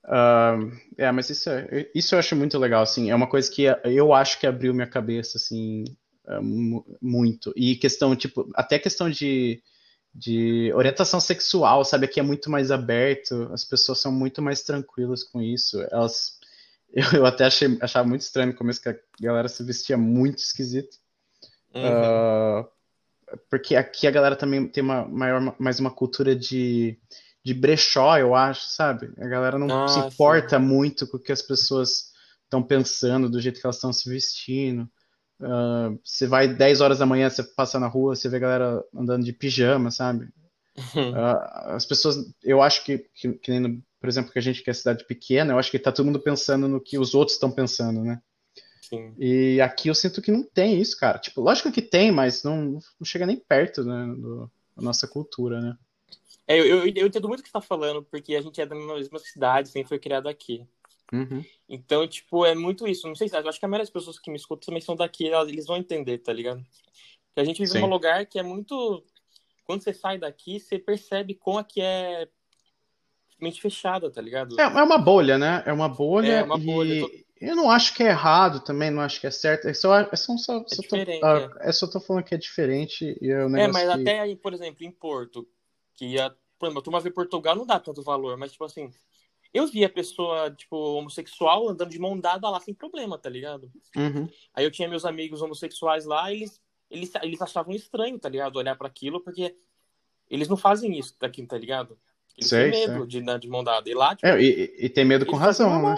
Uh, 0.05 0.73
é, 0.97 1.11
mas 1.13 1.29
isso, 1.31 1.51
é, 1.51 1.91
isso 1.95 2.15
eu 2.15 2.19
acho 2.19 2.35
muito 2.37 2.59
legal, 2.59 2.83
assim, 2.83 3.11
é 3.11 3.15
uma 3.15 3.29
coisa 3.29 3.51
que 3.51 3.65
eu 3.85 4.15
acho 4.15 4.39
que 4.39 4.47
abriu 4.47 4.73
minha 4.73 4.87
cabeça, 4.87 5.37
assim, 5.37 5.85
é, 6.27 6.39
muito. 6.41 7.53
E 7.57 7.77
questão, 7.77 8.15
tipo, 8.15 8.49
até 8.55 8.79
questão 8.79 9.11
de, 9.11 9.61
de 10.15 10.73
orientação 10.75 11.21
sexual, 11.21 11.85
sabe, 11.85 12.07
aqui 12.07 12.21
é 12.21 12.23
muito 12.23 12.49
mais 12.51 12.71
aberto, 12.71 13.51
as 13.53 13.65
pessoas 13.65 14.01
são 14.01 14.13
muito 14.13 14.41
mais 14.41 14.63
tranquilas 14.63 15.25
com 15.25 15.43
isso, 15.43 15.81
elas 15.91 16.40
eu, 16.93 17.25
até 17.25 17.45
achei, 17.45 17.79
achava 17.81 18.09
muito 18.09 18.23
estranho 18.23 18.49
no 18.49 18.59
começo 18.59 18.81
que 18.81 18.89
a 18.89 18.97
galera 19.21 19.49
se 19.49 19.63
vestia 19.63 19.97
muito 19.97 20.39
esquisito. 20.39 20.97
Uhum. 21.75 22.63
Uh, 22.63 22.69
porque 23.49 23.77
aqui 23.77 24.07
a 24.07 24.11
galera 24.11 24.35
também 24.35 24.67
tem 24.67 24.83
uma 24.83 25.07
maior, 25.07 25.55
mais 25.59 25.79
uma 25.79 25.91
cultura 25.91 26.35
de, 26.35 26.99
de 27.45 27.55
brechó, 27.55 28.19
eu 28.19 28.35
acho, 28.35 28.69
sabe? 28.69 29.13
A 29.19 29.27
galera 29.29 29.59
não 29.59 29.85
ah, 29.85 29.89
se 29.89 29.99
importa 30.01 30.59
sim. 30.59 30.65
muito 30.65 31.07
com 31.07 31.17
o 31.17 31.21
que 31.21 31.33
as 31.33 31.43
pessoas 31.43 32.11
estão 32.45 32.63
pensando, 32.63 33.31
do 33.31 33.41
jeito 33.41 33.61
que 33.61 33.67
elas 33.67 33.77
estão 33.77 33.93
se 33.93 34.09
vestindo. 34.09 34.89
Uh, 35.41 35.99
você 36.05 36.27
vai 36.27 36.49
10 36.49 36.81
horas 36.81 36.99
da 36.99 37.07
manhã, 37.07 37.31
você 37.31 37.43
passa 37.43 37.79
na 37.79 37.87
rua, 37.87 38.17
você 38.17 38.29
vê 38.29 38.37
a 38.37 38.41
galera 38.41 38.85
andando 38.95 39.25
de 39.25 39.33
pijama, 39.33 39.91
sabe? 39.91 40.25
Uh, 40.95 41.15
as 41.73 41.87
pessoas, 41.87 42.17
eu 42.43 42.61
acho 42.61 42.85
que, 42.85 42.99
que, 43.15 43.33
que 43.35 43.51
nem 43.53 43.61
no 43.61 43.83
por 44.01 44.09
exemplo, 44.09 44.33
que 44.33 44.39
a 44.39 44.43
gente 44.43 44.63
quer 44.63 44.75
cidade 44.75 45.05
pequena, 45.05 45.53
eu 45.53 45.59
acho 45.59 45.71
que 45.71 45.79
tá 45.79 45.93
todo 45.93 46.07
mundo 46.07 46.21
pensando 46.21 46.67
no 46.67 46.81
que 46.81 46.99
os 46.99 47.15
outros 47.15 47.37
estão 47.37 47.53
pensando, 47.53 48.03
né? 48.03 48.21
Sim. 48.81 49.15
E 49.19 49.61
aqui 49.61 49.89
eu 49.89 49.95
sinto 49.95 50.23
que 50.23 50.33
não 50.33 50.43
tem 50.43 50.81
isso, 50.81 50.99
cara. 50.99 51.19
Tipo, 51.19 51.43
lógico 51.43 51.71
que 51.71 51.83
tem, 51.83 52.11
mas 52.11 52.43
não, 52.43 52.81
não 52.99 53.05
chega 53.05 53.27
nem 53.27 53.37
perto 53.37 53.85
né, 53.85 54.15
do, 54.17 54.51
da 54.75 54.83
nossa 54.83 55.07
cultura, 55.07 55.61
né? 55.61 55.77
É, 56.49 56.59
eu, 56.59 56.65
eu, 56.65 56.87
eu 56.87 57.07
entendo 57.07 57.29
muito 57.29 57.41
o 57.41 57.43
que 57.45 57.49
você 57.49 57.53
tá 57.53 57.61
falando, 57.61 58.03
porque 58.03 58.35
a 58.35 58.43
gente 58.43 58.61
é 58.61 58.67
da 58.67 58.75
mesma 58.75 59.19
cidade, 59.21 59.69
sempre 59.69 59.89
foi 59.89 59.99
criado 60.01 60.29
aqui. 60.29 60.67
Uhum. 61.13 61.45
Então, 61.69 62.07
tipo, 62.09 62.45
é 62.45 62.55
muito 62.55 62.89
isso. 62.89 63.07
Não 63.07 63.15
sei 63.15 63.29
se 63.29 63.37
acho 63.37 63.59
que 63.59 63.65
a 63.65 63.69
maioria 63.69 63.85
das 63.85 63.93
pessoas 63.93 64.19
que 64.19 64.31
me 64.31 64.37
escutam 64.37 64.67
também 64.67 64.81
são 64.81 64.97
daqui, 64.97 65.27
eles 65.27 65.67
vão 65.67 65.77
entender, 65.77 66.19
tá 66.19 66.33
ligado? 66.33 66.65
Que 67.35 67.41
a 67.41 67.45
gente 67.45 67.59
vive 67.59 67.73
Sim. 67.73 67.81
num 67.81 67.87
lugar 67.87 68.27
que 68.27 68.39
é 68.39 68.43
muito. 68.43 69.05
Quando 69.65 69.85
você 69.85 69.93
sai 69.93 70.19
daqui, 70.19 70.59
você 70.59 70.79
percebe 70.79 71.35
como 71.35 71.59
aqui 71.59 71.81
é 71.81 72.29
mente 73.41 73.61
fechada, 73.61 74.11
tá 74.11 74.21
ligado? 74.21 74.61
É, 74.61 74.65
é 74.65 74.83
uma 74.83 74.99
bolha, 74.99 75.39
né? 75.39 75.63
É 75.67 75.73
uma 75.73 75.89
bolha. 75.89 76.33
É 76.33 76.43
uma 76.43 76.59
bolha. 76.59 76.95
E... 76.95 77.01
Tô... 77.01 77.31
Eu 77.41 77.57
não 77.57 77.71
acho 77.71 77.95
que 77.95 78.03
é 78.03 78.09
errado 78.09 78.61
também, 78.61 78.91
não 78.91 79.01
acho 79.01 79.19
que 79.19 79.27
é 79.27 79.31
certo. 79.31 79.67
É 79.67 79.73
só, 79.73 79.99
é 79.99 80.15
só, 80.15 80.37
só, 80.37 80.59
é 80.59 80.65
só 80.69 80.83
tô, 80.83 80.97
uh, 80.97 81.59
é. 81.61 81.73
só 81.73 81.87
tô 81.87 81.99
falando 81.99 82.25
que 82.25 82.35
é 82.35 82.39
diferente. 82.39 83.19
E 83.19 83.31
é, 83.31 83.47
um 83.47 83.57
é 83.57 83.67
mas 83.67 83.87
que... 83.87 84.01
até 84.03 84.21
aí, 84.21 84.37
por 84.37 84.53
exemplo, 84.53 84.85
em 84.85 84.91
Porto, 84.91 85.49
que 85.95 86.19
a, 86.19 86.29
por 86.59 86.67
exemplo, 86.67 86.81
a 86.81 86.85
turma 86.85 87.01
vê 87.01 87.11
Portugal 87.11 87.57
não 87.57 87.65
dá 87.65 87.81
tanto 87.81 88.03
valor, 88.03 88.37
mas 88.37 88.53
tipo 88.53 88.65
assim, 88.65 88.93
Eu 89.53 89.67
vi 89.67 89.85
a 89.85 89.89
pessoa, 89.89 90.51
tipo, 90.51 90.77
homossexual 90.77 91.69
andando 91.69 91.91
de 91.91 91.99
mão 91.99 92.19
dada 92.19 92.49
lá 92.49 92.61
sem 92.61 92.75
problema, 92.75 93.19
tá 93.19 93.29
ligado? 93.29 93.71
Uhum. 93.97 94.29
Aí 94.55 94.65
eu 94.65 94.71
tinha 94.71 94.89
meus 94.89 95.05
amigos 95.05 95.43
homossexuais 95.43 96.05
lá, 96.05 96.31
e 96.31 96.37
eles, 96.37 96.61
eles, 96.91 97.13
eles 97.23 97.43
achavam 97.43 97.75
estranho, 97.75 98.19
tá 98.19 98.29
ligado? 98.29 98.57
Olhar 98.57 98.77
para 98.77 98.87
aquilo, 98.87 99.21
porque 99.21 99.57
eles 100.29 100.47
não 100.47 100.57
fazem 100.57 100.97
isso 100.97 101.17
daqui, 101.19 101.45
tá 101.47 101.59
ligado? 101.59 101.99
Eles 102.37 102.49
Sei, 102.49 102.71
têm 102.71 102.81
medo 102.89 102.99
sei. 103.01 103.07
de 103.07 103.19
andar 103.21 103.39
de 103.39 103.49
mão 103.49 103.63
dada. 103.63 103.89
E 103.89 103.95
lá, 103.95 104.15
tipo, 104.17 104.27
É, 104.27 104.41
e, 104.43 104.75
e 104.87 104.89
tem 104.89 105.05
medo 105.05 105.27
com 105.27 105.37
razão, 105.37 105.83
né? 105.83 105.97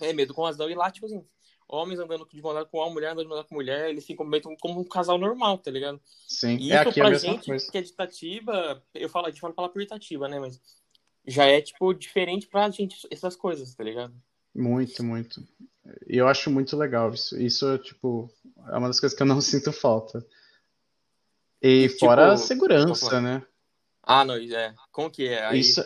é 0.00 0.12
medo 0.12 0.32
com 0.34 0.44
razão. 0.44 0.68
E 0.70 0.74
lá, 0.74 0.90
tipo 0.90 1.06
assim, 1.06 1.24
homens 1.68 2.00
andando 2.00 2.26
de 2.26 2.40
mão 2.42 2.54
dada 2.54 2.64
com 2.66 2.78
homem, 2.78 2.94
mulher 2.94 3.08
andando 3.12 3.24
de 3.24 3.28
mão 3.28 3.36
dada 3.36 3.48
com 3.48 3.54
mulher, 3.54 3.90
eles 3.90 4.04
se 4.04 4.14
comentam 4.14 4.56
como 4.56 4.80
um 4.80 4.84
casal 4.84 5.18
normal, 5.18 5.58
tá 5.58 5.70
ligado? 5.70 6.00
Sim, 6.26 6.56
E 6.56 6.72
é 6.72 6.80
isso 6.80 6.88
aqui 6.88 7.00
a 7.00 7.04
pra 7.04 7.10
mesma 7.10 7.32
gente, 7.32 7.46
coisa. 7.46 7.70
que 7.70 7.78
é 7.78 7.82
de 7.82 7.88
Itatiba, 7.90 8.82
eu 8.94 9.08
falo, 9.08 9.26
a 9.26 9.30
gente 9.30 9.40
fala 9.40 9.52
falar 9.54 9.68
por 9.68 9.82
Itatiba, 9.82 10.28
né? 10.28 10.38
Mas 10.40 10.60
já 11.26 11.44
é, 11.44 11.60
tipo, 11.60 11.92
diferente 11.92 12.46
pra 12.46 12.70
gente 12.70 13.06
essas 13.10 13.36
coisas, 13.36 13.74
tá 13.74 13.84
ligado? 13.84 14.14
Muito, 14.54 15.04
muito. 15.04 15.46
E 16.06 16.16
eu 16.16 16.26
acho 16.26 16.50
muito 16.50 16.76
legal 16.76 17.12
isso. 17.12 17.38
Isso, 17.40 17.76
tipo, 17.78 18.30
é 18.72 18.76
uma 18.78 18.88
das 18.88 18.98
coisas 18.98 19.16
que 19.16 19.22
eu 19.22 19.26
não 19.26 19.40
sinto 19.42 19.72
falta. 19.72 20.24
E 21.62 21.84
E, 21.84 21.88
fora 21.88 22.32
a 22.32 22.34
tipo, 22.34 22.46
segurança, 22.46 23.06
opa. 23.06 23.20
né? 23.20 23.46
Ah, 24.08 24.24
não, 24.24 24.36
é. 24.36 24.74
Como 24.90 25.10
que 25.10 25.28
é? 25.28 25.44
Aí, 25.44 25.60
Isso 25.60 25.84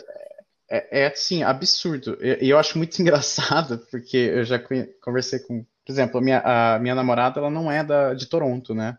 é, 0.71 1.03
é 1.03 1.07
assim, 1.07 1.43
absurdo. 1.43 2.17
E 2.21 2.45
e 2.45 2.49
eu 2.49 2.57
acho 2.57 2.77
muito 2.77 2.97
engraçado, 3.01 3.85
porque 3.91 4.15
eu 4.15 4.45
já 4.45 4.57
conversei 5.01 5.39
com, 5.39 5.65
por 5.85 5.91
exemplo, 5.91 6.19
a 6.19 6.21
minha, 6.21 6.39
a 6.39 6.79
minha 6.79 6.95
namorada, 6.95 7.41
ela 7.41 7.49
não 7.49 7.69
é 7.69 7.83
da, 7.83 8.13
de 8.13 8.25
Toronto, 8.27 8.73
né? 8.73 8.97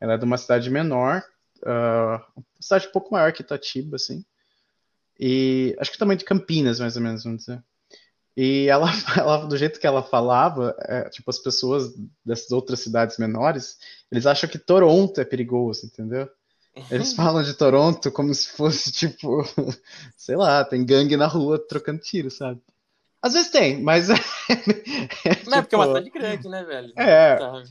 Ela 0.00 0.14
é 0.14 0.18
de 0.18 0.24
uma 0.24 0.38
cidade 0.38 0.70
menor, 0.70 1.22
ah, 1.66 2.24
uma 2.34 2.44
cidade 2.58 2.88
um 2.88 2.92
pouco 2.92 3.12
maior 3.12 3.30
que 3.30 3.42
Itatiba, 3.42 3.96
assim. 3.96 4.24
E 5.20 5.76
acho 5.78 5.92
que 5.92 5.98
também 5.98 6.16
de 6.16 6.24
Campinas, 6.24 6.80
mais 6.80 6.96
ou 6.96 7.02
menos, 7.02 7.24
vamos 7.24 7.44
dizer. 7.44 7.62
E 8.34 8.68
ela, 8.68 8.88
ela, 9.18 9.46
do 9.46 9.56
jeito 9.58 9.78
que 9.78 9.86
ela 9.86 10.02
falava, 10.02 10.74
é, 10.80 11.10
tipo, 11.10 11.28
as 11.30 11.38
pessoas 11.38 11.92
dessas 12.24 12.50
outras 12.52 12.80
cidades 12.80 13.18
menores, 13.18 13.76
eles 14.10 14.24
acham 14.24 14.48
que 14.48 14.58
Toronto 14.58 15.20
é 15.20 15.24
perigoso, 15.26 15.84
entendeu? 15.84 16.26
Eles 16.90 17.12
falam 17.12 17.42
de 17.42 17.54
Toronto 17.54 18.10
como 18.10 18.32
se 18.34 18.48
fosse, 18.48 18.90
tipo, 18.92 19.42
sei 20.16 20.36
lá, 20.36 20.64
tem 20.64 20.84
gangue 20.84 21.16
na 21.16 21.26
rua 21.26 21.58
trocando 21.58 22.00
tiro, 22.00 22.30
sabe? 22.30 22.60
Às 23.20 23.34
vezes 23.34 23.50
tem, 23.50 23.80
mas 23.82 24.08
é, 24.10 24.14
é, 25.24 25.44
Não, 25.46 25.58
é 25.58 25.62
porque 25.62 25.74
é 25.74 25.78
uma 25.78 25.86
tipo, 25.86 25.96
cidade 25.96 26.10
grande, 26.10 26.48
né, 26.48 26.64
velho? 26.64 26.92
É. 26.96 27.36
Tá. 27.36 27.62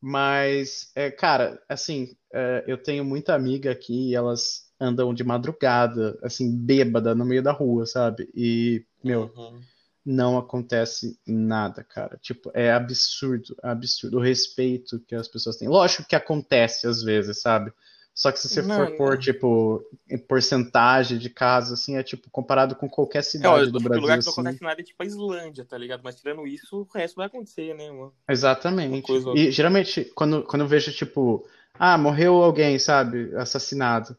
mas, 0.00 0.90
é, 0.94 1.10
cara, 1.10 1.62
assim, 1.68 2.16
é, 2.32 2.64
eu 2.66 2.76
tenho 2.82 3.04
muita 3.04 3.34
amiga 3.34 3.70
aqui 3.70 4.10
e 4.10 4.14
elas 4.14 4.68
andam 4.80 5.12
de 5.14 5.22
madrugada, 5.22 6.18
assim, 6.22 6.50
bêbada 6.56 7.14
no 7.14 7.24
meio 7.24 7.42
da 7.42 7.52
rua, 7.52 7.86
sabe? 7.86 8.28
E, 8.34 8.84
meu, 9.04 9.30
Uhum. 9.36 9.60
não 10.04 10.38
acontece 10.38 11.18
nada, 11.26 11.84
cara. 11.84 12.18
Tipo, 12.20 12.50
é 12.54 12.72
absurdo, 12.72 13.54
absurdo 13.62 14.18
o 14.18 14.22
respeito 14.22 14.98
que 15.06 15.14
as 15.14 15.28
pessoas 15.28 15.56
têm. 15.56 15.68
Lógico 15.68 16.08
que 16.08 16.16
acontece 16.16 16.86
às 16.86 17.02
vezes, 17.02 17.40
sabe? 17.40 17.72
Só 18.20 18.30
que 18.30 18.38
se 18.38 18.48
você 18.50 18.62
for 18.62 18.86
Mano. 18.86 18.96
pôr, 18.96 19.18
tipo, 19.18 19.82
em 20.08 20.18
porcentagem 20.18 21.18
de 21.18 21.30
casos, 21.30 21.80
assim, 21.80 21.96
é 21.96 22.02
tipo, 22.02 22.30
comparado 22.30 22.76
com 22.76 22.86
qualquer 22.88 23.24
É, 23.42 23.48
cidade 23.48 23.72
do 23.72 23.80
o 23.80 23.80
Brasil, 23.80 24.00
lugar 24.00 24.18
que 24.18 24.24
não 24.26 24.32
assim. 24.32 24.32
acontece 24.32 24.62
nada 24.62 24.80
é 24.80 24.84
tipo 24.84 25.02
a 25.02 25.06
Islândia, 25.06 25.64
tá 25.64 25.76
ligado? 25.78 26.02
Mas 26.02 26.16
tirando 26.16 26.46
isso, 26.46 26.82
o 26.82 26.84
resto 26.92 27.16
vai 27.16 27.26
acontecer, 27.26 27.74
né, 27.74 27.90
mano? 27.90 28.14
Exatamente. 28.28 29.26
E 29.32 29.50
geralmente, 29.50 30.04
quando, 30.14 30.44
quando 30.44 30.62
eu 30.62 30.68
vejo, 30.68 30.92
tipo, 30.92 31.44
ah, 31.78 31.98
morreu 31.98 32.42
alguém, 32.42 32.78
sabe? 32.78 33.34
Assassinado. 33.36 34.16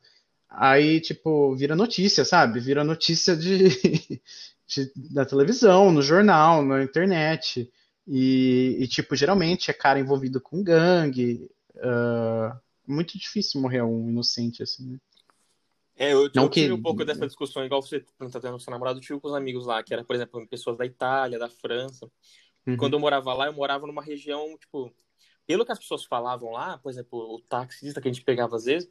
Aí, 0.50 1.02
tipo, 1.02 1.56
vira 1.56 1.76
notícia, 1.76 2.26
sabe? 2.26 2.60
Vira 2.60 2.84
notícia 2.84 3.36
de, 3.36 3.70
de- 4.68 4.94
na 5.12 5.26
televisão, 5.26 5.92
no 5.92 6.02
jornal, 6.02 6.64
na 6.64 6.84
internet. 6.84 7.72
E, 8.08 8.78
e, 8.82 8.88
tipo, 8.88 9.16
geralmente 9.16 9.72
é 9.72 9.74
cara 9.74 10.00
envolvido 10.00 10.42
com 10.42 10.64
gangue. 10.64 11.50
ah, 11.84 12.58
muito 12.88 13.17
difícil 13.17 13.62
morrer 13.62 13.82
um 13.82 14.10
inocente, 14.10 14.63
assim, 14.63 14.91
né? 14.91 15.00
É, 15.96 16.13
eu, 16.13 16.30
Não 16.34 16.44
eu 16.44 16.50
tive 16.50 16.67
que- 16.67 16.72
um 16.74 16.82
pouco 16.82 17.06
dessa 17.06 17.28
discussão, 17.28 17.63
igual 17.63 17.82
você 17.82 18.00
tá 18.00 18.39
tendo 18.39 18.60
seu 18.60 18.72
namorado, 18.72 18.98
eu 18.98 19.04
tive 19.04 19.20
com 19.20 19.28
os 19.28 19.36
amigos 19.36 19.65
lá, 19.65 19.84
que 19.84 19.94
era, 19.94 20.04
por 20.04 20.15
exemplo, 20.15 20.48
pessoas 20.48 20.78
da 20.78 20.86
Itália, 20.86 21.38
da 21.38 21.50
França. 21.50 22.10
Uhum. 22.65 22.78
Quando 22.78 22.94
eu 22.94 23.00
morava 23.00 23.34
lá, 23.34 23.48
eu 23.48 23.54
morava 23.54 23.86
numa 23.86 24.02
região, 24.02 24.58
tipo, 24.58 24.91
pelo 25.46 25.65
que 25.65 25.72
as 25.72 25.80
pessoas 25.80 26.06
falavam 26.06 26.52
lá, 26.52 26.78
por 26.78 26.89
exemplo, 26.89 27.36
o 27.36 27.41
taxista 27.41 28.02
que 28.02 28.08
a 28.08 28.12
gente 28.12 28.24
pegava 28.24 28.56
às 28.56 28.65
vezes, 28.65 28.89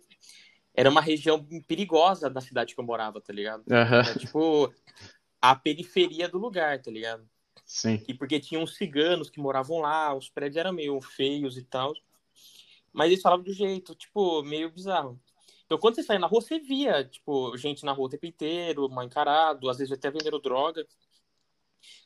era 0.74 0.88
uma 0.88 1.00
região 1.00 1.44
perigosa 1.66 2.31
da 2.31 2.40
cidade 2.40 2.74
que 2.74 2.81
eu 2.81 2.85
morava, 2.85 3.20
tá 3.20 3.33
ligado? 3.33 3.64
Aham, 3.70 4.00
Era, 4.03 4.14
tipo, 4.14 4.72
a 5.40 5.57
periferia 5.57 6.29
do 6.29 6.38
lugar, 6.38 6.81
tá 6.81 6.90
ligado? 6.90 7.29
sim. 7.64 8.03
E 8.07 8.14
porque 8.14 8.38
tinha 8.38 8.61
uns 8.61 8.76
ciganos 8.76 9.31
que 9.31 9.40
moravam 9.40 9.79
lá, 9.79 10.14
os 10.14 10.29
prédios 10.29 10.59
eram 10.59 10.72
meio 10.72 11.00
feios 11.00 11.57
e 11.57 11.62
tal. 11.64 11.92
Mas 12.92 13.11
eles 13.11 13.22
falavam 13.22 13.44
do 13.44 13.53
jeito, 13.53 13.94
tipo, 13.94 14.42
meio 14.42 14.70
bizarro. 14.70 15.20
Então, 15.64 15.79
quando 15.79 15.94
você 15.94 16.03
saía 16.03 16.18
na 16.18 16.26
rua, 16.26 16.40
você 16.40 16.59
via, 16.59 17.05
tipo, 17.05 17.57
gente 17.57 17.85
na 17.85 17.92
rua 17.92 18.07
o 18.07 18.09
tempo 18.11 18.26
inteiro, 18.26 18.88
mal 18.88 19.05
encarado, 19.05 19.68
às 19.68 19.79
vezes 19.79 19.92
até 19.92 20.11
vendendo 20.11 20.40
droga. 20.40 20.85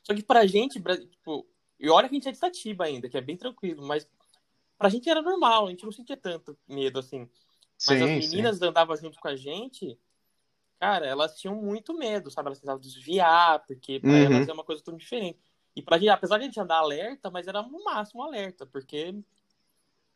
Só 0.03 0.13
que 0.13 0.23
pra 0.23 0.45
gente, 0.45 0.79
tipo, 1.09 1.47
e 1.79 1.89
olha 1.89 2.07
que 2.07 2.15
a 2.15 2.17
gente 2.17 2.27
é 2.29 2.31
de 2.31 2.37
Itatiba 2.37 2.85
ainda, 2.85 3.09
que 3.09 3.17
é 3.17 3.21
bem 3.21 3.35
tranquilo, 3.35 3.85
mas 3.85 4.07
pra 4.77 4.89
gente 4.89 5.09
era 5.09 5.21
normal, 5.21 5.67
a 5.67 5.69
gente 5.71 5.83
não 5.83 5.91
sentia 5.91 6.15
tanto 6.17 6.57
medo, 6.67 6.99
assim. 6.99 7.27
Mas 7.87 8.01
as 8.01 8.09
Sim, 8.09 8.21
sim. 8.21 8.29
meninas 8.29 8.61
andavam 8.61 8.95
junto 8.95 9.19
com 9.19 9.27
a 9.27 9.35
gente, 9.35 9.99
cara, 10.79 11.05
elas 11.05 11.39
tinham 11.39 11.55
muito 11.55 11.93
medo, 11.93 12.29
sabe? 12.31 12.47
Elas 12.49 12.59
tentavam 12.59 12.79
desviar, 12.81 13.65
porque 13.65 13.99
pra 13.99 14.09
Uhum. 14.11 14.23
elas 14.23 14.47
é 14.47 14.53
uma 14.53 14.63
coisa 14.63 14.83
tão 14.83 14.95
diferente. 14.95 15.39
E 15.75 15.81
pra 15.81 15.97
gente, 15.97 16.09
apesar 16.09 16.37
de 16.37 16.43
a 16.43 16.45
gente 16.47 16.59
andar 16.59 16.77
alerta, 16.77 17.31
mas 17.31 17.47
era 17.47 17.61
no 17.63 17.83
máximo 17.83 18.23
alerta, 18.23 18.65
porque 18.65 19.15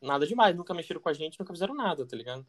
nada 0.01 0.25
demais, 0.25 0.55
nunca 0.55 0.73
mexeram 0.73 1.01
com 1.01 1.09
a 1.09 1.13
gente, 1.13 1.39
nunca 1.39 1.53
fizeram 1.53 1.75
nada, 1.75 2.05
tá 2.05 2.15
ligado? 2.15 2.45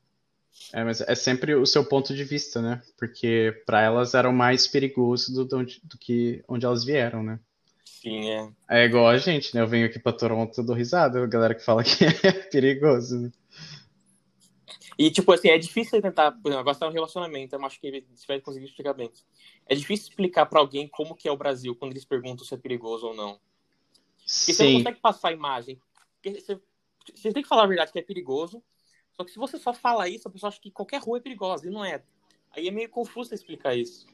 É, 0.73 0.85
mas 0.85 1.01
é 1.01 1.15
sempre 1.15 1.55
o 1.55 1.67
seu 1.67 1.85
ponto 1.85 2.15
de 2.15 2.25
vista, 2.25 2.61
né? 2.61 2.83
Porque 2.99 3.63
para 3.67 3.83
elas 3.83 4.15
era 4.15 4.29
o 4.29 4.33
mais 4.33 4.67
perigoso 4.67 5.33
do, 5.33 5.45
do, 5.45 5.65
do 5.85 5.99
que 5.99 6.45
onde 6.49 6.67
elas 6.67 6.85
vieram, 6.85 7.23
né? 7.23 7.41
Sim, 7.85 8.31
é. 8.31 8.53
É 8.69 8.85
igual 8.85 9.09
a 9.09 9.19
gente, 9.19 9.55
né? 9.55 9.61
Eu 9.63 9.67
venho 9.69 9.87
aqui 9.87 9.99
pra 9.99 10.13
Toronto, 10.13 10.59
eu 10.61 10.65
dou 10.65 10.75
risada, 10.77 11.23
a 11.23 11.27
galera 11.27 11.55
que 11.55 11.65
fala 11.65 11.83
que 11.85 12.05
é 12.05 12.33
perigoso, 12.51 13.19
né? 13.21 13.33
E, 14.99 15.11
tipo 15.11 15.33
assim, 15.33 15.49
é 15.49 15.59
difícil 15.59 16.01
tentar. 16.03 16.33
por 16.33 16.49
exemplo, 16.49 16.61
Agora 16.61 16.75
você 16.75 16.81
tá 16.81 16.87
no 16.87 16.93
relacionamento, 16.93 17.55
eu 17.55 17.65
acho 17.65 17.81
que 17.81 18.05
você 18.15 18.27
vai 18.27 18.41
conseguir 18.41 18.67
explicar 18.67 18.93
bem. 18.93 19.11
É 19.67 19.75
difícil 19.75 20.09
explicar 20.11 20.47
pra 20.47 20.61
alguém 20.61 20.87
como 20.89 21.15
que 21.15 21.29
é 21.29 21.33
o 21.33 21.37
Brasil 21.37 21.75
quando 21.75 21.93
eles 21.93 22.05
perguntam 22.05 22.45
se 22.45 22.55
é 22.55 22.59
perigoso 22.59 23.07
ou 23.07 23.15
não. 23.15 23.41
Porque 24.39 24.53
você 24.53 24.63
não 24.63 24.73
Sim, 24.73 24.75
consegue 24.75 25.01
passar 25.01 25.29
a 25.29 25.33
imagem. 25.33 25.81
Porque 26.15 26.41
você, 26.41 26.61
você 27.15 27.33
tem 27.33 27.43
que 27.43 27.49
falar 27.49 27.65
a 27.65 27.67
verdade 27.67 27.93
que 27.93 27.99
é 27.99 28.03
perigoso. 28.03 28.63
Só 29.13 29.25
que 29.25 29.31
se 29.33 29.39
você 29.39 29.59
só 29.59 29.73
fala 29.75 30.09
isso, 30.09 30.29
a 30.29 30.31
pessoa 30.31 30.49
acha 30.49 30.61
que 30.61 30.71
qualquer 30.71 31.01
rua 31.01 31.19
é 31.19 31.21
perigosa. 31.21 31.67
E 31.67 31.71
não 31.71 31.85
é. 31.85 32.03
Aí 32.53 32.69
é 32.69 32.71
meio 32.71 32.89
confuso 32.91 33.29
você 33.31 33.35
explicar 33.37 33.75
isso. 33.77 34.07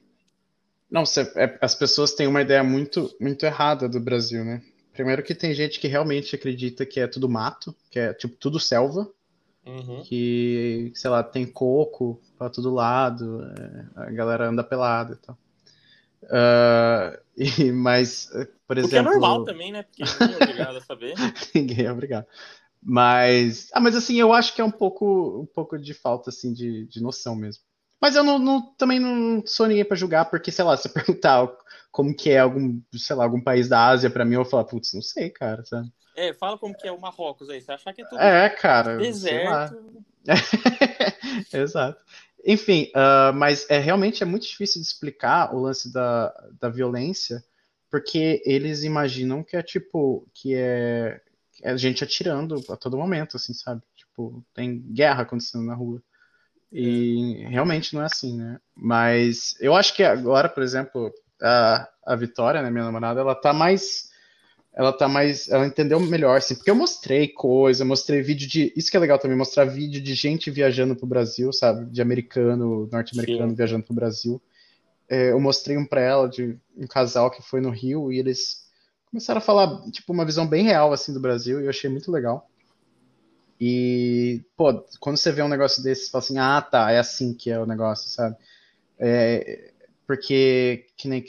não, 0.91 1.03
é- 1.37 1.59
as 1.61 1.75
pessoas 1.75 2.15
têm 2.15 2.27
uma 2.27 2.43
ideia 2.43 2.63
muito, 2.63 3.15
muito 3.21 3.45
errada 3.45 3.89
do 3.89 4.01
Brasil, 4.01 4.45
né? 4.45 4.63
Primeiro 4.93 5.23
que 5.23 5.35
tem 5.35 5.53
gente 5.53 5.79
que 5.81 5.89
realmente 5.89 6.35
acredita 6.35 6.87
que 6.87 7.01
é 7.01 7.07
tudo 7.07 7.29
mato, 7.29 7.75
que 7.91 7.99
é 7.99 8.15
tipo 8.15 8.37
tudo 8.37 8.59
selva, 8.61 9.11
Uhum. 9.67 10.05
que, 10.05 10.93
sei 10.95 11.11
lá, 11.11 11.23
tem 11.23 11.47
coco 11.47 12.21
pra 12.39 12.51
todo 12.51 12.73
lado, 12.75 13.43
é, 13.45 13.87
a 14.03 14.11
galera 14.13 14.49
anda 14.49 14.65
pelada 14.65 15.15
e 15.15 15.17
tal. 15.27 15.39
Ah, 16.31 17.19
e, 17.37 17.73
mas, 17.73 18.31
por 18.67 18.79
O 18.81 18.89
que 18.89 18.99
é 18.99 19.03
exemplo. 19.03 19.13
normal 19.13 19.45
também, 19.45 19.73
né? 19.73 19.83
Porque 19.83 20.05
ninguém 20.05 20.33
é 20.33 20.39
obrigado 20.39 20.77
a 20.77 20.81
saber. 20.81 21.15
Ninguém 21.55 21.87
é 21.87 21.93
obrigado. 21.93 22.27
Mas, 22.83 23.69
ah, 23.73 23.81
mas 23.81 23.97
assim, 23.97 24.17
eu 24.21 24.33
acho 24.33 24.55
que 24.55 24.61
é 24.61 24.65
um 24.65 24.71
pouco, 24.71 25.41
um 25.43 25.47
pouco 25.47 25.79
de 25.79 25.93
falta 25.95 26.31
assim 26.31 26.53
de, 26.53 26.87
de 26.87 27.03
noção 27.03 27.35
mesmo. 27.35 27.63
Mas 28.01 28.15
eu 28.15 28.23
não, 28.23 28.39
não- 28.39 28.75
também 28.77 29.01
não 29.01 29.43
sou 29.47 29.67
ninguém 29.67 29.85
pra 29.85 29.97
julgar, 29.97 30.27
porque 30.31 30.53
sei 30.53 30.65
lá, 30.65 30.77
se 30.77 30.89
eu 30.89 30.93
perguntar 30.93 31.49
como 31.91 32.15
que 32.15 32.31
é 32.31 32.39
algum, 32.39 32.81
sei 32.95 33.17
lá, 33.17 33.25
algum 33.25 33.41
país 33.41 33.69
da 33.69 33.87
Ásia 33.89 34.11
pra 34.11 34.25
mim, 34.25 34.35
eu 34.35 34.43
vou 34.43 34.51
falar, 34.51 34.65
putz, 34.65 34.93
não 34.93 35.03
sei, 35.03 35.31
cara, 35.31 35.65
sabe? 35.65 35.91
É, 36.15 36.33
fala 36.33 36.59
como 36.59 36.75
que 36.75 36.87
é 36.87 36.93
o 36.93 37.01
Marrocos 37.01 37.49
aí. 37.51 37.61
Você 37.61 37.73
achar 37.73 37.93
que 37.93 38.03
é 38.03 38.05
tudo 38.05 38.21
É, 38.21 38.49
cara, 38.51 38.99
deserto. 38.99 39.77
Exato. 41.53 41.99
Enfim, 42.45 42.91
ah, 42.95 43.33
mas 43.35 43.67
é 43.69 43.79
realmente 43.79 44.23
é 44.23 44.27
muito 44.27 44.47
difícil 44.47 44.81
de 44.81 44.87
explicar 44.87 45.55
o 45.55 45.61
lance 45.61 45.93
da, 45.93 46.33
da 46.61 46.69
violência, 46.69 47.43
porque 47.91 48.43
eles 48.45 48.83
imaginam 48.83 49.43
que 49.43 49.57
é 49.57 49.63
tipo, 49.63 50.29
que 50.35 50.55
é, 50.55 51.21
é 51.63 51.77
gente 51.77 52.05
atirando 52.05 52.63
a 52.69 52.77
todo 52.77 52.97
momento, 52.97 53.37
assim, 53.37 53.55
sabe? 53.55 53.83
Tipo, 53.95 54.45
tem 54.55 54.81
guerra 54.93 55.23
acontecendo 55.23 55.65
na 55.65 55.75
rua. 55.75 56.03
E 56.73 57.47
realmente 57.49 57.95
não 57.95 58.03
é 58.03 58.07
assim, 58.07 58.37
né? 58.37 58.59
Mas 58.75 59.57
eu 59.61 59.75
acho 59.75 59.95
que 59.95 60.03
agora, 60.03 60.49
por 60.49 60.63
exemplo, 60.63 61.13
a, 61.41 61.89
a 62.05 62.17
Vitória, 62.17 62.63
né, 62.63 62.71
minha 62.71 62.85
namorada, 62.85 63.21
ela 63.21 63.35
tá 63.35 63.53
mais 63.53 64.11
ela 64.77 64.93
tá 64.93 65.09
mais. 65.09 65.49
Ela 65.49 65.67
entendeu 65.67 65.99
melhor, 65.99 66.37
assim, 66.37 66.55
porque 66.55 66.71
eu 66.71 66.75
mostrei 66.75 67.29
coisa, 67.29 67.83
mostrei 67.83 68.21
vídeo 68.21 68.47
de. 68.47 68.75
Isso 68.77 68.91
que 68.91 68.97
é 68.97 69.01
legal 69.01 69.19
também, 69.19 69.37
mostrar 69.37 69.65
vídeo 69.65 70.03
de 70.03 70.15
gente 70.15 70.51
viajando 70.51 70.95
pro 70.95 71.07
Brasil, 71.07 71.51
sabe? 71.51 71.91
De 71.91 72.03
americano, 72.03 72.87
norte-americano 72.93 73.55
viajando 73.55 73.85
pro 73.85 73.95
Brasil. 73.95 74.41
é, 75.09 75.31
eu 75.33 75.41
mostrei 75.41 75.79
um 75.79 75.87
para 75.87 76.03
ela 76.03 76.29
de 76.29 76.59
um 76.77 76.87
casal 76.87 77.31
que 77.31 77.41
foi 77.41 77.61
no 77.61 77.71
Rio 77.71 78.13
e 78.13 78.19
eles 78.19 78.66
começaram 79.17 79.39
a 79.39 79.43
falar, 79.43 79.81
tipo, 79.91 80.13
uma 80.13 80.27
visão 80.27 80.47
bem 80.47 80.63
real, 80.63 80.93
assim, 80.93 81.13
do 81.13 81.21
Brasil 81.21 81.59
e 81.59 81.65
eu 81.65 81.71
achei 81.71 81.89
muito 81.89 82.13
legal. 82.13 82.51
E, 83.59 84.45
pô, 84.55 84.85
quando 85.01 85.17
você 85.17 85.33
vê 85.33 85.43
um 85.43 85.49
negócio 85.49 85.83
desse, 85.83 86.05
você 86.05 86.11
fala 86.11 86.25
assim, 86.25 86.39
ah, 86.39 86.61
tá, 86.61 86.91
é 86.91 86.99
assim 86.99 87.33
que 87.33 87.51
é 87.51 87.59
o 87.59 87.65
negócio, 87.65 88.11
sabe? 88.11 88.37
É, 88.99 89.73
porque, 90.07 90.87
que 90.99 91.09
nem 91.09 91.25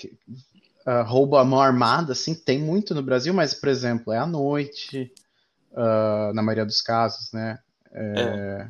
uh, 0.85 1.03
roubo 1.05 1.37
à 1.37 1.45
mão 1.45 1.61
armada, 1.61 2.11
assim, 2.11 2.35
tem 2.35 2.59
muito 2.59 2.93
no 2.93 3.01
Brasil, 3.01 3.33
mas, 3.33 3.53
por 3.53 3.69
exemplo, 3.69 4.11
é 4.11 4.17
à 4.17 4.27
noite, 4.27 5.09
uh, 5.71 6.33
na 6.33 6.43
maioria 6.43 6.65
dos 6.65 6.81
casos, 6.81 7.31
né? 7.31 7.57
É, 7.93 8.67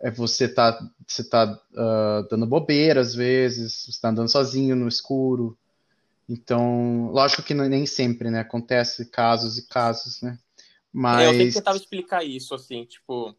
é. 0.00 0.08
é 0.08 0.10
você 0.10 0.48
tá, 0.48 0.80
você 1.06 1.22
tá 1.22 1.52
uh, 1.52 2.26
dando 2.30 2.46
bobeira 2.46 3.02
às 3.02 3.14
vezes, 3.14 3.84
você 3.90 4.00
tá 4.00 4.08
andando 4.08 4.30
sozinho 4.30 4.74
no 4.74 4.88
escuro. 4.88 5.58
Então, 6.28 7.10
lógico 7.10 7.42
que 7.42 7.54
nem 7.54 7.84
sempre, 7.86 8.30
né? 8.30 8.40
Acontece 8.40 9.10
casos 9.10 9.58
e 9.58 9.66
casos, 9.66 10.22
né? 10.22 10.38
Mas... 10.92 11.24
É, 11.24 11.28
eu 11.28 11.34
sempre 11.34 11.52
tentava 11.54 11.76
explicar 11.76 12.24
isso, 12.24 12.54
assim, 12.54 12.84
tipo... 12.84 13.34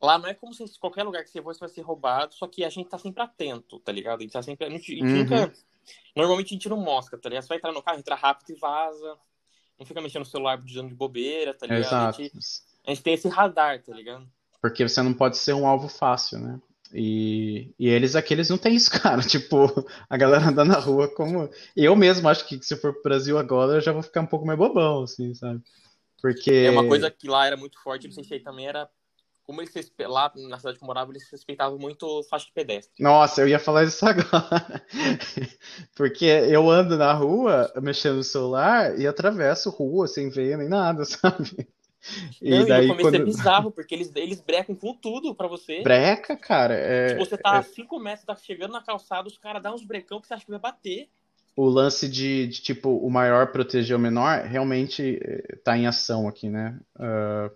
Lá 0.00 0.16
não 0.16 0.28
é 0.28 0.34
como 0.34 0.54
se 0.54 0.64
qualquer 0.78 1.02
lugar 1.02 1.24
que 1.24 1.30
você 1.30 1.42
for, 1.42 1.54
você 1.54 1.60
vai 1.60 1.68
ser 1.68 1.80
roubado, 1.80 2.34
só 2.34 2.46
que 2.46 2.64
a 2.64 2.70
gente 2.70 2.88
tá 2.88 2.98
sempre 2.98 3.22
atento, 3.22 3.80
tá 3.80 3.90
ligado? 3.90 4.20
A 4.20 4.22
gente 4.22 4.32
tá 4.32 4.42
sempre... 4.42 4.66
A 4.66 4.70
gente, 4.70 4.92
a 4.92 4.94
gente 4.94 5.04
uhum. 5.04 5.16
nunca... 5.24 5.52
Normalmente 6.14 6.48
a 6.48 6.54
gente 6.54 6.68
não 6.68 6.76
mostra, 6.76 7.18
tá 7.18 7.28
ligado? 7.28 7.42
Você 7.42 7.48
vai 7.48 7.58
entrar 7.58 7.72
no 7.72 7.82
carro, 7.82 7.98
entra 7.98 8.14
rápido 8.14 8.50
e 8.50 8.58
vaza. 8.58 9.16
Não 9.78 9.86
fica 9.86 10.00
mexendo 10.00 10.20
no 10.20 10.26
celular 10.26 10.58
de 10.58 10.82
bobeira, 10.94 11.54
tá 11.54 11.66
ligado? 11.66 11.80
Exato. 11.80 12.20
A 12.20 12.24
gente, 12.24 12.36
a 12.86 12.90
gente 12.90 13.02
tem 13.02 13.14
esse 13.14 13.28
radar, 13.28 13.82
tá 13.82 13.94
ligado? 13.94 14.28
Porque 14.60 14.86
você 14.86 15.02
não 15.02 15.14
pode 15.14 15.36
ser 15.36 15.54
um 15.54 15.66
alvo 15.66 15.88
fácil, 15.88 16.38
né? 16.40 16.60
E, 16.92 17.74
e 17.78 17.88
eles 17.88 18.16
aqueles 18.16 18.48
não 18.48 18.58
tem 18.58 18.74
isso, 18.74 18.90
cara. 19.00 19.22
Tipo, 19.22 19.86
a 20.08 20.16
galera 20.16 20.46
andando 20.46 20.68
na 20.68 20.78
rua 20.78 21.08
como. 21.08 21.50
Eu 21.76 21.94
mesmo 21.94 22.28
acho 22.28 22.46
que 22.46 22.62
se 22.62 22.76
for 22.76 22.92
pro 22.92 23.02
Brasil 23.02 23.38
agora, 23.38 23.74
eu 23.74 23.80
já 23.80 23.92
vou 23.92 24.02
ficar 24.02 24.20
um 24.20 24.26
pouco 24.26 24.46
mais 24.46 24.58
bobão, 24.58 25.02
assim, 25.02 25.34
sabe? 25.34 25.62
Porque. 26.20 26.50
É 26.50 26.70
uma 26.70 26.86
coisa 26.86 27.10
que 27.10 27.28
lá 27.28 27.46
era 27.46 27.56
muito 27.56 27.80
forte, 27.82 28.06
não 28.06 28.14
sei 28.14 28.24
se 28.24 28.34
aí 28.34 28.40
também 28.40 28.66
era 28.66 28.88
como 29.48 29.62
eles 29.62 29.72
lá 30.00 30.30
na 30.36 30.58
cidade 30.58 30.76
que 30.76 30.84
eu 30.84 30.86
morava, 30.86 31.10
eles 31.10 31.26
respeitavam 31.32 31.78
muito 31.78 32.22
faixa 32.24 32.44
de 32.44 32.52
pedestre. 32.52 32.92
Nossa, 33.02 33.40
eu 33.40 33.48
ia 33.48 33.58
falar 33.58 33.84
isso 33.84 34.04
agora. 34.04 34.84
Porque 35.96 36.26
eu 36.26 36.68
ando 36.68 36.98
na 36.98 37.14
rua 37.14 37.72
mexendo 37.80 38.16
no 38.16 38.24
celular 38.24 39.00
e 39.00 39.06
atravesso 39.06 39.70
rua 39.70 40.06
sem 40.06 40.28
ver 40.28 40.58
nem 40.58 40.68
nada, 40.68 41.02
sabe? 41.08 41.66
E 42.40 42.50
Não, 42.50 42.66
daí, 42.66 42.84
e 42.84 42.88
no 42.88 42.96
começo 42.96 43.08
é 43.08 43.18
quando... 43.18 43.22
é 43.22 43.24
bizarro, 43.24 43.70
porque 43.70 43.94
eles, 43.94 44.12
eles 44.14 44.40
brecam 44.40 44.74
com 44.74 44.94
tudo 44.94 45.34
pra 45.34 45.48
você. 45.48 45.82
Breca, 45.82 46.36
cara. 46.36 46.74
É, 46.74 47.10
Se 47.10 47.14
você 47.16 47.36
tá 47.36 47.56
é... 47.56 47.58
a 47.58 47.62
5 47.62 47.98
metros, 47.98 48.24
tá 48.24 48.36
chegando 48.36 48.72
na 48.72 48.82
calçada, 48.82 49.28
os 49.28 49.38
caras 49.38 49.62
dão 49.62 49.74
uns 49.74 49.84
brecão 49.84 50.20
que 50.20 50.26
você 50.26 50.34
acha 50.34 50.44
que 50.44 50.50
vai 50.50 50.60
bater. 50.60 51.08
O 51.56 51.68
lance 51.68 52.08
de, 52.08 52.46
de 52.46 52.62
tipo, 52.62 52.88
o 52.88 53.10
maior 53.10 53.50
proteger 53.50 53.96
o 53.96 54.00
menor 54.00 54.44
realmente 54.44 55.18
eh, 55.20 55.56
tá 55.64 55.76
em 55.76 55.88
ação 55.88 56.28
aqui, 56.28 56.48
né? 56.48 56.78
Uh, 56.94 57.50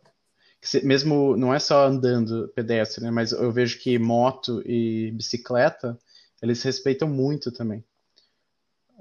mesmo 0.82 1.36
não 1.36 1.54
é 1.54 1.58
só 1.60 1.86
andando 1.86 2.50
pedestre, 2.54 3.02
né, 3.02 3.10
mas 3.10 3.32
eu 3.32 3.52
vejo 3.52 3.78
que 3.78 3.98
moto 3.98 4.62
e 4.66 5.12
bicicleta 5.12 5.96
eles 6.42 6.62
respeitam 6.62 7.08
muito 7.08 7.52
também. 7.52 7.84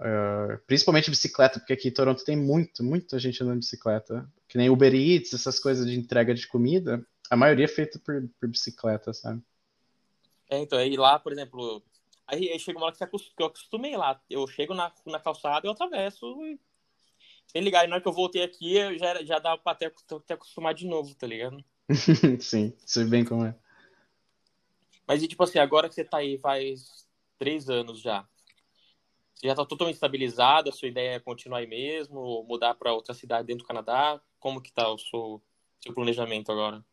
Uh, 0.01 0.57
principalmente 0.65 1.11
bicicleta, 1.11 1.59
porque 1.59 1.73
aqui 1.73 1.89
em 1.89 1.93
Toronto 1.93 2.25
tem 2.25 2.35
muito, 2.35 2.83
muita 2.83 3.19
gente 3.19 3.43
andando 3.43 3.59
de 3.59 3.65
bicicleta. 3.65 4.27
Que 4.47 4.57
nem 4.57 4.69
Uber 4.69 4.93
Eats, 4.93 5.33
essas 5.33 5.59
coisas 5.59 5.85
de 5.85 5.97
entrega 5.97 6.33
de 6.33 6.47
comida, 6.47 7.05
a 7.29 7.37
maioria 7.37 7.65
é 7.65 7.67
feita 7.67 7.99
por, 7.99 8.27
por 8.39 8.49
bicicleta, 8.49 9.13
sabe? 9.13 9.43
É, 10.49 10.57
então, 10.57 10.79
aí 10.79 10.97
lá, 10.97 11.19
por 11.19 11.31
exemplo, 11.31 11.83
aí, 12.25 12.49
aí 12.49 12.59
chega 12.59 12.79
uma 12.79 12.87
hora 12.87 12.95
que 12.95 13.03
eu 13.39 13.45
acostumei 13.45 13.95
lá. 13.95 14.19
Eu 14.27 14.47
chego 14.47 14.73
na, 14.73 14.91
na 15.05 15.19
calçada, 15.19 15.67
eu 15.67 15.71
atravesso 15.71 16.25
e 16.47 16.59
sem 17.51 17.61
ligar, 17.61 17.83
e 17.83 17.87
na 17.87 17.95
hora 17.95 18.01
que 18.01 18.07
eu 18.07 18.13
voltei 18.13 18.41
aqui, 18.41 18.77
eu 18.77 18.97
já, 18.97 19.23
já 19.23 19.37
dava 19.37 19.57
pra 19.61 19.75
ter, 19.75 19.93
ter 20.25 20.33
acostumado 20.33 20.77
de 20.77 20.87
novo, 20.87 21.13
tá 21.13 21.27
ligado? 21.27 21.63
Sim, 22.39 22.73
sei 22.85 23.03
bem 23.05 23.25
como 23.25 23.45
é. 23.45 23.55
Mas 25.05 25.21
e 25.21 25.27
tipo 25.27 25.43
assim, 25.43 25.59
agora 25.59 25.89
que 25.89 25.95
você 25.95 26.03
tá 26.03 26.17
aí 26.17 26.37
faz 26.37 27.05
três 27.37 27.69
anos 27.69 27.99
já, 27.99 28.25
você 29.41 29.47
já 29.47 29.55
tá 29.55 29.65
totalmente 29.65 29.95
estabilizado, 29.95 30.69
a 30.69 30.71
sua 30.71 30.87
ideia 30.87 31.15
é 31.15 31.19
continuar 31.19 31.59
aí 31.59 31.67
mesmo, 31.67 32.45
mudar 32.47 32.75
para 32.75 32.93
outra 32.93 33.15
cidade 33.15 33.47
dentro 33.47 33.63
do 33.63 33.67
Canadá? 33.67 34.21
Como 34.39 34.61
que 34.61 34.71
tá 34.71 34.87
o 34.87 34.99
seu, 34.99 35.41
seu 35.83 35.95
planejamento 35.95 36.51
agora? 36.51 36.85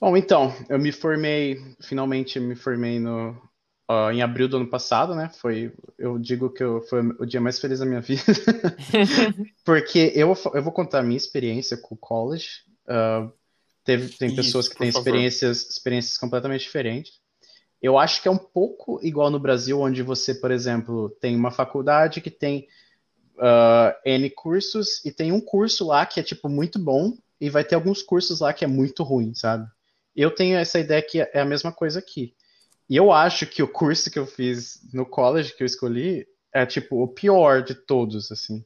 Bom, 0.00 0.16
então, 0.16 0.54
eu 0.70 0.78
me 0.78 0.90
formei, 0.90 1.58
finalmente 1.82 2.40
me 2.40 2.56
formei 2.56 2.98
no, 2.98 3.32
uh, 3.90 4.10
em 4.10 4.22
abril 4.22 4.48
do 4.48 4.56
ano 4.56 4.70
passado, 4.70 5.14
né? 5.14 5.30
Foi, 5.38 5.70
eu 5.98 6.18
digo 6.18 6.48
que 6.48 6.64
eu, 6.64 6.80
foi 6.80 7.02
o 7.18 7.26
dia 7.26 7.42
mais 7.42 7.60
feliz 7.60 7.78
da 7.78 7.84
minha 7.84 8.00
vida, 8.02 8.24
porque 9.66 10.12
eu, 10.14 10.34
eu 10.54 10.62
vou 10.62 10.72
contar 10.72 11.00
a 11.00 11.02
minha 11.02 11.18
experiência 11.18 11.76
com 11.76 11.94
o 11.94 11.98
college. 11.98 12.62
Uh, 12.88 13.30
teve, 13.84 14.08
tem 14.16 14.28
Isso, 14.28 14.36
pessoas 14.36 14.66
que 14.66 14.78
têm 14.78 14.88
experiências, 14.88 15.68
experiências 15.68 16.16
completamente 16.16 16.62
diferentes. 16.62 17.20
Eu 17.84 17.98
acho 17.98 18.22
que 18.22 18.28
é 18.28 18.30
um 18.30 18.38
pouco 18.38 18.98
igual 19.02 19.30
no 19.30 19.38
Brasil, 19.38 19.78
onde 19.78 20.02
você, 20.02 20.34
por 20.34 20.50
exemplo, 20.50 21.10
tem 21.20 21.36
uma 21.36 21.50
faculdade 21.50 22.22
que 22.22 22.30
tem 22.30 22.66
uh, 23.36 23.92
N 24.02 24.30
cursos 24.30 25.04
e 25.04 25.12
tem 25.12 25.32
um 25.32 25.40
curso 25.40 25.88
lá 25.88 26.06
que 26.06 26.18
é, 26.18 26.22
tipo, 26.22 26.48
muito 26.48 26.78
bom 26.78 27.14
e 27.38 27.50
vai 27.50 27.62
ter 27.62 27.74
alguns 27.74 28.02
cursos 28.02 28.40
lá 28.40 28.54
que 28.54 28.64
é 28.64 28.66
muito 28.66 29.02
ruim, 29.02 29.34
sabe? 29.34 29.68
Eu 30.16 30.34
tenho 30.34 30.56
essa 30.56 30.78
ideia 30.80 31.02
que 31.02 31.20
é 31.20 31.38
a 31.38 31.44
mesma 31.44 31.70
coisa 31.70 31.98
aqui. 31.98 32.34
E 32.88 32.96
eu 32.96 33.12
acho 33.12 33.44
que 33.44 33.62
o 33.62 33.68
curso 33.68 34.10
que 34.10 34.18
eu 34.18 34.26
fiz 34.26 34.80
no 34.90 35.04
college 35.04 35.54
que 35.54 35.62
eu 35.62 35.66
escolhi 35.66 36.26
é, 36.54 36.64
tipo, 36.64 37.02
o 37.02 37.08
pior 37.08 37.62
de 37.62 37.74
todos, 37.74 38.32
assim. 38.32 38.64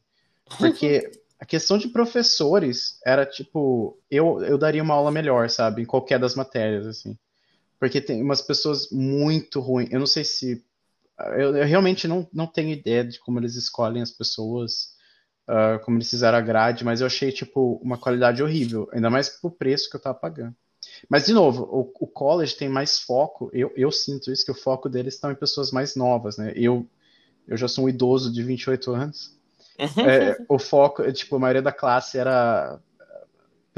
Porque 0.57 1.11
a 1.41 1.45
questão 1.45 1.77
de 1.77 1.89
professores 1.89 3.01
era, 3.05 3.27
tipo, 3.27 3.99
eu, 4.09 4.45
eu 4.45 4.57
daria 4.57 4.81
uma 4.81 4.95
aula 4.95 5.11
melhor, 5.11 5.51
sabe? 5.51 5.83
Em 5.83 5.87
qualquer 5.87 6.21
das 6.21 6.37
matérias, 6.37 6.87
assim. 6.87 7.19
Porque 7.79 8.01
tem 8.01 8.23
umas 8.23 8.43
pessoas 8.43 8.91
muito 8.91 9.61
ruins. 9.61 9.91
Eu 9.91 10.01
não 10.01 10.07
sei 10.07 10.25
se. 10.25 10.65
Eu, 11.37 11.57
eu, 11.57 11.67
realmente 11.67 12.07
não, 12.07 12.29
não 12.33 12.47
tenho 12.47 12.71
ideia 12.71 13.05
de 13.05 13.19
como 13.21 13.39
eles 13.39 13.57
escolhem 13.57 14.03
as 14.03 14.11
pessoas, 14.11 14.95
uh, 15.49 15.83
como 15.85 15.97
eles 15.97 16.11
fizeram 16.11 16.39
a 16.39 16.41
grade, 16.41 16.85
mas 16.85 17.01
eu 17.01 17.07
achei, 17.07 17.33
tipo, 17.33 17.81
uma 17.83 17.99
qualidade 17.99 18.43
horrível. 18.43 18.89
Ainda 18.93 19.11
mais 19.11 19.29
pro 19.29 19.51
preço 19.51 19.91
que 19.91 19.97
eu 19.97 20.01
tava 20.01 20.19
pagando. 20.19 20.55
Mas, 21.09 21.27
de 21.27 21.33
novo, 21.33 21.65
o, 21.65 22.05
o 22.05 22.07
college 22.07 22.57
tem 22.57 22.69
mais 22.69 23.01
foco, 23.01 23.51
eu, 23.53 23.73
eu 23.77 23.91
sinto 23.91 24.31
isso, 24.31 24.45
que 24.45 24.51
o 24.51 24.55
foco 24.55 24.89
deles 24.89 25.15
estão 25.15 25.31
em 25.31 25.37
pessoas 25.37 25.71
mais 25.71 25.97
novas, 25.97 26.37
né? 26.37 26.53
Eu, 26.55 26.87
eu 27.47 27.57
já 27.57 27.69
sou 27.69 27.85
um 27.85 27.89
idoso 27.89 28.33
de 28.33 28.43
28 28.43 28.93
anos. 28.93 29.37
é, 29.79 30.37
o 30.49 30.59
foco, 30.59 31.11
tipo, 31.13 31.37
a 31.37 31.39
maioria 31.39 31.63
da 31.63 31.73
classe 31.73 32.19
era 32.19 32.81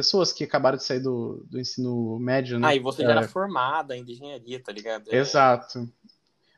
pessoas 0.01 0.32
que 0.32 0.44
acabaram 0.44 0.78
de 0.78 0.84
sair 0.84 1.01
do, 1.01 1.44
do 1.51 1.61
ensino 1.61 2.18
médio, 2.18 2.59
né? 2.59 2.68
Ah, 2.68 2.74
e 2.74 2.78
você 2.78 3.03
já 3.03 3.11
era 3.11 3.20
é. 3.20 3.28
formada 3.28 3.94
em 3.94 4.01
engenharia, 4.01 4.59
tá 4.59 4.72
ligado? 4.72 5.12
É... 5.12 5.18
Exato. 5.18 5.86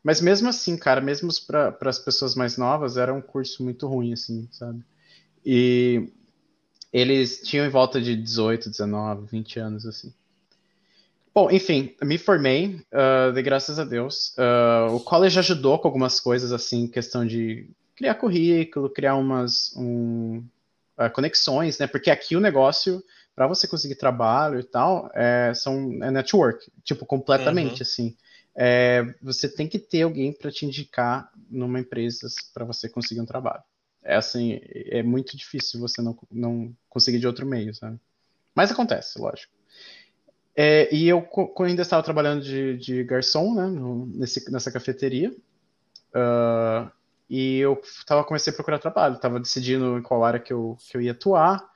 Mas 0.01 0.21
mesmo 0.21 0.49
assim, 0.49 0.77
cara, 0.77 1.01
mesmo 1.01 1.29
para 1.45 1.77
as 1.83 1.99
pessoas 1.99 2.37
mais 2.37 2.57
novas, 2.57 2.97
era 2.97 3.13
um 3.13 3.21
curso 3.21 3.65
muito 3.65 3.89
ruim, 3.89 4.13
assim, 4.13 4.49
sabe? 4.53 4.81
E 5.45 6.09
eles 6.93 7.41
tinham 7.43 7.67
em 7.67 7.69
volta 7.69 8.01
de 8.01 8.15
18, 8.15 8.71
19, 8.71 9.27
20 9.27 9.59
anos, 9.59 9.87
assim. 9.87 10.13
Bom, 11.35 11.51
enfim, 11.51 11.97
me 12.01 12.17
formei, 12.17 12.81
uh, 12.93 13.33
de 13.33 13.43
graças 13.43 13.79
a 13.81 13.85
Deus. 13.85 14.37
Uh, 14.37 14.95
o 14.95 15.01
college 15.01 15.37
ajudou 15.37 15.81
com 15.81 15.89
algumas 15.89 16.21
coisas, 16.21 16.53
assim, 16.53 16.87
questão 16.87 17.27
de 17.27 17.69
criar 17.97 18.15
currículo, 18.15 18.89
criar 18.89 19.17
umas 19.17 19.75
um, 19.77 20.45
uh, 20.99 21.11
conexões, 21.13 21.79
né? 21.79 21.87
Porque 21.87 22.11
aqui 22.11 22.37
o 22.37 22.41
negócio, 22.41 23.03
para 23.35 23.47
você 23.47 23.67
conseguir 23.67 23.95
trabalho 23.95 24.61
e 24.61 24.65
tal, 24.65 25.11
é, 25.15 25.53
são, 25.55 26.03
é 26.03 26.11
network, 26.11 26.71
tipo, 26.85 27.07
completamente, 27.07 27.77
uhum. 27.77 27.83
assim. 27.83 28.17
É, 28.55 29.15
você 29.23 29.49
tem 29.49 29.67
que 29.67 29.79
ter 29.79 30.03
alguém 30.03 30.33
para 30.33 30.51
te 30.51 30.67
indicar 30.67 31.31
numa 31.51 31.81
empresa 31.81 32.29
para 32.53 32.65
você 32.65 32.89
conseguir 32.89 33.21
um 33.21 33.27
trabalho. 33.27 33.63
É 34.03 34.17
assim, 34.17 34.61
é 34.65 35.03
muito 35.03 35.37
difícil 35.37 35.81
você 35.81 36.03
não, 36.03 36.19
não 36.31 36.75
conseguir 36.89 37.19
de 37.19 37.27
outro 37.27 37.47
meio, 37.47 37.75
sabe? 37.75 37.99
Mas 38.55 38.71
acontece, 38.71 39.19
lógico. 39.19 39.53
É, 40.55 40.95
e 40.95 41.09
eu 41.09 41.27
ainda 41.61 41.83
estava 41.83 42.03
trabalhando 42.03 42.43
de, 42.43 42.77
de 42.77 43.05
garçom, 43.05 43.55
né, 43.55 43.67
no, 43.67 44.07
nesse, 44.07 44.51
nessa 44.51 44.71
cafeteria. 44.71 45.35
Uh, 46.15 46.91
e 47.31 47.59
eu 47.59 47.81
tava, 48.07 48.23
comecei 48.25 48.53
a 48.53 48.55
procurar 48.55 48.79
trabalho, 48.79 49.15
estava 49.15 49.41
decidindo 49.41 49.97
em 49.97 50.03
qual 50.03 50.23
área 50.23 50.39
que 50.39 50.53
eu, 50.53 50.77
que 50.79 50.97
eu 50.97 51.01
ia 51.01 51.13
atuar. 51.13 51.72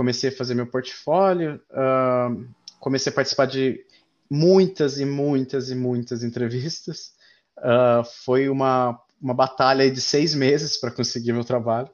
Comecei 0.00 0.30
a 0.30 0.32
fazer 0.32 0.54
meu 0.54 0.66
portfólio, 0.66 1.60
uh, 1.70 2.48
comecei 2.78 3.12
a 3.12 3.14
participar 3.14 3.44
de 3.44 3.84
muitas 4.30 4.98
e 4.98 5.04
muitas 5.04 5.68
e 5.68 5.74
muitas 5.74 6.24
entrevistas. 6.24 7.12
Uh, 7.58 8.02
foi 8.24 8.48
uma, 8.48 8.98
uma 9.20 9.34
batalha 9.34 9.90
de 9.90 10.00
seis 10.00 10.34
meses 10.34 10.78
para 10.78 10.90
conseguir 10.90 11.34
meu 11.34 11.44
trabalho. 11.44 11.90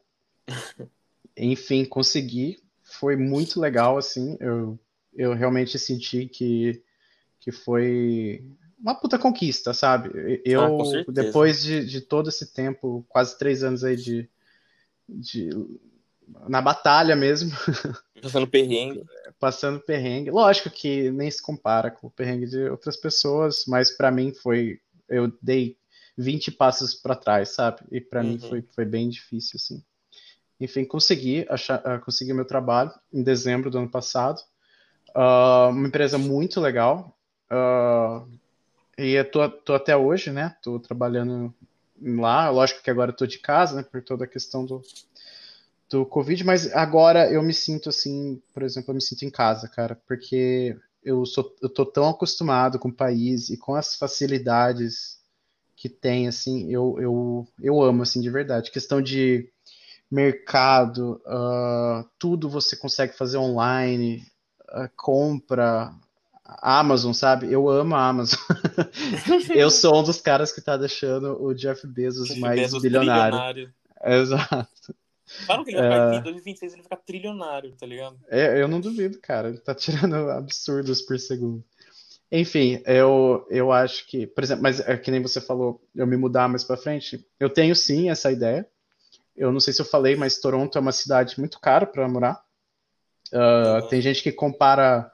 Enfim, 1.37 1.85
consegui. 1.85 2.63
Foi 2.85 3.17
muito 3.17 3.59
legal, 3.59 3.99
assim. 3.99 4.37
Eu 4.39 4.79
eu 5.17 5.33
realmente 5.35 5.79
senti 5.79 6.27
que, 6.27 6.83
que 7.41 7.51
foi 7.51 8.45
uma 8.79 8.95
puta 8.95 9.19
conquista, 9.19 9.73
sabe? 9.73 10.41
Eu, 10.45 10.61
ah, 10.61 11.05
depois 11.09 11.63
de, 11.63 11.85
de 11.85 12.01
todo 12.03 12.29
esse 12.29 12.53
tempo, 12.53 13.05
quase 13.09 13.37
três 13.39 13.65
anos 13.65 13.83
aí 13.83 13.97
de, 13.97 14.29
de 15.09 15.51
na 16.49 16.61
batalha 16.61 17.15
mesmo. 17.15 17.51
Passando 18.21 18.47
perrengue. 18.47 19.05
Passando 19.39 19.81
perrengue. 19.81 20.31
Lógico 20.31 20.71
que 20.71 21.11
nem 21.11 21.31
se 21.31 21.43
compara 21.43 21.91
com 21.91 22.07
o 22.07 22.11
perrengue 22.11 22.47
de 22.47 22.69
outras 22.69 22.97
pessoas, 22.97 23.65
mas 23.67 23.91
para 23.91 24.11
mim 24.11 24.33
foi. 24.33 24.81
Eu 25.09 25.33
dei 25.41 25.77
20 26.17 26.51
passos 26.53 26.95
para 26.95 27.15
trás, 27.15 27.51
sabe? 27.51 27.79
E 27.93 28.01
para 28.01 28.23
uhum. 28.23 28.29
mim 28.29 28.39
foi, 28.39 28.63
foi 28.63 28.85
bem 28.85 29.09
difícil, 29.09 29.53
assim. 29.57 29.83
Enfim, 30.59 30.85
consegui 30.85 31.47
achar, 31.49 31.81
uh, 31.81 32.03
consegui 32.03 32.33
meu 32.33 32.47
trabalho 32.47 32.91
em 33.13 33.23
dezembro 33.23 33.71
do 33.71 33.79
ano 33.79 33.91
passado. 33.91 34.41
Uh, 35.11 35.71
uma 35.71 35.89
empresa 35.89 36.17
muito 36.17 36.61
legal. 36.61 37.17
Uh, 37.51 38.27
e 38.99 39.13
eu 39.13 39.31
tô, 39.31 39.49
tô, 39.49 39.75
até 39.75 39.97
hoje, 39.97 40.33
né? 40.33 40.57
Tô 40.63 40.81
trabalhando 40.81 41.55
lá. 42.01 42.49
Lógico 42.49 42.83
que 42.83 42.91
agora 42.91 43.11
eu 43.11 43.17
tô 43.17 43.27
de 43.27 43.39
casa, 43.39 43.77
né? 43.77 43.83
Por 43.83 44.03
toda 44.03 44.25
a 44.25 44.29
questão 44.29 44.65
do, 44.65 44.83
do 45.89 46.05
Covid, 46.05 46.45
mas 46.45 46.73
agora 46.75 47.31
eu 47.31 47.43
me 47.43 47.55
sinto 47.55 47.89
assim, 47.89 48.43
por 48.53 48.63
exemplo, 48.63 48.91
eu 48.91 48.95
me 48.97 49.03
sinto 49.03 49.25
em 49.25 49.31
casa, 49.31 49.69
cara, 49.69 50.01
porque 50.07 50.77
eu, 51.03 51.25
sou, 51.25 51.55
eu 51.63 51.69
tô 51.69 51.87
tão 51.87 52.09
acostumado 52.09 52.79
com 52.79 52.89
o 52.89 52.95
país 52.95 53.51
e 53.51 53.57
com 53.57 53.75
as 53.75 53.95
facilidades 53.95 55.21
que 55.77 55.89
tem, 55.89 56.27
assim, 56.27 56.71
eu, 56.71 56.97
eu, 56.99 57.49
eu 57.61 57.83
amo, 57.83 58.03
assim, 58.03 58.21
de 58.21 58.31
verdade. 58.31 58.71
Questão 58.71 59.01
de 59.01 59.49
mercado, 60.11 61.21
uh, 61.27 62.09
tudo 62.19 62.49
você 62.49 62.77
consegue 62.77 63.13
fazer 63.13 63.37
online, 63.37 64.25
uh, 64.71 64.89
compra, 64.97 65.93
Amazon, 66.45 67.13
sabe? 67.13 67.53
Eu 67.53 67.69
amo 67.69 67.95
a 67.95 68.09
Amazon. 68.09 68.39
eu 69.55 69.71
sou 69.71 70.01
um 70.01 70.03
dos 70.03 70.21
caras 70.21 70.51
que 70.51 70.61
tá 70.61 70.77
deixando 70.77 71.41
o 71.43 71.55
Jeff 71.55 71.87
Bezos 71.87 72.29
Jeff 72.29 72.41
mais 72.41 72.61
Bezos 72.61 72.83
bilionário. 72.83 73.73
Exato. 74.05 74.95
Falam 75.47 75.65
que 75.65 75.71
ele 75.71 75.81
vai 75.81 75.91
ficar, 75.91 76.15
em 76.15 76.23
2026 76.23 76.73
ele 76.73 76.83
ficar 76.83 76.97
trilionário, 76.97 77.73
tá 77.73 77.85
ligado? 77.85 78.19
É, 78.29 78.61
eu 78.61 78.69
não 78.69 78.81
duvido, 78.81 79.19
cara. 79.21 79.49
Ele 79.49 79.59
tá 79.59 79.75
tirando 79.75 80.15
absurdos 80.31 81.03
por 81.03 81.19
segundo. 81.19 81.65
Enfim, 82.31 82.83
eu, 82.87 83.47
eu 83.51 83.71
acho 83.73 84.07
que, 84.07 84.27
por 84.27 84.43
exemplo, 84.43 84.63
mas 84.63 84.81
é 84.81 84.97
que 84.97 85.11
nem 85.11 85.23
você 85.23 85.41
falou, 85.41 85.81
eu 85.95 86.07
me 86.07 86.17
mudar 86.17 86.49
mais 86.49 86.65
para 86.65 86.77
frente, 86.77 87.25
eu 87.39 87.49
tenho 87.49 87.75
sim 87.75 88.11
essa 88.11 88.33
ideia. 88.33 88.69
Eu 89.37 89.53
não 89.53 89.61
sei 89.61 89.73
se 89.73 89.81
eu 89.81 89.87
falei, 89.87 90.17
mas 90.17 90.39
Toronto 90.39 90.77
é 90.77 90.81
uma 90.81 90.93
cidade 90.93 91.39
muito 91.39 91.61
cara 91.61 91.87
para 91.87 92.09
morar. 92.09 92.43
Uh, 93.33 93.83
uhum. 93.83 93.89
Tem 93.89 94.01
gente 94.01 94.23
que 94.23 94.33
compara 94.33 95.11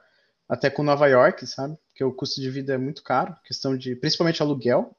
até 0.47 0.69
com 0.69 0.83
Nova 0.83 1.07
York, 1.07 1.45
sabe? 1.45 1.77
Porque 1.87 2.03
o 2.03 2.13
custo 2.13 2.39
de 2.39 2.49
vida 2.49 2.73
é 2.73 2.77
muito 2.77 3.03
caro, 3.03 3.35
questão 3.43 3.77
de, 3.77 3.95
principalmente 3.95 4.41
aluguel. 4.41 4.95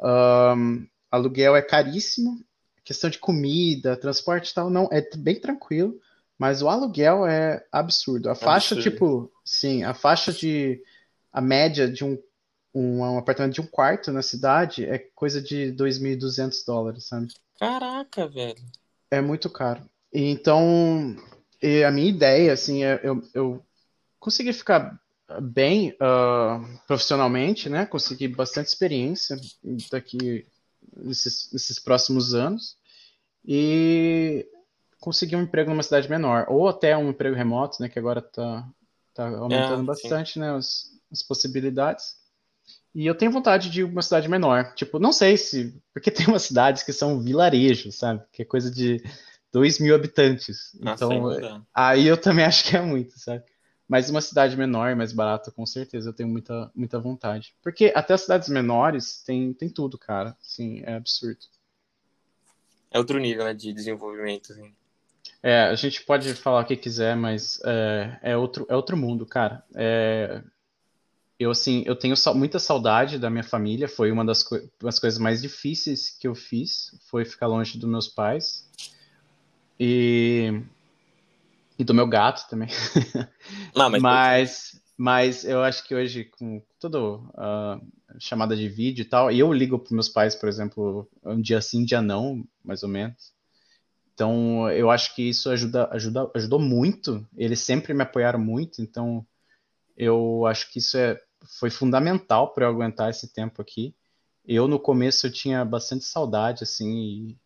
Um, 0.00 0.86
aluguel 1.10 1.54
é 1.54 1.62
caríssimo 1.62 2.44
questão 2.84 3.08
de 3.08 3.18
comida, 3.18 3.96
transporte 3.96 4.50
e 4.50 4.54
tal, 4.54 4.68
não, 4.68 4.88
é 4.92 5.00
bem 5.16 5.40
tranquilo, 5.40 5.98
mas 6.38 6.62
o 6.62 6.68
aluguel 6.68 7.26
é 7.26 7.64
absurdo. 7.72 8.28
A 8.28 8.34
faixa, 8.34 8.74
absurdo. 8.74 8.82
tipo, 8.82 9.32
sim, 9.44 9.82
a 9.82 9.94
faixa 9.94 10.32
de. 10.32 10.82
A 11.32 11.40
média 11.40 11.88
de 11.88 12.04
um, 12.04 12.16
um, 12.72 13.00
um 13.00 13.18
apartamento 13.18 13.54
de 13.54 13.60
um 13.60 13.66
quarto 13.66 14.12
na 14.12 14.22
cidade 14.22 14.84
é 14.84 14.98
coisa 14.98 15.42
de 15.42 15.72
2.200 15.72 16.64
dólares, 16.64 17.06
sabe? 17.08 17.28
Caraca, 17.58 18.28
velho. 18.28 18.62
É 19.10 19.20
muito 19.20 19.50
caro. 19.50 19.82
Então, 20.12 21.16
e 21.60 21.82
a 21.82 21.90
minha 21.90 22.08
ideia, 22.08 22.52
assim, 22.52 22.84
é 22.84 23.00
eu, 23.02 23.20
eu 23.34 23.64
consegui 24.20 24.52
ficar 24.52 24.96
bem 25.40 25.90
uh, 25.94 26.78
profissionalmente, 26.86 27.68
né? 27.68 27.86
Consegui 27.86 28.28
bastante 28.28 28.68
experiência 28.68 29.36
daqui 29.90 30.46
nesses, 30.96 31.50
nesses 31.52 31.78
próximos 31.78 32.34
anos 32.34 32.76
e 33.44 34.46
conseguir 35.00 35.36
um 35.36 35.42
emprego 35.42 35.70
numa 35.70 35.82
cidade 35.82 36.08
menor, 36.08 36.46
ou 36.48 36.66
até 36.68 36.96
um 36.96 37.10
emprego 37.10 37.36
remoto, 37.36 37.80
né, 37.80 37.88
que 37.88 37.98
agora 37.98 38.20
está 38.20 38.66
tá 39.12 39.28
aumentando 39.28 39.82
é, 39.82 39.84
bastante, 39.84 40.38
né, 40.38 40.50
as, 40.54 40.90
as 41.12 41.22
possibilidades. 41.22 42.16
E 42.94 43.06
eu 43.06 43.14
tenho 43.14 43.32
vontade 43.32 43.70
de 43.70 43.82
uma 43.82 44.02
cidade 44.02 44.28
menor. 44.28 44.72
Tipo, 44.74 44.98
não 44.98 45.12
sei 45.12 45.36
se. 45.36 45.74
Porque 45.92 46.10
tem 46.12 46.26
umas 46.26 46.42
cidades 46.42 46.82
que 46.82 46.92
são 46.92 47.20
vilarejos, 47.20 47.96
sabe? 47.96 48.22
Que 48.32 48.42
é 48.42 48.44
coisa 48.44 48.70
de 48.70 49.02
2 49.52 49.80
mil 49.80 49.94
habitantes. 49.94 50.70
Ah, 50.84 50.92
então, 50.92 51.64
aí 51.74 52.06
eu 52.06 52.16
também 52.16 52.44
acho 52.44 52.64
que 52.64 52.76
é 52.76 52.80
muito, 52.80 53.18
sabe? 53.18 53.42
Mas 53.88 54.08
uma 54.08 54.20
cidade 54.20 54.56
menor, 54.56 54.96
mais 54.96 55.12
barata, 55.12 55.50
com 55.50 55.66
certeza, 55.66 56.08
eu 56.08 56.12
tenho 56.12 56.28
muita, 56.28 56.70
muita 56.74 56.98
vontade. 56.98 57.54
Porque 57.62 57.92
até 57.94 58.14
as 58.14 58.22
cidades 58.22 58.48
menores 58.48 59.22
tem, 59.22 59.52
tem 59.52 59.68
tudo, 59.68 59.98
cara. 59.98 60.36
Sim, 60.40 60.82
é 60.84 60.94
absurdo. 60.94 61.40
É 62.90 62.98
outro 62.98 63.18
nível, 63.18 63.44
né, 63.44 63.52
de 63.52 63.72
desenvolvimento, 63.72 64.52
assim. 64.52 64.72
É, 65.42 65.64
a 65.64 65.74
gente 65.74 66.02
pode 66.02 66.32
falar 66.34 66.62
o 66.62 66.64
que 66.64 66.76
quiser, 66.76 67.14
mas 67.14 67.60
é, 67.64 68.18
é 68.22 68.36
outro, 68.36 68.64
é 68.68 68.74
outro 68.74 68.96
mundo, 68.96 69.26
cara. 69.26 69.62
É, 69.74 70.42
eu, 71.38 71.50
assim, 71.50 71.82
eu 71.84 71.96
tenho 71.96 72.14
muita 72.34 72.58
saudade 72.58 73.18
da 73.18 73.28
minha 73.28 73.44
família. 73.44 73.88
Foi 73.88 74.10
uma 74.10 74.24
das, 74.24 74.42
co 74.42 74.56
das 74.80 74.98
coisas 74.98 75.18
mais 75.18 75.42
difíceis 75.42 76.10
que 76.10 76.26
eu 76.26 76.34
fiz, 76.34 76.98
foi 77.10 77.24
ficar 77.24 77.46
longe 77.46 77.76
dos 77.76 77.90
meus 77.90 78.08
pais. 78.08 78.70
E 79.78 80.62
e 81.84 81.86
do 81.86 81.94
meu 81.94 82.06
gato 82.06 82.48
também. 82.48 82.68
Não, 83.76 83.90
mas, 83.90 84.02
mas, 84.02 84.82
mas, 84.96 85.44
eu 85.44 85.62
acho 85.62 85.86
que 85.86 85.94
hoje, 85.94 86.24
com 86.24 86.62
toda 86.80 86.98
a 87.36 87.78
chamada 88.18 88.56
de 88.56 88.68
vídeo 88.68 89.02
e 89.02 89.04
tal, 89.04 89.30
e 89.30 89.38
eu 89.38 89.52
ligo 89.52 89.78
para 89.78 89.94
meus 89.94 90.08
pais, 90.08 90.34
por 90.34 90.48
exemplo, 90.48 91.08
um 91.24 91.40
dia 91.40 91.60
sim, 91.60 91.82
um 91.82 91.84
dia 91.84 92.00
não, 92.00 92.44
mais 92.64 92.82
ou 92.82 92.88
menos. 92.88 93.34
Então, 94.14 94.70
eu 94.70 94.90
acho 94.90 95.14
que 95.14 95.28
isso 95.28 95.50
ajuda, 95.50 95.88
ajuda, 95.90 96.30
ajudou 96.34 96.60
muito. 96.60 97.26
Eles 97.36 97.60
sempre 97.60 97.92
me 97.92 98.02
apoiaram 98.02 98.38
muito, 98.38 98.80
então 98.80 99.26
eu 99.96 100.46
acho 100.46 100.70
que 100.70 100.78
isso 100.78 100.96
é, 100.96 101.20
foi 101.58 101.70
fundamental 101.70 102.54
para 102.54 102.66
eu 102.66 102.70
aguentar 102.70 103.10
esse 103.10 103.32
tempo 103.32 103.60
aqui. 103.60 103.94
Eu, 104.46 104.68
no 104.68 104.78
começo, 104.78 105.26
eu 105.26 105.32
tinha 105.32 105.64
bastante 105.64 106.04
saudade, 106.04 106.62
assim, 106.62 107.36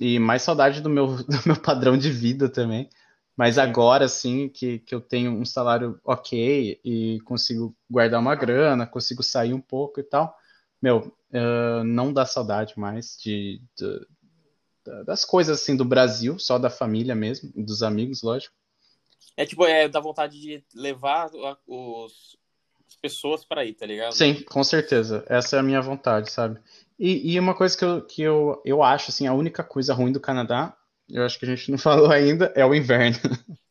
e, 0.00 0.14
e 0.14 0.18
mais 0.18 0.42
saudade 0.42 0.80
do 0.80 0.90
meu, 0.90 1.16
do 1.24 1.40
meu 1.46 1.56
padrão 1.56 1.96
de 1.96 2.10
vida 2.10 2.48
também. 2.48 2.88
Mas 3.36 3.58
agora, 3.58 4.06
sim, 4.08 4.48
que, 4.48 4.78
que 4.78 4.94
eu 4.94 5.00
tenho 5.00 5.32
um 5.32 5.44
salário 5.44 6.00
ok 6.04 6.80
e 6.84 7.20
consigo 7.24 7.76
guardar 7.90 8.20
uma 8.20 8.34
grana, 8.34 8.86
consigo 8.86 9.22
sair 9.22 9.52
um 9.52 9.60
pouco 9.60 9.98
e 9.98 10.04
tal, 10.04 10.36
meu, 10.80 11.16
uh, 11.32 11.82
não 11.84 12.12
dá 12.12 12.24
saudade 12.24 12.78
mais 12.78 13.18
de, 13.20 13.60
de, 13.76 14.06
das 15.04 15.24
coisas 15.24 15.60
assim 15.60 15.76
do 15.76 15.84
Brasil, 15.84 16.38
só 16.38 16.58
da 16.58 16.70
família 16.70 17.14
mesmo, 17.14 17.50
dos 17.56 17.82
amigos, 17.82 18.22
lógico. 18.22 18.54
É 19.36 19.44
tipo, 19.44 19.64
é 19.66 19.88
da 19.88 19.98
vontade 19.98 20.40
de 20.40 20.64
levar 20.72 21.30
os, 21.66 22.36
as 22.86 22.94
pessoas 22.96 23.44
para 23.44 23.62
aí, 23.62 23.74
tá 23.74 23.84
ligado? 23.84 24.12
Sim, 24.12 24.42
com 24.42 24.62
certeza. 24.62 25.24
Essa 25.28 25.56
é 25.56 25.58
a 25.58 25.62
minha 25.62 25.80
vontade, 25.80 26.30
sabe? 26.30 26.60
E, 26.96 27.32
e 27.32 27.40
uma 27.40 27.54
coisa 27.54 27.76
que, 27.76 27.84
eu, 27.84 28.02
que 28.02 28.22
eu, 28.22 28.62
eu 28.64 28.82
acho, 28.82 29.10
assim, 29.10 29.26
a 29.26 29.34
única 29.34 29.64
coisa 29.64 29.92
ruim 29.92 30.12
do 30.12 30.20
Canadá 30.20 30.76
eu 31.08 31.24
acho 31.24 31.38
que 31.38 31.44
a 31.44 31.48
gente 31.48 31.70
não 31.70 31.78
falou 31.78 32.10
ainda, 32.10 32.52
é 32.54 32.64
o 32.64 32.74
inverno. 32.74 33.18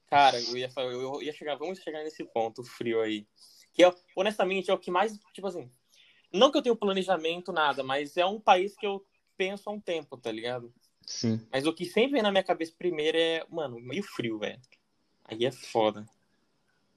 Cara, 0.07 0.39
eu 0.39 0.57
ia, 0.57 0.69
eu 0.77 1.21
ia 1.21 1.33
chegar, 1.33 1.55
vamos 1.55 1.79
chegar 1.79 2.03
nesse 2.03 2.23
ponto, 2.23 2.61
o 2.61 2.65
frio 2.65 3.01
aí. 3.01 3.25
Que 3.73 3.83
é, 3.83 3.93
honestamente, 4.15 4.69
é 4.69 4.73
o 4.73 4.77
que 4.77 4.91
mais, 4.91 5.17
tipo 5.33 5.47
assim, 5.47 5.69
não 6.31 6.51
que 6.51 6.57
eu 6.57 6.61
tenha 6.61 6.75
planejamento, 6.75 7.51
nada, 7.51 7.83
mas 7.83 8.15
é 8.17 8.25
um 8.25 8.39
país 8.39 8.75
que 8.75 8.85
eu 8.85 9.03
penso 9.35 9.69
há 9.69 9.73
um 9.73 9.79
tempo, 9.79 10.17
tá 10.17 10.31
ligado? 10.31 10.73
Sim. 11.05 11.41
Mas 11.51 11.65
o 11.65 11.73
que 11.73 11.85
sempre 11.85 12.13
vem 12.13 12.21
na 12.21 12.31
minha 12.31 12.43
cabeça 12.43 12.73
primeiro 12.77 13.17
é, 13.17 13.45
mano, 13.49 13.79
meio 13.79 14.03
frio, 14.03 14.39
velho. 14.39 14.59
Aí 15.25 15.45
é 15.45 15.51
foda. 15.51 16.05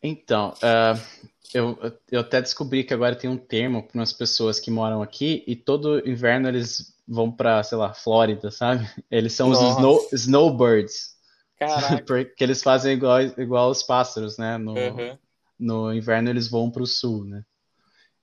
Então, 0.03 0.55
uh, 0.55 1.27
eu, 1.53 1.79
eu 2.11 2.21
até 2.21 2.41
descobri 2.41 2.85
que 2.85 2.95
agora 2.95 3.17
tem 3.17 3.29
um 3.29 3.37
termo 3.37 3.83
para 3.83 3.99
umas 3.99 4.13
pessoas 4.13 4.61
que 4.61 4.71
moram 4.71 5.03
aqui 5.03 5.43
e 5.47 5.57
todo 5.57 6.07
inverno 6.09 6.49
eles 6.49 6.96
vão 7.07 7.31
para, 7.31 7.63
sei 7.63 7.79
lá, 7.79 7.95
Flórida, 7.95 8.51
sabe? 8.51 8.89
Eles 9.11 9.33
são 9.33 9.51
Nossa. 9.51 9.65
os 9.65 9.77
snow, 9.77 10.09
snowbirds. 10.13 11.17
Caraca. 11.59 12.03
Porque 12.05 12.43
eles 12.43 12.63
fazem 12.63 12.95
igual, 12.95 13.21
igual 13.39 13.71
os 13.71 13.83
pássaros, 13.83 14.37
né? 14.37 14.59
No, 14.59 14.75
uhum. 14.75 15.19
no 15.59 15.95
inverno 15.95 16.31
eles 16.31 16.49
vão 16.49 16.71
para 16.71 16.83
o 16.83 16.87
sul, 16.87 17.25
né? 17.25 17.45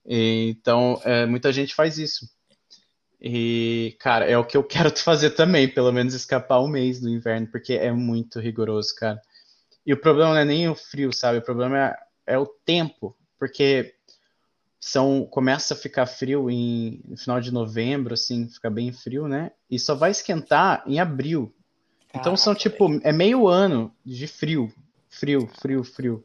E, 0.06 0.50
então, 0.50 1.00
é, 1.04 1.24
muita 1.24 1.52
gente 1.52 1.74
faz 1.74 1.98
isso. 1.98 2.28
E, 3.20 3.96
cara, 4.00 4.26
é 4.26 4.36
o 4.36 4.44
que 4.44 4.56
eu 4.56 4.62
quero 4.64 4.94
fazer 4.98 5.30
também, 5.30 5.66
pelo 5.66 5.92
menos 5.92 6.14
escapar 6.14 6.60
um 6.60 6.68
mês 6.68 7.00
do 7.00 7.08
inverno, 7.08 7.46
porque 7.46 7.72
é 7.74 7.90
muito 7.90 8.38
rigoroso, 8.38 8.94
cara. 8.94 9.20
E 9.86 9.92
o 9.92 10.00
problema 10.00 10.32
não 10.32 10.40
é 10.40 10.44
nem 10.44 10.68
o 10.68 10.74
frio, 10.74 11.12
sabe? 11.12 11.38
O 11.38 11.42
problema 11.42 11.78
é, 11.78 11.96
é 12.34 12.38
o 12.38 12.46
tempo, 12.46 13.16
porque 13.38 13.94
são 14.84 15.24
começa 15.24 15.72
a 15.72 15.76
ficar 15.76 16.04
frio 16.04 16.50
em 16.50 17.00
no 17.08 17.16
final 17.16 17.40
de 17.40 17.50
novembro, 17.50 18.12
assim, 18.12 18.46
fica 18.46 18.68
bem 18.68 18.92
frio, 18.92 19.26
né? 19.26 19.50
E 19.70 19.78
só 19.78 19.94
vai 19.94 20.10
esquentar 20.10 20.84
em 20.86 21.00
abril. 21.00 21.54
Caraca, 22.08 22.20
então 22.20 22.36
são 22.36 22.54
tipo 22.54 23.00
é 23.02 23.10
meio 23.10 23.48
ano 23.48 23.90
de 24.04 24.26
frio, 24.26 24.70
frio, 25.08 25.48
frio, 25.58 25.82
frio. 25.82 26.22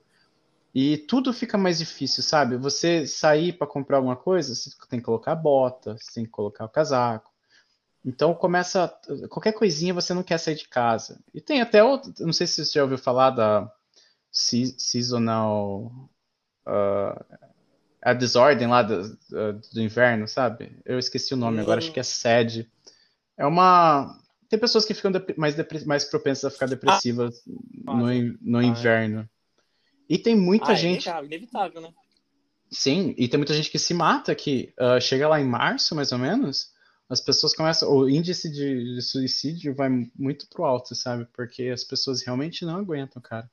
E 0.75 0.97
tudo 0.97 1.31
fica 1.31 1.57
mais 1.57 1.77
difícil, 1.77 2.21
sabe? 2.21 2.57
Você 2.57 3.07
sair 3.07 3.53
para 3.53 3.65
comprar 3.65 3.95
alguma 3.95 4.17
coisa, 4.17 4.53
você 4.53 4.69
tem 4.89 4.99
que 4.99 5.05
colocar 5.05 5.31
a 5.31 5.35
bota, 5.35 5.95
você 5.97 6.15
tem 6.15 6.25
que 6.25 6.29
colocar 6.29 6.65
o 6.65 6.69
casaco. 6.69 7.31
Então 8.05 8.33
começa 8.33 8.93
qualquer 9.29 9.53
coisinha 9.53 9.93
você 9.93 10.13
não 10.13 10.21
quer 10.21 10.37
sair 10.37 10.55
de 10.55 10.67
casa. 10.67 11.21
E 11.33 11.39
tem 11.39 11.61
até 11.61 11.81
outro, 11.81 12.13
não 12.19 12.33
sei 12.33 12.45
se 12.45 12.65
você 12.65 12.73
já 12.73 12.83
ouviu 12.83 12.97
falar 12.97 13.29
da 13.29 13.71
seasonal 14.29 16.09
uh, 16.67 17.48
a 18.01 18.13
desordem 18.13 18.67
lá 18.67 18.81
do, 18.81 19.17
do, 19.73 19.81
inverno, 19.81 20.27
sabe? 20.27 20.71
Eu 20.85 20.97
esqueci 20.99 21.33
o 21.33 21.37
nome 21.37 21.57
uhum. 21.57 21.63
agora, 21.63 21.79
acho 21.79 21.91
que 21.91 21.99
é 21.99 22.03
sede. 22.03 22.69
É 23.37 23.45
uma 23.45 24.17
tem 24.49 24.57
pessoas 24.57 24.83
que 24.83 24.95
ficam 24.95 25.11
mais, 25.37 25.55
mais 25.85 26.05
propensas 26.05 26.45
a 26.45 26.49
ficar 26.49 26.65
depressivas 26.65 27.43
ah, 27.87 27.93
no, 27.93 28.07
no 28.41 28.57
ah, 28.57 28.63
é. 28.63 28.65
inverno. 28.65 29.29
E 30.09 30.17
tem 30.17 30.35
muita 30.35 30.71
ah, 30.71 30.73
é 30.73 30.75
gente. 30.75 31.07
É 31.07 31.23
inevitável, 31.23 31.81
né? 31.81 31.93
Sim, 32.71 33.13
e 33.15 33.27
tem 33.27 33.37
muita 33.37 33.53
gente 33.53 33.69
que 33.69 33.77
se 33.77 33.93
mata 33.93 34.33
que 34.33 34.73
uh, 34.79 34.99
chega 34.99 35.27
lá 35.27 35.39
em 35.39 35.45
março, 35.45 35.95
mais 35.95 36.11
ou 36.11 36.17
menos, 36.17 36.71
as 37.07 37.21
pessoas 37.21 37.53
começam. 37.53 37.91
O 37.91 38.09
índice 38.09 38.51
de, 38.51 38.95
de, 38.95 39.01
suicídio 39.03 39.75
vai 39.75 39.89
muito 40.15 40.47
pro 40.49 40.65
alto, 40.65 40.95
sabe? 40.95 41.27
Porque 41.33 41.63
as 41.67 41.83
pessoas 41.83 42.23
realmente 42.23 42.65
não 42.65 42.77
aguentam, 42.77 43.21
cara. 43.21 43.49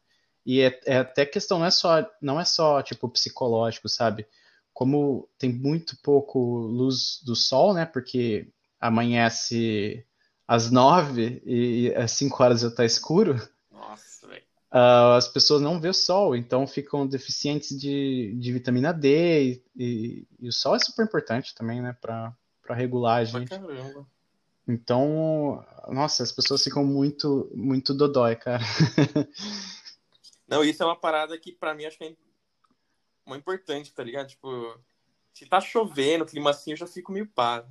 E 0.46 0.60
é, 0.60 0.80
é 0.86 0.98
até 0.98 1.26
questão, 1.26 1.58
não 1.58 1.66
é 1.66 1.70
só, 1.72 2.08
não 2.22 2.40
é 2.40 2.44
só 2.44 2.80
tipo 2.80 3.08
psicológico, 3.08 3.88
sabe? 3.88 4.24
Como 4.72 5.28
tem 5.36 5.52
muito 5.52 5.96
pouco 6.00 6.38
luz 6.38 7.20
do 7.24 7.34
sol, 7.34 7.74
né? 7.74 7.84
Porque 7.84 8.48
amanhece 8.80 10.06
às 10.46 10.70
nove 10.70 11.42
e 11.44 11.92
às 11.96 12.12
cinco 12.12 12.40
horas 12.40 12.60
já 12.60 12.70
tá 12.70 12.84
escuro. 12.84 13.34
Nossa, 13.72 14.28
velho. 14.28 14.44
Uh, 14.72 15.16
as 15.16 15.26
pessoas 15.26 15.60
não 15.60 15.80
vê 15.80 15.88
o 15.88 15.94
sol, 15.94 16.36
então 16.36 16.64
ficam 16.64 17.06
deficientes 17.06 17.76
de, 17.76 18.36
de 18.38 18.52
vitamina 18.52 18.92
D 18.92 19.42
e, 19.42 19.64
e, 19.76 20.28
e 20.38 20.48
o 20.48 20.52
sol 20.52 20.76
é 20.76 20.78
super 20.78 21.04
importante 21.04 21.56
também, 21.56 21.82
né? 21.82 21.96
Pra, 22.00 22.32
para 22.62 22.76
regular 22.76 23.16
a 23.16 23.24
gente. 23.24 23.48
Caramba. 23.48 24.06
Então, 24.68 25.64
nossa, 25.88 26.22
as 26.22 26.30
pessoas 26.30 26.62
ficam 26.62 26.84
muito, 26.84 27.50
muito 27.54 27.92
dodói, 27.94 28.36
cara. 28.36 28.62
Não, 30.46 30.64
isso 30.64 30.82
é 30.82 30.86
uma 30.86 30.98
parada 30.98 31.38
que 31.38 31.52
para 31.52 31.74
mim 31.74 31.84
acho 31.84 31.98
que 31.98 32.04
é 32.04 32.16
uma 33.24 33.36
importante, 33.36 33.92
tá 33.92 34.02
ligado? 34.02 34.28
Tipo, 34.28 34.78
se 35.32 35.46
tá 35.46 35.60
chovendo, 35.60 36.24
clima 36.24 36.50
assim, 36.50 36.70
eu 36.70 36.76
já 36.76 36.86
fico 36.86 37.12
meio 37.12 37.26
pá. 37.26 37.66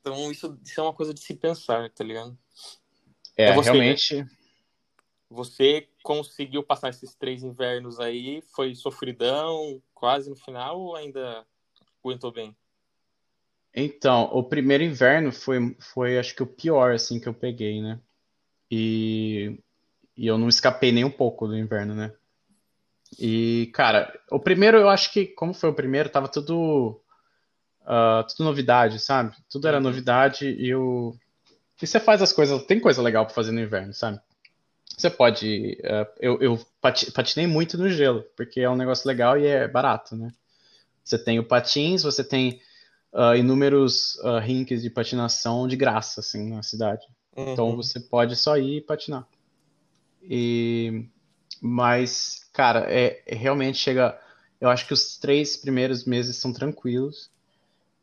Então 0.00 0.30
isso, 0.30 0.58
isso 0.64 0.80
é 0.80 0.82
uma 0.82 0.92
coisa 0.92 1.14
de 1.14 1.20
se 1.20 1.34
pensar, 1.34 1.90
tá 1.90 2.04
ligado? 2.04 2.36
É, 3.36 3.50
é 3.50 3.54
você, 3.54 3.70
realmente. 3.70 4.16
Né? 4.16 4.30
Você 5.30 5.88
conseguiu 6.02 6.62
passar 6.62 6.90
esses 6.90 7.14
três 7.14 7.42
invernos 7.42 7.98
aí? 7.98 8.42
Foi 8.54 8.74
sofridão, 8.74 9.82
quase 9.94 10.28
no 10.28 10.36
final, 10.36 10.78
ou 10.78 10.94
ainda 10.94 11.46
aguentou 12.04 12.30
bem? 12.30 12.54
Então, 13.74 14.24
o 14.24 14.44
primeiro 14.44 14.84
inverno 14.84 15.32
foi, 15.32 15.74
foi 15.80 16.18
acho 16.18 16.34
que 16.34 16.42
o 16.42 16.46
pior, 16.46 16.92
assim, 16.92 17.18
que 17.18 17.26
eu 17.26 17.32
peguei, 17.32 17.80
né? 17.80 17.98
E, 18.70 19.58
e 20.16 20.26
eu 20.26 20.38
não 20.38 20.48
escapei 20.48 20.92
nem 20.92 21.04
um 21.04 21.10
pouco 21.10 21.46
do 21.46 21.56
inverno, 21.56 21.94
né? 21.94 22.12
E, 23.18 23.70
cara, 23.74 24.12
o 24.30 24.38
primeiro 24.38 24.78
eu 24.78 24.88
acho 24.88 25.12
que, 25.12 25.26
como 25.26 25.52
foi 25.52 25.70
o 25.70 25.74
primeiro, 25.74 26.08
tava 26.08 26.28
tudo, 26.28 27.00
uh, 27.82 28.26
tudo 28.28 28.44
novidade, 28.44 28.98
sabe? 28.98 29.36
Tudo 29.50 29.68
era 29.68 29.76
uhum. 29.76 29.82
novidade 29.82 30.46
e 30.46 30.74
o... 30.74 31.14
E 31.80 31.86
você 31.86 31.98
faz 31.98 32.22
as 32.22 32.32
coisas, 32.32 32.64
tem 32.64 32.78
coisa 32.78 33.02
legal 33.02 33.26
pra 33.26 33.34
fazer 33.34 33.50
no 33.50 33.60
inverno, 33.60 33.92
sabe? 33.92 34.20
Você 34.96 35.10
pode. 35.10 35.78
Uh, 35.82 36.06
eu 36.20 36.40
eu 36.40 36.66
patinei 36.80 37.46
muito 37.46 37.76
no 37.76 37.88
gelo, 37.88 38.24
porque 38.36 38.60
é 38.60 38.70
um 38.70 38.76
negócio 38.76 39.08
legal 39.08 39.36
e 39.36 39.46
é 39.46 39.66
barato, 39.66 40.14
né? 40.14 40.30
Você 41.02 41.18
tem 41.18 41.40
o 41.40 41.44
patins, 41.44 42.04
você 42.04 42.22
tem 42.22 42.60
uh, 43.12 43.34
inúmeros 43.34 44.14
uh, 44.16 44.38
rinks 44.38 44.82
de 44.82 44.90
patinação 44.90 45.66
de 45.66 45.76
graça, 45.76 46.20
assim, 46.20 46.50
na 46.50 46.62
cidade. 46.62 47.04
Uhum. 47.36 47.52
Então 47.52 47.76
você 47.76 47.98
pode 47.98 48.36
só 48.36 48.56
ir 48.56 48.76
e 48.76 48.80
patinar. 48.80 49.26
E... 50.22 51.06
Mas, 51.60 52.48
cara, 52.52 52.86
é, 52.88 53.22
é, 53.26 53.34
realmente 53.34 53.78
chega. 53.78 54.18
Eu 54.60 54.68
acho 54.68 54.86
que 54.86 54.92
os 54.92 55.16
três 55.18 55.56
primeiros 55.56 56.04
meses 56.04 56.36
são 56.36 56.52
tranquilos. 56.52 57.30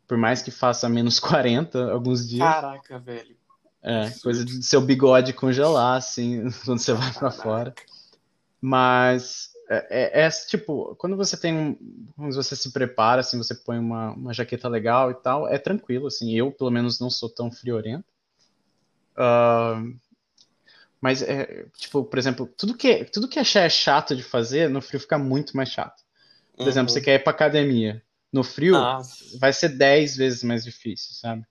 Por 0.07 0.17
mais 0.17 0.41
que 0.41 0.51
faça 0.51 0.89
menos 0.89 1.19
40 1.21 1.91
alguns 1.91 2.27
dias. 2.27 2.47
Caraca, 2.47 2.99
velho. 2.99 3.35
É, 3.81 4.09
coisa 4.21 4.43
de 4.43 4.61
seu 4.63 4.81
bigode 4.81 5.31
congelar, 5.33 5.97
assim, 5.97 6.49
quando 6.65 6.79
você 6.79 6.93
vai 6.93 7.13
para 7.13 7.31
fora. 7.31 7.73
Mas 8.61 9.51
é, 9.69 10.21
é, 10.21 10.25
é, 10.25 10.29
tipo, 10.29 10.95
quando 10.95 11.15
você 11.15 11.37
tem, 11.37 11.77
quando 12.15 12.33
você 12.33 12.55
se 12.55 12.71
prepara, 12.71 13.21
assim, 13.21 13.37
você 13.37 13.53
põe 13.53 13.77
uma, 13.77 14.11
uma 14.13 14.33
jaqueta 14.33 14.67
legal 14.67 15.11
e 15.11 15.13
tal, 15.13 15.47
é 15.47 15.59
tranquilo, 15.59 16.07
assim, 16.07 16.35
eu 16.35 16.51
pelo 16.51 16.71
menos 16.71 16.99
não 16.99 17.09
sou 17.09 17.29
tão 17.29 17.51
friorento. 17.51 18.05
Uh, 19.15 19.95
mas, 21.01 21.21
é, 21.21 21.65
tipo, 21.77 22.03
por 22.03 22.19
exemplo, 22.19 22.47
tudo 22.57 22.75
que, 22.75 23.05
tudo 23.05 23.27
que 23.27 23.39
achar 23.39 23.61
é 23.61 23.69
chato 23.69 24.15
de 24.15 24.23
fazer, 24.23 24.69
no 24.69 24.81
frio 24.81 24.99
fica 24.99 25.17
muito 25.17 25.55
mais 25.55 25.69
chato. 25.69 26.03
Por 26.55 26.63
uhum. 26.63 26.69
exemplo, 26.69 26.91
você 26.91 26.99
quer 26.99 27.15
ir 27.15 27.23
pra 27.23 27.31
academia. 27.31 28.03
No 28.31 28.43
frio, 28.43 28.73
Nossa. 28.73 29.37
vai 29.39 29.53
ser 29.53 29.69
10 29.69 30.17
vezes 30.17 30.43
mais 30.43 30.63
difícil, 30.63 31.15
sabe? 31.15 31.43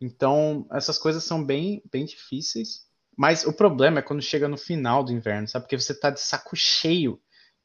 Então, 0.00 0.66
essas 0.72 0.98
coisas 0.98 1.24
são 1.24 1.42
bem, 1.42 1.82
bem 1.90 2.04
difíceis. 2.04 2.84
Mas 3.16 3.46
o 3.46 3.52
problema 3.52 4.00
é 4.00 4.02
quando 4.02 4.20
chega 4.20 4.46
no 4.46 4.58
final 4.58 5.02
do 5.02 5.12
inverno, 5.12 5.48
sabe? 5.48 5.64
Porque 5.64 5.78
você 5.78 5.94
tá 5.94 6.10
de 6.10 6.20
saco 6.20 6.54
cheio 6.54 7.18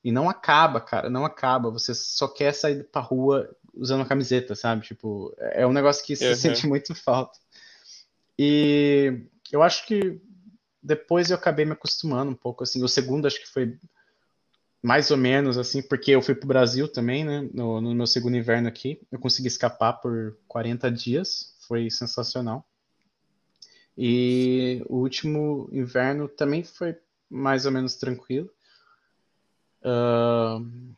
e 0.03 0.11
não 0.11 0.29
acaba, 0.29 0.79
cara, 0.79 1.09
não 1.09 1.25
acaba. 1.25 1.69
Você 1.71 1.93
só 1.93 2.27
quer 2.27 2.53
sair 2.53 2.85
pra 2.85 3.01
rua 3.01 3.53
usando 3.73 4.01
a 4.01 4.05
camiseta, 4.05 4.55
sabe? 4.55 4.85
Tipo, 4.85 5.35
é 5.37 5.67
um 5.67 5.73
negócio 5.73 6.05
que 6.05 6.15
você 6.15 6.29
uhum. 6.29 6.35
sente 6.35 6.67
muito 6.67 6.95
falta. 6.95 7.37
E 8.39 9.25
eu 9.51 9.61
acho 9.61 9.85
que 9.85 10.21
depois 10.81 11.29
eu 11.29 11.35
acabei 11.37 11.65
me 11.65 11.73
acostumando 11.73 12.31
um 12.31 12.35
pouco, 12.35 12.63
assim. 12.63 12.83
O 12.83 12.87
segundo 12.87 13.27
acho 13.27 13.39
que 13.39 13.49
foi 13.49 13.77
mais 14.81 15.11
ou 15.11 15.17
menos, 15.17 15.57
assim, 15.57 15.81
porque 15.81 16.11
eu 16.11 16.21
fui 16.21 16.33
pro 16.33 16.47
Brasil 16.47 16.87
também, 16.87 17.23
né? 17.23 17.47
No, 17.53 17.79
no 17.79 17.93
meu 17.93 18.07
segundo 18.07 18.35
inverno 18.35 18.67
aqui. 18.67 18.99
Eu 19.11 19.19
consegui 19.19 19.47
escapar 19.47 19.93
por 19.93 20.37
40 20.47 20.91
dias. 20.91 21.55
Foi 21.67 21.89
sensacional. 21.89 22.65
E 23.95 24.83
o 24.89 24.97
último 24.97 25.69
inverno 25.71 26.27
também 26.27 26.63
foi 26.63 26.97
mais 27.29 27.65
ou 27.65 27.71
menos 27.71 27.95
tranquilo. 27.95 28.49
Uh, 29.83 30.95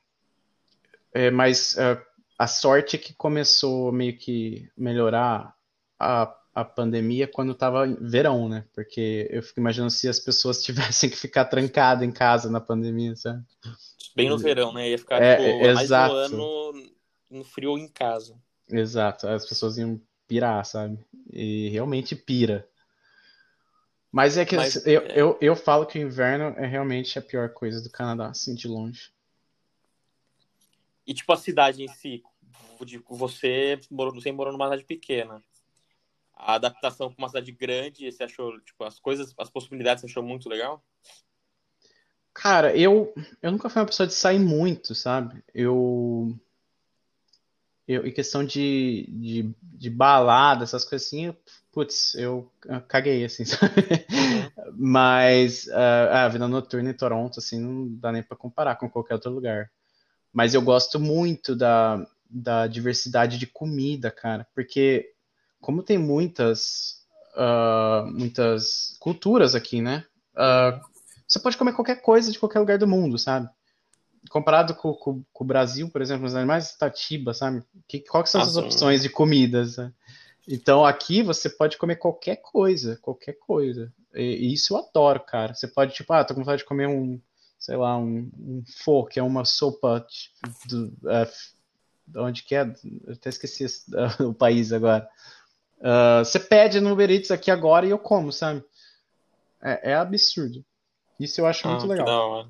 é, 1.13 1.29
mas 1.29 1.75
uh, 1.75 2.01
a 2.37 2.47
sorte 2.47 2.95
é 2.95 2.99
que 2.99 3.13
começou 3.13 3.91
meio 3.91 4.17
que 4.17 4.69
melhorar 4.77 5.55
a, 5.99 6.33
a 6.53 6.63
pandemia 6.63 7.27
quando 7.27 7.51
estava 7.51 7.87
verão, 7.99 8.47
né? 8.47 8.65
Porque 8.73 9.27
eu 9.31 9.41
fico 9.41 9.59
imaginando 9.59 9.91
se 9.91 10.07
as 10.07 10.19
pessoas 10.19 10.61
tivessem 10.63 11.09
que 11.09 11.17
ficar 11.17 11.45
trancadas 11.45 12.07
em 12.07 12.11
casa 12.11 12.49
na 12.49 12.61
pandemia, 12.61 13.15
sabe? 13.15 13.43
Bem 14.15 14.29
no 14.29 14.37
verão, 14.37 14.71
né? 14.71 14.89
Ia 14.89 14.97
ficar 14.97 15.21
é, 15.21 15.35
tipo, 15.35 15.73
mais 15.73 15.91
um 15.91 15.95
ano 15.95 16.91
no 17.29 17.43
frio 17.43 17.77
em 17.77 17.87
casa. 17.87 18.35
Exato, 18.69 19.27
as 19.27 19.47
pessoas 19.47 19.77
iam 19.77 19.99
pirar, 20.27 20.63
sabe? 20.65 20.99
E 21.31 21.69
realmente 21.69 22.15
pira. 22.15 22.67
Mas 24.11 24.37
é 24.37 24.45
que 24.45 24.55
Mas, 24.55 24.75
eu, 24.85 25.01
é... 25.01 25.19
Eu, 25.19 25.37
eu 25.41 25.55
falo 25.55 25.87
que 25.87 25.97
o 25.97 26.01
inverno 26.01 26.55
é 26.59 26.67
realmente 26.67 27.17
a 27.17 27.21
pior 27.21 27.49
coisa 27.49 27.81
do 27.81 27.89
Canadá, 27.89 28.27
assim, 28.27 28.53
de 28.53 28.67
longe. 28.67 29.11
E 31.05 31.13
tipo 31.15 31.33
a 31.33 31.37
cidade 31.37 31.83
em 31.83 31.87
si, 31.87 32.23
você 33.09 33.79
morou, 33.89 34.13
você 34.13 34.31
morou 34.31 34.53
numa 34.53 34.65
cidade 34.65 34.85
pequena. 34.85 35.43
A 36.45 36.55
adaptação 36.55 37.11
para 37.11 37.21
uma 37.21 37.29
cidade 37.29 37.51
grande, 37.51 38.11
você 38.11 38.23
achou, 38.23 38.59
tipo, 38.61 38.83
as 38.83 38.99
coisas, 38.99 39.33
as 39.37 39.49
possibilidades 39.49 40.01
você 40.01 40.07
achou 40.07 40.23
muito 40.23 40.49
legal? 40.49 40.83
Cara, 42.33 42.75
eu, 42.75 43.13
eu 43.41 43.51
nunca 43.51 43.69
fui 43.69 43.81
uma 43.81 43.87
pessoa 43.87 44.07
de 44.07 44.13
sair 44.13 44.39
muito, 44.39 44.95
sabe? 44.95 45.43
Eu 45.53 46.37
eu, 47.87 48.07
em 48.07 48.11
questão 48.11 48.45
de, 48.45 49.05
de, 49.09 49.55
de 49.61 49.89
balada, 49.89 50.63
essas 50.63 50.85
coisas 50.85 51.05
assim, 51.07 51.35
putz, 51.71 52.15
eu 52.15 52.49
caguei, 52.87 53.25
assim, 53.25 53.43
sabe? 53.45 54.05
Mas 54.73 55.67
uh, 55.67 56.11
a 56.11 56.29
vida 56.29 56.47
noturna 56.47 56.89
em 56.89 56.93
Toronto, 56.93 57.39
assim, 57.39 57.59
não 57.59 57.93
dá 57.95 58.11
nem 58.11 58.23
para 58.23 58.37
comparar 58.37 58.75
com 58.77 58.89
qualquer 58.89 59.15
outro 59.15 59.31
lugar. 59.31 59.69
Mas 60.31 60.53
eu 60.53 60.61
gosto 60.61 60.99
muito 60.99 61.55
da, 61.55 62.07
da 62.29 62.67
diversidade 62.67 63.37
de 63.37 63.45
comida, 63.45 64.09
cara, 64.09 64.47
porque 64.55 65.12
como 65.63 65.81
tem 65.81 65.97
muitas, 65.97 67.01
uh, 67.35 68.05
muitas 68.11 68.95
culturas 68.99 69.55
aqui, 69.55 69.81
né? 69.81 70.05
Uh, 70.35 70.79
você 71.27 71.39
pode 71.39 71.57
comer 71.57 71.73
qualquer 71.73 72.01
coisa 72.01 72.31
de 72.31 72.37
qualquer 72.37 72.59
lugar 72.59 72.77
do 72.77 72.87
mundo, 72.87 73.17
sabe? 73.17 73.49
comparado 74.29 74.73
com, 74.73 74.93
com, 74.93 75.21
com, 75.33 75.43
o 75.43 75.47
Brasil, 75.47 75.89
por 75.89 76.01
exemplo, 76.01 76.25
os 76.25 76.33
animais 76.33 76.77
Tatiba, 76.77 77.33
sabe? 77.33 77.61
Que, 77.87 77.99
quais 77.99 78.29
são 78.29 78.41
as 78.41 78.55
opções 78.55 79.03
de 79.03 79.09
comidas? 79.09 79.75
Né? 79.75 79.91
Então 80.47 80.85
aqui 80.85 81.21
você 81.21 81.49
pode 81.49 81.77
comer 81.77 81.97
qualquer 81.97 82.37
coisa, 82.37 82.97
qualquer 83.01 83.33
coisa. 83.33 83.91
E, 84.13 84.21
e, 84.21 84.53
isso 84.53 84.73
eu 84.73 84.77
adoro, 84.77 85.19
cara. 85.19 85.53
Você 85.53 85.67
pode, 85.67 85.93
tipo, 85.93 86.13
ah, 86.13 86.23
tô 86.23 86.33
com 86.33 86.39
vontade 86.39 86.59
de 86.59 86.67
comer 86.67 86.87
um 86.87 87.19
sei 87.63 87.77
lá, 87.77 87.97
um, 87.97 88.29
um 88.37 88.61
pho, 88.83 89.05
que 89.05 89.17
é 89.17 89.23
uma 89.23 89.45
sopa 89.45 90.05
do, 90.65 90.87
uh, 90.87 91.31
de 92.05 92.19
onde 92.19 92.43
que 92.43 92.55
é? 92.55 92.63
Eu 93.07 93.13
até 93.13 93.29
esqueci 93.29 93.65
uh, 93.65 94.23
o 94.27 94.33
país 94.33 94.73
agora. 94.73 95.07
Uh, 95.83 96.23
você 96.23 96.39
pede 96.39 96.79
no 96.79 96.93
Uber 96.93 97.11
Eats 97.11 97.29
aqui 97.29 97.51
agora 97.51 97.85
e 97.85 97.89
eu 97.89 97.99
como, 97.99 98.31
sabe? 98.31 98.63
É, 99.61 99.91
é 99.91 99.95
absurdo. 99.95 100.63
Isso 101.19 101.41
eu 101.41 101.45
acho 101.45 101.67
ah, 101.67 101.71
muito 101.71 101.85
legal. 101.85 102.47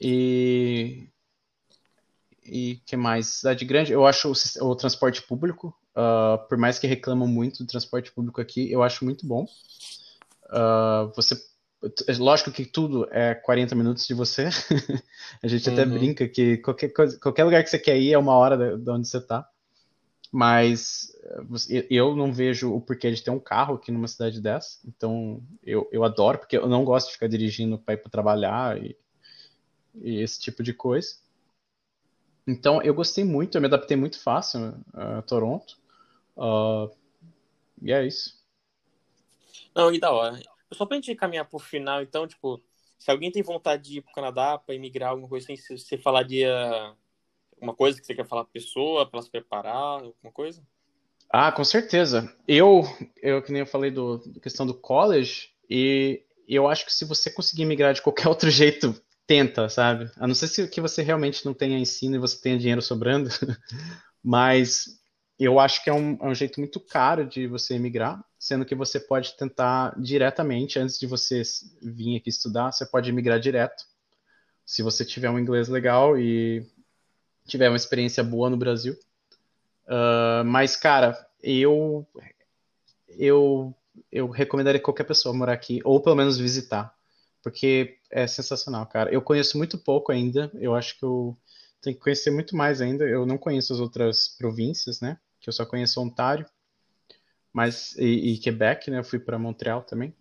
E 0.00 1.08
e 2.44 2.80
que 2.86 2.96
mais? 2.96 3.26
Cidade 3.26 3.64
grande, 3.64 3.92
eu 3.92 4.06
acho 4.06 4.30
o, 4.30 4.68
o 4.68 4.76
transporte 4.76 5.22
público, 5.22 5.74
uh, 5.96 6.46
por 6.48 6.58
mais 6.58 6.78
que 6.78 6.86
reclamam 6.86 7.26
muito 7.26 7.64
do 7.64 7.66
transporte 7.66 8.12
público 8.12 8.40
aqui, 8.40 8.70
eu 8.70 8.82
acho 8.82 9.04
muito 9.04 9.26
bom. 9.26 9.46
Uh, 10.46 11.12
você, 11.14 11.36
lógico 12.18 12.50
que 12.50 12.64
tudo 12.64 13.08
é 13.10 13.34
40 13.34 13.74
minutos 13.74 14.06
de 14.06 14.14
você. 14.14 14.48
a 15.42 15.48
gente 15.48 15.68
uhum. 15.68 15.72
até 15.72 15.84
brinca 15.84 16.28
que 16.28 16.58
qualquer, 16.58 16.88
coisa, 16.88 17.18
qualquer 17.18 17.44
lugar 17.44 17.62
que 17.62 17.70
você 17.70 17.78
quer 17.78 17.98
ir 17.98 18.12
é 18.12 18.18
uma 18.18 18.34
hora 18.34 18.56
de, 18.56 18.84
de 18.84 18.90
onde 18.90 19.08
você 19.08 19.18
está. 19.18 19.48
Mas 20.34 21.14
eu 21.90 22.16
não 22.16 22.32
vejo 22.32 22.74
o 22.74 22.80
porquê 22.80 23.12
de 23.12 23.22
ter 23.22 23.30
um 23.30 23.38
carro 23.38 23.74
aqui 23.74 23.92
numa 23.92 24.08
cidade 24.08 24.40
dessa. 24.40 24.78
Então 24.86 25.42
eu, 25.62 25.86
eu 25.92 26.02
adoro, 26.04 26.38
porque 26.38 26.56
eu 26.56 26.66
não 26.66 26.86
gosto 26.86 27.08
de 27.08 27.12
ficar 27.12 27.28
dirigindo 27.28 27.78
para 27.78 27.94
ir 27.94 27.98
para 27.98 28.10
trabalhar 28.10 28.82
e, 28.82 28.96
e 29.94 30.22
esse 30.22 30.40
tipo 30.40 30.62
de 30.62 30.72
coisa. 30.72 31.16
Então, 32.46 32.82
eu 32.82 32.94
gostei 32.94 33.24
muito, 33.24 33.56
eu 33.56 33.60
me 33.60 33.68
adaptei 33.68 33.96
muito 33.96 34.20
fácil 34.20 34.74
a 34.92 35.22
Toronto. 35.22 35.78
Uh, 36.36 36.90
e 37.80 37.92
é 37.92 38.04
isso. 38.04 38.42
Não, 39.74 39.92
e 39.92 40.00
da 40.00 40.10
hora. 40.10 40.40
Só 40.72 40.86
pra 40.86 40.96
gente 40.96 41.14
caminhar 41.14 41.44
pro 41.44 41.58
final, 41.58 42.02
então, 42.02 42.26
tipo, 42.26 42.60
se 42.98 43.10
alguém 43.10 43.30
tem 43.30 43.42
vontade 43.42 43.82
de 43.82 43.98
ir 43.98 44.02
pro 44.02 44.12
Canadá 44.12 44.58
para 44.58 44.74
emigrar, 44.74 45.10
alguma 45.10 45.28
coisa 45.28 45.52
assim, 45.52 45.76
você 45.76 45.98
falaria 45.98 46.94
alguma 47.62 47.74
coisa 47.74 48.00
que 48.00 48.04
você 48.04 48.14
quer 48.14 48.26
falar 48.26 48.42
pra 48.44 48.52
pessoa, 48.52 49.08
para 49.08 49.22
se 49.22 49.30
preparar, 49.30 50.02
alguma 50.02 50.32
coisa? 50.32 50.60
Ah, 51.30 51.52
com 51.52 51.64
certeza. 51.64 52.30
Eu, 52.46 52.82
eu 53.22 53.40
que 53.40 53.52
nem 53.52 53.60
eu 53.60 53.66
falei 53.66 53.90
do, 53.90 54.18
da 54.18 54.40
questão 54.40 54.66
do 54.66 54.74
college, 54.74 55.50
e 55.70 56.24
eu 56.48 56.68
acho 56.68 56.84
que 56.84 56.92
se 56.92 57.04
você 57.04 57.30
conseguir 57.30 57.64
migrar 57.64 57.94
de 57.94 58.02
qualquer 58.02 58.26
outro 58.28 58.50
jeito 58.50 59.00
tenta, 59.26 59.68
sabe? 59.68 60.10
A 60.16 60.26
não 60.26 60.34
ser 60.34 60.48
se 60.48 60.66
que 60.68 60.80
você 60.80 61.02
realmente 61.02 61.46
não 61.46 61.54
tenha 61.54 61.78
ensino 61.78 62.16
e 62.16 62.18
você 62.18 62.40
tenha 62.40 62.58
dinheiro 62.58 62.82
sobrando, 62.82 63.30
mas 64.22 65.00
eu 65.38 65.60
acho 65.60 65.82
que 65.82 65.88
é 65.88 65.92
um, 65.92 66.18
é 66.20 66.26
um, 66.26 66.34
jeito 66.34 66.58
muito 66.58 66.80
caro 66.80 67.24
de 67.24 67.46
você 67.46 67.74
emigrar, 67.74 68.22
sendo 68.38 68.64
que 68.64 68.74
você 68.74 68.98
pode 68.98 69.36
tentar 69.36 69.94
diretamente, 70.00 70.78
antes 70.78 70.98
de 70.98 71.06
você 71.06 71.42
vir 71.80 72.16
aqui 72.16 72.28
estudar, 72.28 72.72
você 72.72 72.84
pode 72.84 73.08
emigrar 73.08 73.38
direto. 73.38 73.84
Se 74.66 74.82
você 74.82 75.04
tiver 75.04 75.30
um 75.30 75.38
inglês 75.38 75.68
legal 75.68 76.18
e 76.18 76.66
tiver 77.46 77.68
uma 77.68 77.76
experiência 77.76 78.22
boa 78.22 78.48
no 78.48 78.56
Brasil. 78.56 78.94
Uh, 79.86 80.44
mas, 80.44 80.76
cara, 80.76 81.18
eu, 81.42 82.06
eu, 83.08 83.74
eu 84.10 84.28
recomendaria 84.28 84.80
qualquer 84.80 85.04
pessoa 85.04 85.34
morar 85.34 85.52
aqui, 85.52 85.80
ou 85.84 86.00
pelo 86.00 86.16
menos 86.16 86.38
visitar 86.38 86.94
porque 87.42 87.98
é 88.10 88.26
sensacional, 88.26 88.86
cara. 88.86 89.12
Eu 89.12 89.20
conheço 89.20 89.58
muito 89.58 89.76
pouco 89.76 90.12
ainda, 90.12 90.50
eu 90.54 90.74
acho 90.74 90.98
que 90.98 91.04
eu 91.04 91.36
tenho 91.80 91.96
que 91.96 92.02
conhecer 92.02 92.30
muito 92.30 92.56
mais 92.56 92.80
ainda. 92.80 93.04
Eu 93.04 93.26
não 93.26 93.36
conheço 93.36 93.72
as 93.72 93.80
outras 93.80 94.28
províncias, 94.28 95.00
né? 95.00 95.18
Que 95.40 95.48
eu 95.48 95.52
só 95.52 95.66
conheço 95.66 96.00
Ontário, 96.00 96.46
mas 97.52 97.96
e, 97.98 98.34
e 98.34 98.38
Quebec, 98.38 98.90
né? 98.90 99.00
Eu 99.00 99.04
fui 99.04 99.18
para 99.18 99.38
Montreal 99.38 99.82
também. 99.82 100.14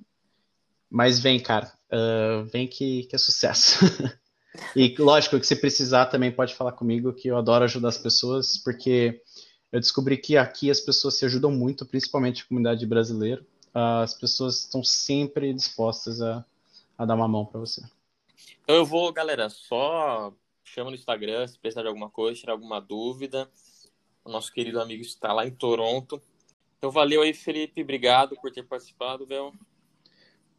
Mas 0.90 1.20
vem, 1.20 1.40
cara, 1.40 1.72
uh, 1.92 2.44
vem 2.46 2.68
que, 2.68 3.04
que 3.04 3.16
é 3.16 3.20
sucesso. 3.20 3.80
e 4.76 4.96
lógico 5.00 5.40
que 5.40 5.48
se 5.48 5.56
precisar 5.56 6.08
também 6.08 6.32
pode 6.32 6.56
falar 6.56 6.74
comigo, 6.74 7.14
que 7.14 7.28
eu 7.28 7.38
adoro 7.38 7.64
ajudar 7.64 7.90
as 7.90 7.98
pessoas, 7.98 8.58
porque 8.58 9.22
eu 9.72 9.80
descobri 9.80 10.18
que 10.18 10.38
aqui 10.38 10.70
as 10.70 10.80
pessoas 10.80 11.18
se 11.18 11.26
ajudam 11.26 11.52
muito, 11.52 11.86
principalmente 11.86 12.44
a 12.44 12.46
comunidade 12.48 12.86
brasileira. 12.86 13.42
Uh, 13.74 14.04
as 14.04 14.14
pessoas 14.14 14.60
estão 14.60 14.84
sempre 14.84 15.54
dispostas 15.54 16.22
a 16.22 16.46
a 17.02 17.06
dar 17.06 17.16
uma 17.16 17.28
mão 17.28 17.44
para 17.44 17.60
você. 17.60 17.82
Então 18.64 18.76
eu 18.76 18.86
vou, 18.86 19.12
galera, 19.12 19.50
só 19.50 20.32
chama 20.64 20.92
no 20.92 20.96
Instagram 20.96 21.48
se 21.48 21.58
precisar 21.58 21.82
de 21.82 21.88
alguma 21.88 22.12
coisa, 22.12 22.40
tirar 22.40 22.54
alguma 22.54 22.80
dúvida. 22.80 23.50
O 24.24 24.30
nosso 24.30 24.54
querido 24.54 24.80
amigo 24.80 25.02
está 25.02 25.34
lá 25.34 25.46
em 25.46 25.52
Toronto. 25.52 26.22
Então 26.78 26.92
valeu 26.92 27.24
aí, 27.24 27.34
Felipe. 27.34 27.82
Obrigado 27.82 28.36
por 28.40 28.52
ter 28.52 28.64
participado, 28.64 29.26
Bel. 29.26 29.52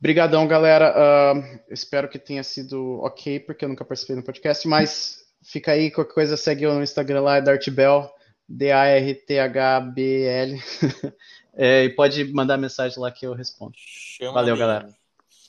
Obrigadão, 0.02 0.48
galera. 0.48 0.92
Uh, 0.98 1.60
espero 1.70 2.08
que 2.08 2.18
tenha 2.18 2.42
sido 2.42 2.98
ok, 3.02 3.38
porque 3.38 3.64
eu 3.64 3.68
nunca 3.68 3.84
participei 3.84 4.16
no 4.16 4.24
podcast, 4.24 4.66
mas 4.66 5.24
fica 5.44 5.70
aí, 5.70 5.92
qualquer 5.92 6.12
coisa 6.12 6.36
segue 6.36 6.64
eu 6.64 6.74
no 6.74 6.82
Instagram 6.82 7.20
lá, 7.20 7.36
é 7.36 7.40
Dartbell, 7.40 8.10
D-A-R-T-H-B-L. 8.48 9.00
é, 11.54 11.84
e 11.84 11.90
pode 11.90 12.24
mandar 12.32 12.56
mensagem 12.56 12.98
lá 12.98 13.12
que 13.12 13.24
eu 13.24 13.32
respondo. 13.32 13.74
Chama 13.76 14.32
Valeu, 14.32 14.56
galera. 14.56 14.88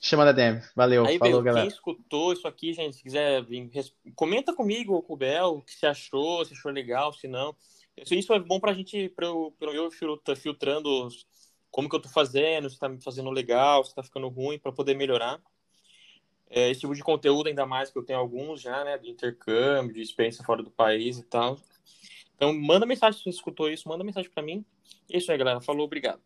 Chama 0.00 0.24
da 0.24 0.30
DM. 0.30 0.62
Valeu. 0.76 1.04
Aí, 1.04 1.18
falou, 1.18 1.42
galera. 1.42 1.66
Quem 1.66 1.74
escutou 1.74 2.32
isso 2.32 2.46
aqui, 2.46 2.72
gente, 2.72 2.94
se 2.94 3.02
quiser 3.02 3.42
vir, 3.42 3.68
comenta 4.14 4.54
comigo 4.54 5.02
com 5.02 5.14
o 5.14 5.16
Bel, 5.16 5.48
o 5.48 5.62
que 5.62 5.74
você 5.74 5.86
achou, 5.86 6.44
se 6.44 6.52
achou 6.52 6.70
legal, 6.70 7.12
se 7.12 7.26
não. 7.26 7.56
Isso 8.08 8.32
é 8.32 8.38
bom 8.38 8.60
pra 8.60 8.72
gente, 8.72 9.08
pra 9.08 9.26
eu, 9.26 9.52
pra 9.58 9.72
eu 9.72 9.90
filtrando 10.36 11.08
como 11.74 11.88
que 11.88 11.96
eu 11.96 12.00
tô 12.00 12.08
fazendo, 12.08 12.70
se 12.70 12.78
tá 12.78 12.88
me 12.88 13.02
fazendo 13.02 13.30
legal, 13.30 13.82
se 13.84 13.92
tá 13.92 14.00
ficando 14.00 14.28
ruim, 14.28 14.60
para 14.60 14.70
poder 14.70 14.94
melhorar. 14.94 15.42
É, 16.48 16.70
esse 16.70 16.82
tipo 16.82 16.94
de 16.94 17.02
conteúdo, 17.02 17.48
ainda 17.48 17.66
mais 17.66 17.90
que 17.90 17.98
eu 17.98 18.04
tenho 18.04 18.20
alguns 18.20 18.60
já, 18.60 18.84
né, 18.84 18.96
de 18.96 19.10
intercâmbio, 19.10 19.92
de 19.92 20.00
experiência 20.00 20.44
fora 20.44 20.62
do 20.62 20.70
país 20.70 21.18
e 21.18 21.24
tal. 21.24 21.58
Então, 22.36 22.54
manda 22.54 22.86
mensagem 22.86 23.18
se 23.18 23.24
você 23.24 23.30
escutou 23.30 23.68
isso, 23.68 23.88
manda 23.88 24.04
mensagem 24.04 24.30
para 24.30 24.40
mim. 24.40 24.64
É 25.10 25.18
isso 25.18 25.32
aí, 25.32 25.36
galera. 25.36 25.60
Falou, 25.60 25.84
obrigado. 25.84 26.20